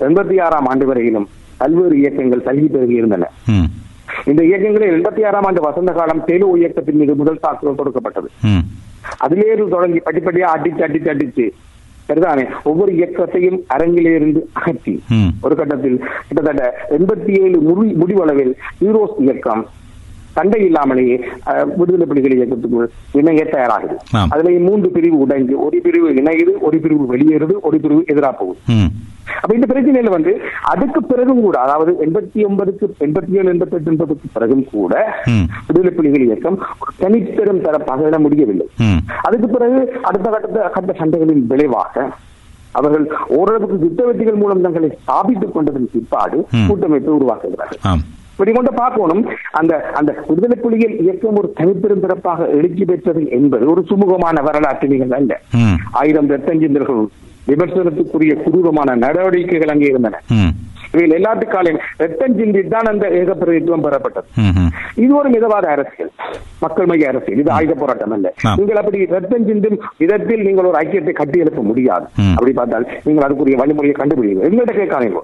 எண்பத்தி 0.00 0.42
ஆறாம் 0.42 0.66
ஆண்டு 0.66 0.86
வரையிலும் 0.86 1.28
பல்வேறு 1.56 1.98
இயக்கங்கள் 1.98 2.42
தள்ளி 2.42 2.66
பெருகி 2.66 2.94
இருந்தன. 2.94 3.28
இந்த 4.24 4.44
இயக்கங்களில் 4.44 4.94
எண்பத்தி 4.96 5.26
ஆறாம் 5.26 5.44
ஆண்டு 5.44 5.60
வசந்த 5.60 5.92
காலம் 5.92 6.24
தெலு 6.24 6.58
இயக்கத்தின் 6.58 6.96
மீது 6.96 7.14
முதல் 7.14 7.38
தாக்குதல் 7.40 7.78
தொடுக்கப்பட்டது. 7.80 8.28
அதிலேயே 9.18 9.54
தொடங்கி 9.54 9.98
படிப்படியா 9.98 10.48
அடிச்சு 10.56 10.82
அடிச்சு 10.82 11.08
அடிச்சு 11.08 11.46
சரிதானே 12.08 12.44
ஒவ்வொரு 12.64 12.92
இயக்கத்தையும் 12.92 13.58
அரங்கிலிருந்து 13.74 14.40
அகற்றி. 14.52 14.94
ஒரு 15.42 15.54
கட்டத்தில் 15.54 15.98
கிட்டத்தட்ட 16.28 16.64
எண்பத்தி 16.96 17.32
ஏழு 17.42 17.58
முடி 17.60 17.92
முடிவளவில் 17.94 18.52
ஹீரோஸ் 18.80 19.16
இயக்கம் 19.18 19.62
சண்டை 20.36 20.60
இல்லாமலேயே 20.68 21.16
விடுதலை 21.78 22.06
புலிகள் 22.10 22.36
இயக்கத்துக்கு 22.36 22.90
இணைய 23.20 23.44
தயாராகுது. 23.54 23.96
அதுல 24.34 24.52
மூன்று 24.68 24.90
பிரிவு 24.96 25.16
உடைஞ்சு 25.24 25.56
ஒரு 25.66 25.78
பிரிவு 25.86 26.10
இணையுது 26.20 26.54
ஒரு 26.66 26.78
பிரிவு 26.84 27.06
வெளியேறுது 27.14 27.56
ஒரு 27.68 27.78
பிரிவு 27.84 28.02
எதிராக 28.12 28.34
போகுது. 28.40 28.60
அப்ப 29.42 29.52
இந்த 29.56 29.66
பிரச்சனையில 29.70 30.10
வந்து 30.14 30.32
அதுக்கு 30.72 31.00
பிறகும் 31.10 31.42
கூட 31.46 31.56
அதாவது 31.64 31.92
எண்பத்தி 32.06 32.40
ஒன்பதுக்கு 32.48 32.86
எண்பத்தி 33.06 33.38
ஏழு 33.38 33.48
எண்பத்தி 33.52 33.76
எட்டு 33.78 33.90
எண்பதுக்கு 33.92 34.28
பிறகும் 34.36 34.64
கூட. 34.72 34.94
விடுதலை 35.66 35.92
புலிகள் 35.98 36.26
இயக்கம் 36.26 36.58
ஒரு 36.82 36.92
தனிப்பெரும் 37.02 37.62
தரப்பாக 37.66 38.06
இட 38.10 38.18
முடியவில்லை. 38.26 38.66
அதுக்கு 39.26 39.48
பிறகு 39.56 39.80
அடுத்த 40.08 40.26
கட்ட 40.34 40.68
கட்ட 40.76 40.94
சண்டைகளின் 41.00 41.44
விளைவாக 41.52 42.06
அவர்கள் 42.80 43.06
ஓரளவுக்கு 43.38 43.78
யுத்த 43.86 44.02
வெற்றிகள் 44.08 44.40
மூலம் 44.42 44.64
தங்களை 44.66 44.90
ஸ்தாபித்துக் 44.98 45.54
கொண்டதன் 45.56 45.92
பிற்பாடு. 45.94 46.38
கூட்டமைப்பை 46.68 47.14
உருவாக்குகிறார்கள் 47.18 47.82
ஆம் 48.42 48.48
இப்படி 48.48 48.58
கொண்டு 48.58 48.72
பார்க்கணும். 48.82 49.24
அந்த 49.58 49.72
அந்த 49.98 50.10
விடுதலை 50.28 50.56
புலிகள் 50.62 50.94
இயக்கம் 51.04 51.36
ஒரு 51.40 51.48
தனிப்பெரும் 51.58 52.02
சிறப்பாக 52.04 52.46
எழுச்சி 52.58 52.84
பெற்றது 52.84 53.22
என்பது 53.36 53.64
ஒரு 53.72 53.80
சுமூகமான 53.90 54.42
வரலாற்று 54.48 54.86
நிகழ்வு 54.92 55.16
அல்ல. 55.18 55.32
ஆயிரம் 56.00 56.30
ரத்தஞ்சிந்தர்கள் 56.30 57.02
விமர்சனத்துக்குரிய 57.50 58.32
குரூரமான 58.42 58.96
நடவடிக்கைகள் 59.04 59.72
அங்கே 59.74 59.90
இருந்தன. 59.92 60.18
இவைகள் 60.94 61.16
எல்லாத்துக்காலையும் 61.18 61.80
ரத்தம் 62.02 62.36
சிந்தி 62.38 62.62
தான் 62.74 62.90
அந்த 62.92 63.04
ஏகப்பிரதித்துவம் 63.20 63.84
பெறப்பட்டது. 63.86 64.26
இது 65.04 65.12
ஒரு 65.20 65.28
மிதவாத 65.34 65.66
அரசியல் 65.74 66.10
மக்கள் 66.64 66.88
மைய 66.90 67.10
அரசியல் 67.12 67.40
இது 67.42 67.50
ஆயுத 67.56 67.74
போராட்டம் 67.82 68.14
அல்ல. 68.16 68.26
நீங்கள் 68.58 68.80
அப்படி 68.80 68.98
ரத்தம் 69.16 69.46
சிந்தும் 69.48 69.78
விதத்தில் 70.02 70.44
நீங்கள் 70.48 70.68
ஒரு 70.70 70.78
ஐக்கியத்தை 70.82 71.14
கட்டி 71.20 71.38
எழுப்ப 71.44 71.62
முடியாது. 71.70 72.06
அப்படி 72.36 72.52
பார்த்தால் 72.60 72.86
நீங்கள் 73.06 73.26
அதுக்குரிய 73.26 73.56
வழிமுறையை 73.62 73.94
கண்டுபிடிங்க 74.00 74.44
எங்கள்கிட்ட 74.48 74.74
கேட்காதீங்க. 74.80 75.22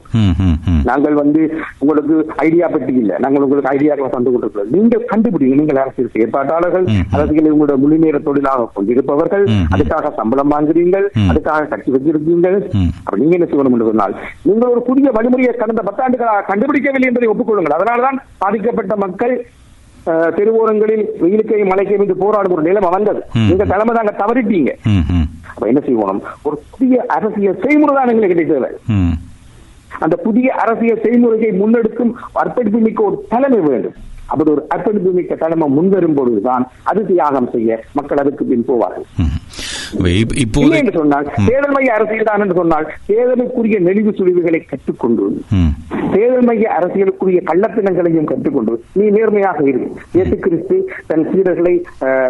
நாங்கள் 0.90 1.16
வந்து 1.22 1.40
உங்களுக்கு 1.82 2.14
ஐடியா 2.46 2.66
பெட்டி 2.74 2.94
இல்ல 3.02 3.12
நாங்கள் 3.24 3.44
உங்களுக்கு 3.46 3.72
ஐடியாக்களை 3.74 4.10
தந்து 4.14 4.30
கொண்டிருக்கிறோம் 4.32 4.72
நீங்கள் 4.76 5.04
கண்டுபிடிங்க 5.12 5.56
நீங்கள் 5.60 5.80
அரசியல் 5.84 6.12
செயற்பாட்டாளர்கள். 6.16 6.86
அரசியலை 7.16 7.52
உங்களோட 7.54 7.76
முழு 7.84 7.98
நேர 8.04 8.18
தொழிலாக 8.28 8.68
கொண்டிருப்பவர்கள். 8.78 9.44
அதுக்காக 9.74 10.12
சம்பளம் 10.20 10.52
வாங்குறீங்கள். 10.54 11.06
அதுக்காக 11.30 11.68
கட்சி 11.72 11.90
வச்சிருக்கீங்கள் 11.94 12.56
ம். 12.80 12.90
அப்ப 13.04 13.16
நீங்க 13.20 13.34
என்ன 13.38 13.46
செய்யணும் 13.50 13.74
என்று 13.76 13.88
சொன்னால் 13.90 14.14
நீங்கள் 14.48 14.72
ஒரு 14.74 14.82
புதிய 14.88 15.10
வழிமுறையை 15.16 15.52
கடந்த 15.62 15.82
பத்தாண்டுகளாக 15.88 16.46
கண்டுபிடிக்கவில்லை 16.50 17.08
என்பதை 17.10 17.30
ஒப்புக்கொள்ளுங்கள். 17.34 17.76
அதனால்தான் 17.78 18.18
பாதிக்கப்பட்ட 18.42 18.96
மக்கள் 19.06 19.36
தெருவோரங்களில் 20.36 21.04
வெயிலுக்கையும் 21.22 21.70
மழைக்கையும் 21.70 22.02
என்று 22.04 22.16
போராடும் 22.20 22.54
ஒரு 22.56 22.62
நிலைமை 22.68 22.90
வந்தது. 22.96 23.20
நீங்க 23.48 23.64
தலைமை 23.72 23.94
தாங்க 23.96 24.12
தவறிட்டீங்க. 24.20 24.72
அப்ப 25.52 25.66
என்ன 25.70 25.80
செய்வோம்? 25.86 26.20
ஒரு 26.48 26.56
புதிய 26.72 27.04
அரசியல் 27.16 27.62
செய்முறை 27.64 27.94
தான் 27.94 28.10
எங்களுக்கு 28.12 28.34
கிடைத்தது. 28.34 28.70
அந்த 30.04 30.16
புதிய 30.26 30.48
அரசியல் 30.62 31.02
செய்முறையை 31.06 31.50
முன்னெடுக்கும் 31.60 32.12
அர்ப்பணிப்பு 32.42 32.80
மிக்க 32.86 33.02
ஒரு 33.08 33.16
தலைமை 33.32 33.60
வேண்டும். 33.68 33.96
அப்படி 34.30 34.50
ஒரு 34.54 34.62
அர்ப்பணிப்பு 34.74 35.10
மிக்க 35.18 35.34
தலைமை 35.42 35.66
முன்வரும் 35.76 36.16
பொழுதுதான் 36.18 36.64
அது 36.90 37.00
தியாகம் 37.10 37.50
செய்ய 37.54 37.78
மக்கள் 37.98 38.22
அதுக்கு 38.22 38.44
பின் 38.50 38.66
போவார்கள். 38.70 39.06
இப்போது 40.42 40.76
என்று 40.80 40.94
சொன்னால் 40.98 41.26
தேர்தல் 41.48 41.74
மைய 41.76 41.90
அரசியல் 41.96 42.28
தான் 42.28 42.42
என்று 42.44 42.56
சொன்னால் 42.60 42.86
தேர்தலுக்குரிய 43.08 43.78
நெளிவு 43.86 44.12
சுழிவுகளை 44.18 44.60
கற்றுக்கொண்டு. 44.64 45.24
தேர்தல் 46.14 46.46
மைய 46.48 46.66
அரசியலுக்குரிய 46.78 47.40
கள்ளத்தினங்களையும் 47.50 48.28
கற்றுக்கொண்டு 48.30 48.74
நீ 48.98 49.06
நேர்மையாக 49.16 49.64
இரு 49.70 49.80
இயேசு 50.16 50.36
கிறிஸ்து 50.44 50.76
தன் 51.10 51.26
சீடர்களை 51.30 51.74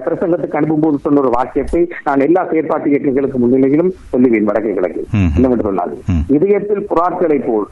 பிரசங்கத்துக்கு 0.06 0.58
அனுப்பும்போது 0.60 1.02
சொன்ன 1.06 1.22
ஒரு 1.24 1.32
வாக்கியத்தை 1.38 1.82
நான் 2.08 2.24
எல்லா 2.28 2.44
செயற்பாட்டு 2.52 2.92
இயக்கங்களுக்கு 2.92 3.40
முன்னிலையிலும் 3.44 3.92
சொல்லுவேன் 4.12 4.48
வடக்கு 4.50 4.76
கிழக்கு. 4.78 5.02
என்னவென்று 5.36 5.68
சொன்னால். 5.68 5.92
இதயத்தில் 6.36 6.88
புறாக்களை 6.92 7.38
போல் 7.48 7.68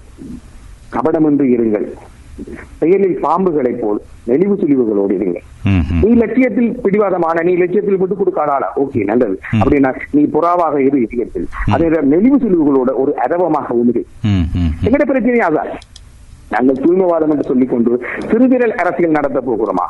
கபடமின்றி 0.95 1.49
இருங்கள் 1.57 1.87
செயலில் 2.79 3.17
பாம்புகளை 3.21 3.73
போல் 3.75 4.01
நெளிவு 4.27 4.55
சுழிவுகளோடு. 4.55 5.15
ம். 5.91 6.01
நீ 6.03 6.11
லட்சியத்தில் 6.15 6.71
பிடிவாதமான 6.81 7.43
நீ 7.43 7.53
லட்சியத்தில் 7.57 7.99
விட்டு 7.99 8.17
கொடுக்காதாளா 8.17 8.69
ஓகே 8.77 9.05
நல்லது 9.05 9.37
அப்படின்னா 9.59 9.93
நீ 10.13 10.23
புறாவாக 10.35 10.81
இரு 10.81 10.99
இதயத்தில் 11.03 11.47
அதே 11.73 11.87
நெளிவு 12.09 12.39
சுழிவுகளோட 12.39 12.91
ஒரு 12.97 13.13
ம். 14.31 14.45
ம். 14.57 14.73
எங்கட 14.83 15.05
பிரச்சனை 15.05 15.41
அதான் 15.47 15.71
நாங்கள் 16.51 16.81
தூய்மைவாதம் 16.81 17.33
என்று 17.33 17.47
சொல்லிக் 17.47 17.71
கொண்டு 17.71 17.93
சிறுவிரல் 18.27 18.75
அரசியல் 18.81 19.17
நடத்த 19.17 19.39
போகிறோமா. 19.47 19.87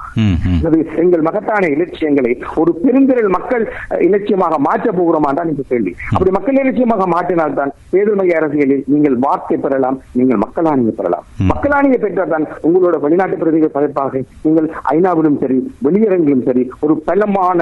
அது 0.66 0.78
எங்கள் 1.02 1.24
மகத்தான 1.26 1.44
இலட்சியங்களை 1.74 2.32
ஒரு 2.60 2.72
பெருந்திரள் 2.82 3.30
மக்கள் 3.34 3.64
இலட்சியமாக 4.06 4.58
மாற்ற 4.66 4.88
போகிறோமா 4.94 5.30
தான் 5.34 5.50
இந்த 5.52 5.64
கேள்வி 5.68 5.92
அப்படி 6.10 6.30
மக்கள் 6.36 6.60
இலட்சியமாக 6.60 7.06
மாற்றினால்தான் 7.12 7.54
தேர்தல் 7.90 8.18
மைய 8.20 8.38
அரசியலில் 8.40 8.84
நீங்கள் 8.92 9.16
வார்த்தை 9.24 9.58
பெறலாம் 9.58 9.84
நீங்கள் 10.14 10.42
மக்களாணியை 10.42 10.64
பெறலாம் 10.94 11.24
ம். 11.36 11.48
மக்களாணியை 11.52 11.98
பெற்றால் 11.98 12.32
தான் 12.32 12.46
உங்களோட 12.66 12.96
வெளிநாட்டு 13.02 13.38
பிரதிகள் 13.38 13.74
பதற்பாக 13.76 14.12
நீங்கள் 14.44 14.68
ஐநாவிலும் 14.92 15.38
சரி 15.38 15.58
வெளியரங்கிலும் 15.86 16.46
சரி 16.46 16.64
ஒரு 16.80 16.96
பலமான 17.06 17.60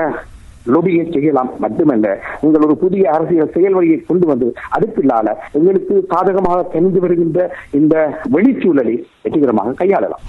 லொபியை 0.72 1.04
செய்யலாம் 1.14 1.50
மட்டுமல்ல 1.64 2.06
நீங்கள் 2.42 2.64
ஒரு 2.66 2.76
புதிய 2.82 3.04
அரசியல் 3.10 3.52
செயல் 3.56 3.76
வழியை 3.78 3.98
கொண்டு 4.10 4.26
வந்து 4.26 4.48
அடுப்பில்லால 4.76 5.36
எங்களுக்கு 5.58 5.94
சாதகமாக 6.12 6.60
தெரிந்து 6.74 7.00
வருகின்ற 7.00 7.38
இந்த 7.80 7.94
வெளிச்சூழலை 8.34 8.96
வெற்றிகரமாக 9.24 9.76
கையாளலாம். 9.82 10.24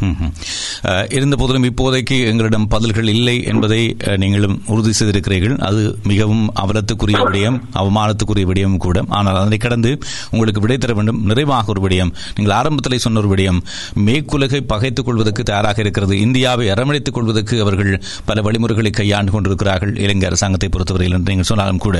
இருந்த 1.17 1.35
போதிலும் 1.41 1.67
இப்போதைக்கு 1.69 2.17
எங்களிடம் 2.31 2.67
பதில்கள் 2.73 3.09
இல்லை 3.15 3.35
என்பதை 3.51 3.81
நீங்களும் 4.23 4.55
உறுதி 4.73 4.93
செய்திருக்கிறீர்கள். 4.99 5.55
அது 5.69 5.81
மிகவும் 6.11 6.43
அவலத்துக்குரிய 6.63 7.19
விடயம் 7.27 7.57
அவமானத்துக்குரிய 7.81 8.47
விடயம் 8.51 8.77
கூட. 8.85 9.03
ஆனால் 9.19 9.39
அதனை 9.41 9.59
கடந்து 9.65 9.91
உங்களுக்கு 10.33 10.63
விடை 10.65 10.77
தர 10.77 10.93
வேண்டும். 10.99 11.19
நிறைவாக 11.31 11.73
ஒரு 11.75 11.83
விடயம். 11.85 12.11
நீங்கள் 12.37 12.55
ஆரம்பத்திலே 12.59 12.99
சொன்ன 13.05 13.21
ஒரு 13.23 13.31
விடயம். 13.33 13.59
மேற்குலகை 14.07 14.61
பகைத்துக் 14.73 15.07
கொள்வதற்கு 15.09 15.43
தயாராக 15.51 15.81
இருக்கிறது. 15.85 16.13
இந்தியாவை 16.25 16.67
அரவணைத்துக் 16.75 17.17
கொள்வதற்கு 17.17 17.55
அவர்கள் 17.65 17.91
பல 18.29 18.41
வழிமுறைகளை 18.47 18.93
கையாண்டு 18.99 19.33
கொண்டிருக்கிறார்கள். 19.35 19.93
இலங்கை 20.05 20.27
அரசாங்கத்தை 20.31 20.69
பொறுத்தவரையில் 20.75 21.15
என்று 21.17 21.31
நீங்கள் 21.31 21.49
சொன்னாலும் 21.51 21.83
கூட 21.85 21.95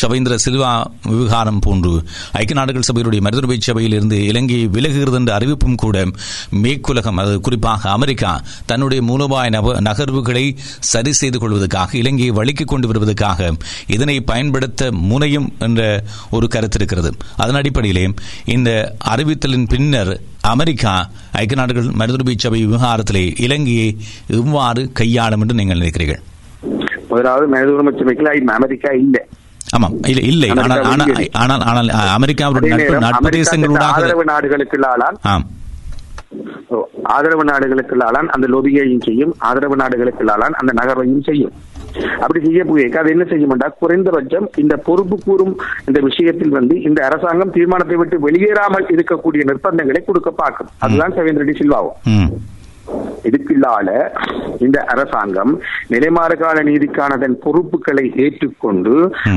ஷபேந்திர 0.00 0.34
சில்வா 0.46 0.72
விவகாரம் 1.12 1.62
போன்று 1.66 1.92
ஐக்கிய 2.40 2.56
நாடுகள் 2.60 2.86
சபையினுடைய 2.88 3.20
மனிதர்பை 3.26 3.56
சபையில் 3.68 3.96
இருந்து 3.98 4.18
இலங்கை 4.30 4.60
விலகுகிறது 4.76 5.18
என்ற 5.20 5.32
அறிவிப்பும் 5.38 5.78
கூட 5.84 5.96
மேற்குலகம் 6.62 7.20
அது 7.22 7.32
குறிப்பாக 7.46 7.90
அமெரிக்க 7.96 8.17
அமெரிக்கா 8.20 8.32
தன்னுடைய 8.66 9.00
மூலோபாய 9.08 9.48
நகர்வுகளை 9.88 10.44
சரி 10.90 11.12
செய்து 11.12 11.38
கொள்வதற்காக 11.38 11.90
இலங்கையை 12.00 12.32
வழிக்கு 12.38 12.64
கொண்டு 12.64 12.86
வருவதற்காக 12.90 13.50
இதனை 13.94 14.16
பயன்படுத்த 14.30 14.80
முனையும் 15.10 15.48
என்ற 15.66 15.80
ஒரு 16.36 16.46
கருத்து 16.48 16.78
இருக்கிறது. 16.80 17.10
அதன் 17.36 17.58
அடிப்படையிலே 17.60 18.04
இந்த 18.54 18.70
அறிவித்தலின் 19.12 19.68
பின்னர் 19.72 20.12
அமெரிக்கா 20.52 20.94
ஐக்கிய 21.40 21.58
நாடுகள் 21.60 21.88
மனிதருபை 22.00 22.34
சபை 22.36 22.60
விவகாரத்திலே 22.66 23.24
இலங்கையை 23.46 23.88
எவ்வாறு 24.38 24.82
கையாளும் 25.00 25.42
என்று 25.44 25.58
நீங்கள் 25.60 25.80
நினைக்கிறீர்கள்? 25.80 26.22
முதலாவது 27.12 27.46
அமெரிக்கா 28.58 28.90
இல்லை. 29.04 29.22
ஆமாம். 29.76 29.94
இல்லை 30.32 30.48
ஆனால் 31.42 31.62
ஆனால் 31.70 31.88
அமெரிக்காவுடைய 32.16 32.72
நட்பு 32.74 33.06
தந்த 33.06 33.32
தேசங்களூடாக 33.38 33.96
ஆதரவு 36.72 37.14
ஆதரவு 37.14 37.44
நாடுகளுக்குள்ளாலான் 37.50 38.28
அந்த 38.34 38.46
லொபியையும் 38.54 39.04
செய்யும் 39.08 39.32
ஆதரவு 39.48 39.76
நாடுகளுக்குள்ளாலான் 39.82 40.56
அந்த 40.60 40.72
நகர்வையும் 40.80 41.24
செய்யும். 41.28 41.54
அப்படி 42.22 42.40
செய்ய 42.44 42.64
போய் 42.68 42.84
அது 43.00 43.12
என்ன 43.14 43.24
செய்யும் 43.30 43.52
என்றால் 43.54 43.78
குறைந்தபட்சம் 43.82 44.46
இந்த 44.62 44.74
பொறுப்பு 44.88 45.16
கூறும் 45.26 45.54
இந்த 45.88 46.00
விஷயத்தில் 46.08 46.56
வந்து 46.58 46.74
இந்த 46.88 47.00
அரசாங்கம் 47.08 47.54
தீர்மானத்தை 47.56 47.96
விட்டு 48.00 48.18
வெளியேறாமல் 48.26 48.88
இருக்கக்கூடிய 48.94 49.42
நிர்பந்தங்களை 49.50 50.02
கொடுக்க 50.04 50.30
பார்க்கும். 50.42 50.70
அதுதான் 50.86 51.16
சவேந்திர 51.18 51.42
ரெட்டி 51.42 51.56
சில்வாவும். 51.60 51.98
இதுக்குள்ளால 53.28 53.88
இந்த 54.66 54.78
அரசாங்கம் 54.92 55.52
நிலைமாறு 55.92 56.36
கால 56.42 56.58
நீதிக்கான 56.68 57.18
தன் 57.22 57.38
பொறுப்புகளை 57.44 58.04
ஏற்றுக்கொண்டு 58.24 58.94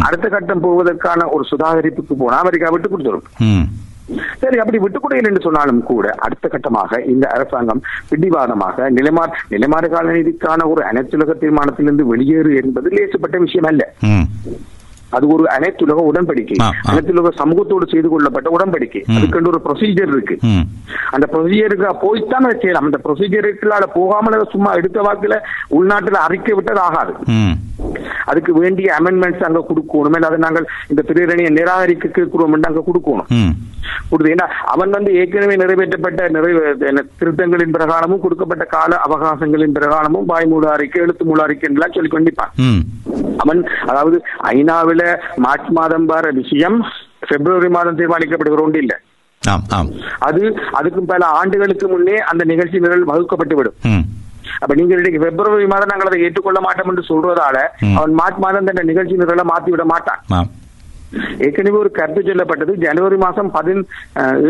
அடுத்த 0.07 0.25
கட்டம் 0.33 0.63
போவதற்கான 0.65 1.27
ஒரு 1.35 1.45
சுதாகரிப்புக்கு 1.51 2.15
போனா 2.21 2.41
அமெரிக்கா 2.43 2.69
விட்டு 2.73 2.89
கொடுத்துரும். 2.89 3.25
சரி 4.37 4.57
அப்படி 4.57 4.77
விட்டுக்கொடுங்கள் 4.77 5.29
என்று 5.29 5.41
சொன்னாலும் 5.41 5.83
கூட 5.83 6.09
அடுத்த 6.17 6.47
கட்டமாக 6.47 7.05
இந்த 7.05 7.27
அரசாங்கம் 7.27 7.81
பிடிவாதமாக 8.09 8.89
நிலைமாறு 8.89 9.31
நிலைமாறு 9.49 9.89
கால 9.89 10.11
நீதிக்கான 10.11 10.67
ஒரு 10.67 10.83
அனைத்துலக 10.91 11.33
தீர்மானத்திலிருந்து 11.43 12.15
வெளியேறு 12.15 12.63
என்பது 12.63 12.89
லேசுப்பட்ட 12.89 13.37
விஷயம் 13.37 13.69
அல்ல. 13.71 13.89
அது 15.09 15.27
ஒரு 15.27 15.43
அனைத்துலக 15.43 16.01
உடன்படிக்கை. 16.09 16.57
அனைத்துலக 16.89 17.31
சமூகத்தோடு 17.37 17.85
செய்து 17.89 18.09
கொள்ளப்பட்ட 18.09 18.49
உடன்படிக்கை. 18.57 19.01
அதுக்கென்று 19.15 19.47
ஒரு 19.47 19.61
ப்ரொசீஜர் 19.65 20.11
இருக்கு. 20.15 20.39
அந்த 21.09 21.27
ப்ரொசீஜருக்கு 21.31 21.93
போய்த்தான் 22.01 22.47
செய்யலாம். 22.59 22.85
அந்த 22.85 22.99
ப்ரொசீஜருக்குள்ளால 23.03 23.81
போகாமல் 23.93 24.47
சும்மா 24.51 24.73
எடுத்த 24.73 25.01
வாக்குல 25.01 25.37
உள்நாட்டுல 25.77 26.21
அறிக்கை 26.27 26.53
விட்டது 26.53 26.79
ஆகாது. 26.79 27.13
அதுக்கு 28.25 28.53
வேண்டிய 28.53 28.95
அமெண்ட்மெண்ட்ஸ் 28.99 29.43
அங்க 29.43 29.65
கொடுக்கணும். 29.69 30.25
அதை 30.29 30.37
நாங்கள் 30.37 30.67
இந்த 30.87 31.03
பிரேரணையை 31.07 31.51
நிராகரிக்க 31.59 32.07
கேட்கிறோம் 32.07 32.53
அங்க 32.53 32.83
கொடுக்கணும். 32.87 33.27
கொடுத்து 34.09 34.33
ஏன்னா 34.33 34.47
அவன் 34.65 34.89
வந்து 34.89 35.11
ஏற்கனவே 35.13 35.55
நிறைவேற்றப்பட்ட 35.55 36.29
நிறைவே 36.29 36.63
திருத்தங்களின் 37.19 37.75
பிரகாரமும் 37.77 38.19
கொடுக்கப்பட்ட 38.19 38.65
கால 38.65 39.01
அவகாசங்களின் 39.05 39.77
பிரகாரமும் 39.79 40.27
வாய்மூல 40.31 40.65
அறிக்கை 40.71 41.01
எழுத்து 41.01 41.25
மூல 41.25 41.43
அறிக்கை 41.43 41.69
எல்லாம் 41.73 41.95
சொல்லி 41.95 42.11
கொண்டிருப்பான். 42.11 42.51
ம். 42.69 42.81
அவன் 43.37 43.61
அதாவது 43.87 44.17
ஐநாவில 44.51 45.03
மார்ச் 45.37 45.69
மாதம் 45.69 46.05
வர 46.05 46.29
விஷயம் 46.31 46.77
பிப்ரவரி 47.29 47.69
மாதம் 47.69 47.97
தீர்மானிக்கப்படுகிற 47.97 48.61
ஒன்று 48.61 48.79
இல்லை. 48.79 48.97
அது 50.19 50.41
அதுக்கும் 50.79 51.05
பல 51.05 51.25
ஆண்டுகளுக்கு 51.39 51.87
முன்னே 51.87 52.17
அந்த 52.31 52.43
நிகழ்ச்சி 52.43 52.79
நிரல் 52.79 53.03
வகுக்கப்பட்டு 53.03 53.55
விடும். 53.55 53.77
ம். 53.85 54.03
அப்ப 54.61 54.73
நீங்க 54.75 54.93
இன்னைக்கு 54.95 55.19
பிப்ரவரி 55.19 55.65
மாதம் 55.65 55.91
நாங்கள் 55.91 56.07
அதை 56.07 56.19
ஏற்றுக்கொள்ள 56.21 56.59
மாட்டோம் 56.59 56.89
என்று 56.89 57.03
சொல்றதால. 57.09 57.57
அவன் 57.95 58.13
மார்ச் 58.13 58.37
மாதம் 58.37 58.65
தன் 58.65 58.85
நிகழ்ச்சி 58.85 59.15
நிரலை 59.15 59.45
மாத்தி 59.51 59.69
விட 59.69 59.85
மாட்டான் 59.85 60.21
ஏற்கனவே 61.41 61.77
ஒரு 61.81 61.91
கருத்து 61.91 62.21
சொல்லப்பட்டது. 62.23 62.73
ஜனவரி 62.83 63.17
மாசம் 63.17 63.51
பதின் 63.51 63.81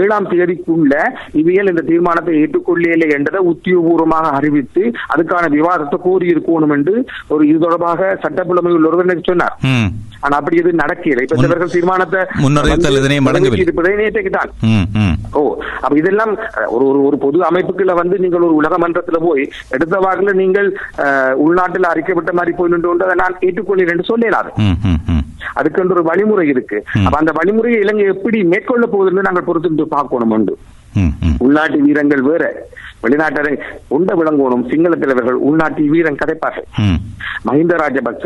ஏழாம் 0.01 0.29
தேதிக்குள்ள 0.31 0.93
இவியல் 1.39 1.71
இந்த 1.71 1.83
தீர்மானத்தை 1.89 2.35
ஏற்றுக்கொள்ளவில்லை 2.41 3.09
என்றதை 3.17 3.41
உத்தியோகபூர்வமாக 3.51 4.35
அறிவித்து 4.39 4.83
அதுக்கான 5.13 5.51
விவாதத்தை 5.55 5.99
கோரி 6.01 6.27
இருக்கணும் 6.33 6.75
என்று 6.77 6.95
ஒரு 7.33 7.43
இது 7.47 7.59
தொடர்பாக 7.59 7.89
சட்டப்புலமை 8.23 8.73
உள்ளொருவர் 8.77 9.07
எனக்கு 9.07 9.29
சொன்னார். 9.29 9.55
ஆனா 10.25 10.35
அப்படி 10.39 10.55
இது 10.57 10.71
நடக்கல 10.81 11.21
இப்ப 11.23 11.37
இவர்கள் 11.45 11.73
தீர்மானத்தை. 11.75 12.19
இருப்பதை 13.63 13.93
நேற்றைக்கு 14.01 14.31
தான் 14.31 14.51
ஓ 15.33 15.41
அப்ப 15.81 15.93
இதெல்லாம் 16.01 16.33
ஒரு 16.73 16.83
ஒரு 16.89 16.99
ஒரு 17.07 17.17
பொது 17.23 17.37
அமைப்புக்குள்ள 17.47 17.93
வந்து 17.99 18.15
நீங்கள் 18.23 18.45
ஒரு 18.47 18.55
உலக 18.59 18.77
மன்றத்துல 18.77 19.19
போய் 19.23 19.43
எடுத்த 19.75 19.95
வாக்குல 20.05 20.33
நீங்கள் 20.41 20.69
உள்நாட்டுல 21.45 21.91
அறிக்கைப்பட்ட 21.93 22.33
மாதிரி 22.33 22.53
போய் 22.53 22.73
நின்று 22.73 22.91
நான் 23.21 23.39
ஏற்றுக்கொள்கிறேன் 23.47 23.95
என்று 23.95 24.09
சொல்லலாது. 24.11 24.51
ம் 24.61 24.77
ம் 24.85 24.99
ம். 25.09 25.23
அதுக்கு 25.55 25.87
ஒரு 25.95 26.03
வழிமுறை 26.09 26.43
இருக்கு. 26.53 26.77
அப்ப 27.05 27.17
அந்த 27.21 27.31
வழிமுறையை 27.39 27.81
இலங்கை 27.85 28.05
எப்படி 28.15 28.39
மேற்கொள்ள 28.53 28.85
போகுதுன்னு 28.93 29.25
நாங்கள் 29.27 29.47
பொறுத்து 29.49 29.87
பார்க்கணும் 29.95 30.33
உண்டு. 30.37 30.55
உள்நாட்டு 31.45 31.77
வீரங்கள் 31.85 32.23
வேற. 32.29 32.43
வெளிநாட்டரை 33.03 33.53
உண்ட 33.95 34.13
விளங்கணும். 34.15 34.65
சிங்கள 34.69 34.95
தலைவர்கள் 34.95 35.39
உள்நாட்டு 35.47 35.89
வீரன் 35.93 36.21
கதைப்பார்கள். 36.23 36.67
மஹிந்த 37.45 37.75
ராஜபக்ச 37.83 38.25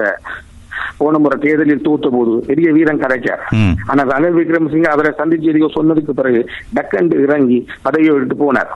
போன 0.97 1.17
முறை 1.17 1.37
தேர்தலில் 1.39 1.85
தோத்த 1.85 2.07
போது 2.09 2.33
பெரிய 2.47 2.67
வீரன் 2.71 3.01
கதைச்சார் 3.01 3.41
ம். 3.55 3.73
ஆனா 3.87 4.03
ரணில் 4.11 4.37
விக்ரமசிங்க 4.37 4.89
அவரை 4.89 5.11
சந்திச்சு 5.17 5.49
எதையோ 5.49 5.69
சொன்னதுக்கு 5.75 6.13
பிறகு 6.13 6.41
டக்கண்டு 6.75 7.15
இறங்கி 7.21 7.57
பதவியை 7.81 8.13
எடுத்து 8.15 8.35
போனார். 8.35 8.71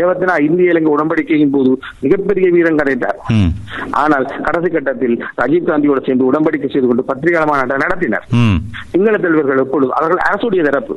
ஏவத்தினா 0.00 0.34
இந்திய 0.40 0.72
இலங்கை 0.72 0.92
உடன்படிக்கையின் 0.92 1.50
போது 1.50 1.70
மிகப்பெரிய 2.00 2.46
வீரன் 2.50 2.80
கதைத்தார் 2.80 3.18
ம். 3.32 3.50
ஆனால் 3.94 4.26
கடைசி 4.42 4.70
கட்டத்தில் 4.70 5.16
ராஜீவ் 5.34 5.68
காந்தியோட 5.68 6.00
சேர்ந்து 6.06 6.28
உடன்படிக்கை 6.30 6.70
செய்து 6.70 6.86
கொண்டு 6.86 7.04
பத்திரிகை 7.04 7.44
மாநாட்டை 7.44 7.78
நடத்தினர். 7.84 8.26
சிங்கள 8.92 9.14
தலைவர்கள் 9.18 9.62
எப்பொழுது 9.64 9.92
அவர்கள் 9.92 10.22
அரசுடைய 10.26 10.62
தரப்பு. 10.62 10.94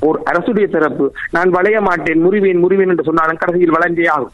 ஒரு 0.00 0.18
அரசுடைய 0.26 0.66
தரப்பு. 0.68 1.06
நான் 1.30 1.50
வளைய 1.50 1.80
மாட்டேன் 1.80 2.22
முறிவேன் 2.24 2.62
முறிவேன் 2.64 2.92
என்று 2.92 3.04
சொன்னாலும் 3.04 3.36
கடைசியில் 3.36 3.74
வளைஞ்சே 3.76 4.08
ஆகும். 4.08 4.32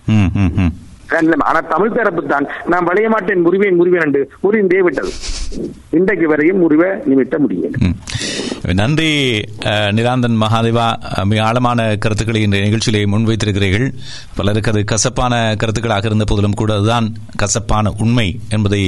ஆனால் 1.13 1.45
ஆனா 1.45 1.61
தமிழ் 1.69 1.93
தரப்பு 1.93 2.27
தான் 2.27 2.47
நான் 2.67 2.85
வளைய 2.85 3.09
மாட்டேன் 3.09 3.47
முறிவேன் 3.47 3.79
முறிவேன் 3.81 4.05
என்று 4.05 4.23
முறிந்தே 4.43 4.81
விட்டது. 4.83 5.13
இன்றைக்கு 5.91 6.29
வரையும் 6.29 6.59
முறிவை 6.59 6.91
நிமிட்ட 7.05 7.39
முடியல 7.39 7.71
நன்றி 8.75 9.09
அஹ், 9.65 9.91
மகாதேவா. 10.43 10.87
மிக 11.25 11.43
ஆழமான 11.43 11.97
கருத்துக்களை 11.97 12.43
இந்த 12.43 12.57
நிகழ்ச்சியிலே 12.59 13.01
முன்வைத்திருக்கிறீர்கள். 13.07 13.89
பலருக்கு 14.37 14.71
அது 14.71 14.85
கசப்பான 14.85 15.33
கருத்துக்களாக 15.57 16.05
இருந்த 16.05 16.25
போதிலும் 16.25 16.53
கூட 16.53 16.73
அதுதான் 16.75 17.09
கசப்பான 17.37 17.93
உண்மை 17.99 18.27
என்பதை 18.49 18.83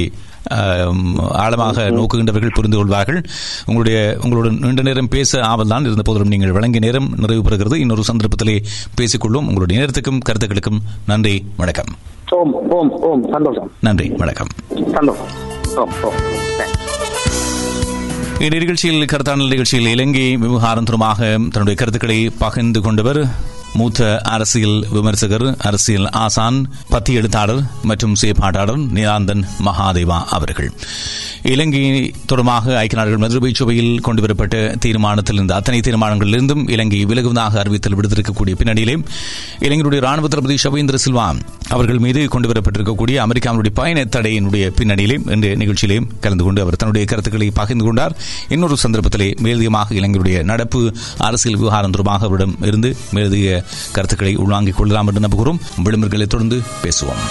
ஆழமாக 1.29 1.89
நோக்குகின்றவர்கள் 1.89 2.53
புரிந்து 2.53 2.77
கொள்வார்கள். 2.77 3.25
உங்களுடைய 3.65 4.17
உங்களுடன் 4.23 4.57
நீண்ட 4.61 4.81
நேரம் 4.81 5.07
பேச 5.07 5.41
ஆவல் 5.41 5.67
தான் 5.67 5.83
இருந்த 5.83 6.01
போதிலும் 6.01 6.27
நீங்கள் 6.27 6.51
வழங்கிய 6.51 6.79
நேரம் 6.79 7.13
நிறைவு 7.17 7.49
பெறுகிறது. 7.49 7.75
இன்னொரு 7.75 8.03
சந்தர்ப்பத்திலே 8.13 8.63
பேசிக்கொள்வோம். 8.97 9.47
உங்களுடைய 9.47 9.81
நேரத்துக்கும் 9.81 10.19
கருத்துக்களுக்கும் 10.19 10.81
நன்றி 11.07 11.45
வணக்கம். 11.57 11.85
ஓம் 12.29 12.69
ஓம் 12.69 12.91
ஓம். 12.91 13.27
சந்தோஷம். 13.31 13.71
நன்றி 13.79 14.09
வணக்கம். 14.17 14.47
சந்தோஷம். 14.67 15.27
ஓம் 15.75 15.91
ஓம். 16.03 16.13
Thanks. 16.57 16.83
இந்த 18.39 18.57
நிகழ்ச்சியில் 18.57 19.05
கருத்தாடல் 19.05 19.47
நிகழ்ச்சியில் 19.47 19.91
இலங்கை 19.91 20.37
விவகாரம் 20.37 20.83
தொடர்பாக 20.83 21.25
தன்னுடைய 21.25 21.75
கருத்துக்களை 21.75 22.31
பகிர்ந்து 22.39 22.81
கொண்டவர் 22.81 23.27
மூத்த 23.77 24.21
அரசியல் 24.21 24.87
விமர்சகர் 24.91 25.57
அரசியல் 25.57 26.09
ஆசான் 26.09 26.71
பத்தி 26.89 27.13
எழுத்தாளர் 27.13 27.63
மற்றும் 27.83 28.15
செயற்பாட்டாளர் 28.21 28.91
நிலாந்தன் 28.91 29.45
மகாதேவா 29.65 30.23
அவர்கள். 30.23 30.71
இலங்கை 31.43 32.13
தொடர்பாக 32.25 32.77
ஐக்கிய 32.77 33.01
நாடுகள் 33.01 33.19
மதுரை 33.19 33.53
சபையில் 33.53 34.01
கொண்டுவரப்பட்ட 34.01 34.75
தீர்மானத்தில் 34.79 35.35
இருந்த 35.35 35.55
அத்தனை 35.55 35.79
தீர்மானங்களிலிருந்தும் 35.79 36.69
இலங்கை 36.69 37.05
விலகுவதாக 37.05 37.59
அறிவித்தல் 37.59 37.95
விடுத்திருக்கக்கூடிய 37.95 38.55
பின்னணியிலே 38.61 39.03
இலங்கையுடைய 39.59 39.99
ராணுவ 39.99 40.27
தளபதி 40.27 40.57
ஷவேந்திர 40.63 40.97
சில்வா 41.05 41.35
அவர்கள் 41.69 41.99
மீது 41.99 42.21
கொண்டுவரப்பட்டிருக்கக்கூடிய 42.25 43.15
அமெரிக்காவினுடைய 43.25 43.73
பயண 43.73 44.03
தடையினுடைய 44.03 44.71
பின்னணியிலே 44.79 45.31
இந்த 45.33 45.47
நிகழ்ச்சியிலே 45.47 46.07
கலந்து 46.21 46.43
கொண்டு 46.43 46.61
அவர் 46.61 46.75
தன்னுடைய 46.75 47.07
கருத்துக்களை 47.07 47.51
பகிர்ந்து 47.51 47.85
கொண்டார். 47.85 48.15
இன்னொரு 48.49 48.77
சந்தர்ப்பத்திலே 48.87 49.29
மேலதிகமாக 49.41 49.93
இலங்கையுடைய 49.93 50.43
நடப்பு 50.43 50.93
அரசியல் 51.17 51.57
விவகாரம் 51.57 51.91
தொடர்பாக 51.91 52.25
அவரிடம் 52.25 52.55
இருந்து 52.61 52.97
மேலதிக 53.11 53.64
கருத்துக்களை 53.91 54.35
உள்வாங்கிக் 54.35 54.77
கொள்ளலாம் 54.77 55.07
என்று 55.07 55.27
நம்புகிறோம். 55.27 55.59
விளம்பரங்களை 55.83 56.27
தொடர்ந்து 56.27 56.61
பேசுவோம். 56.83 57.21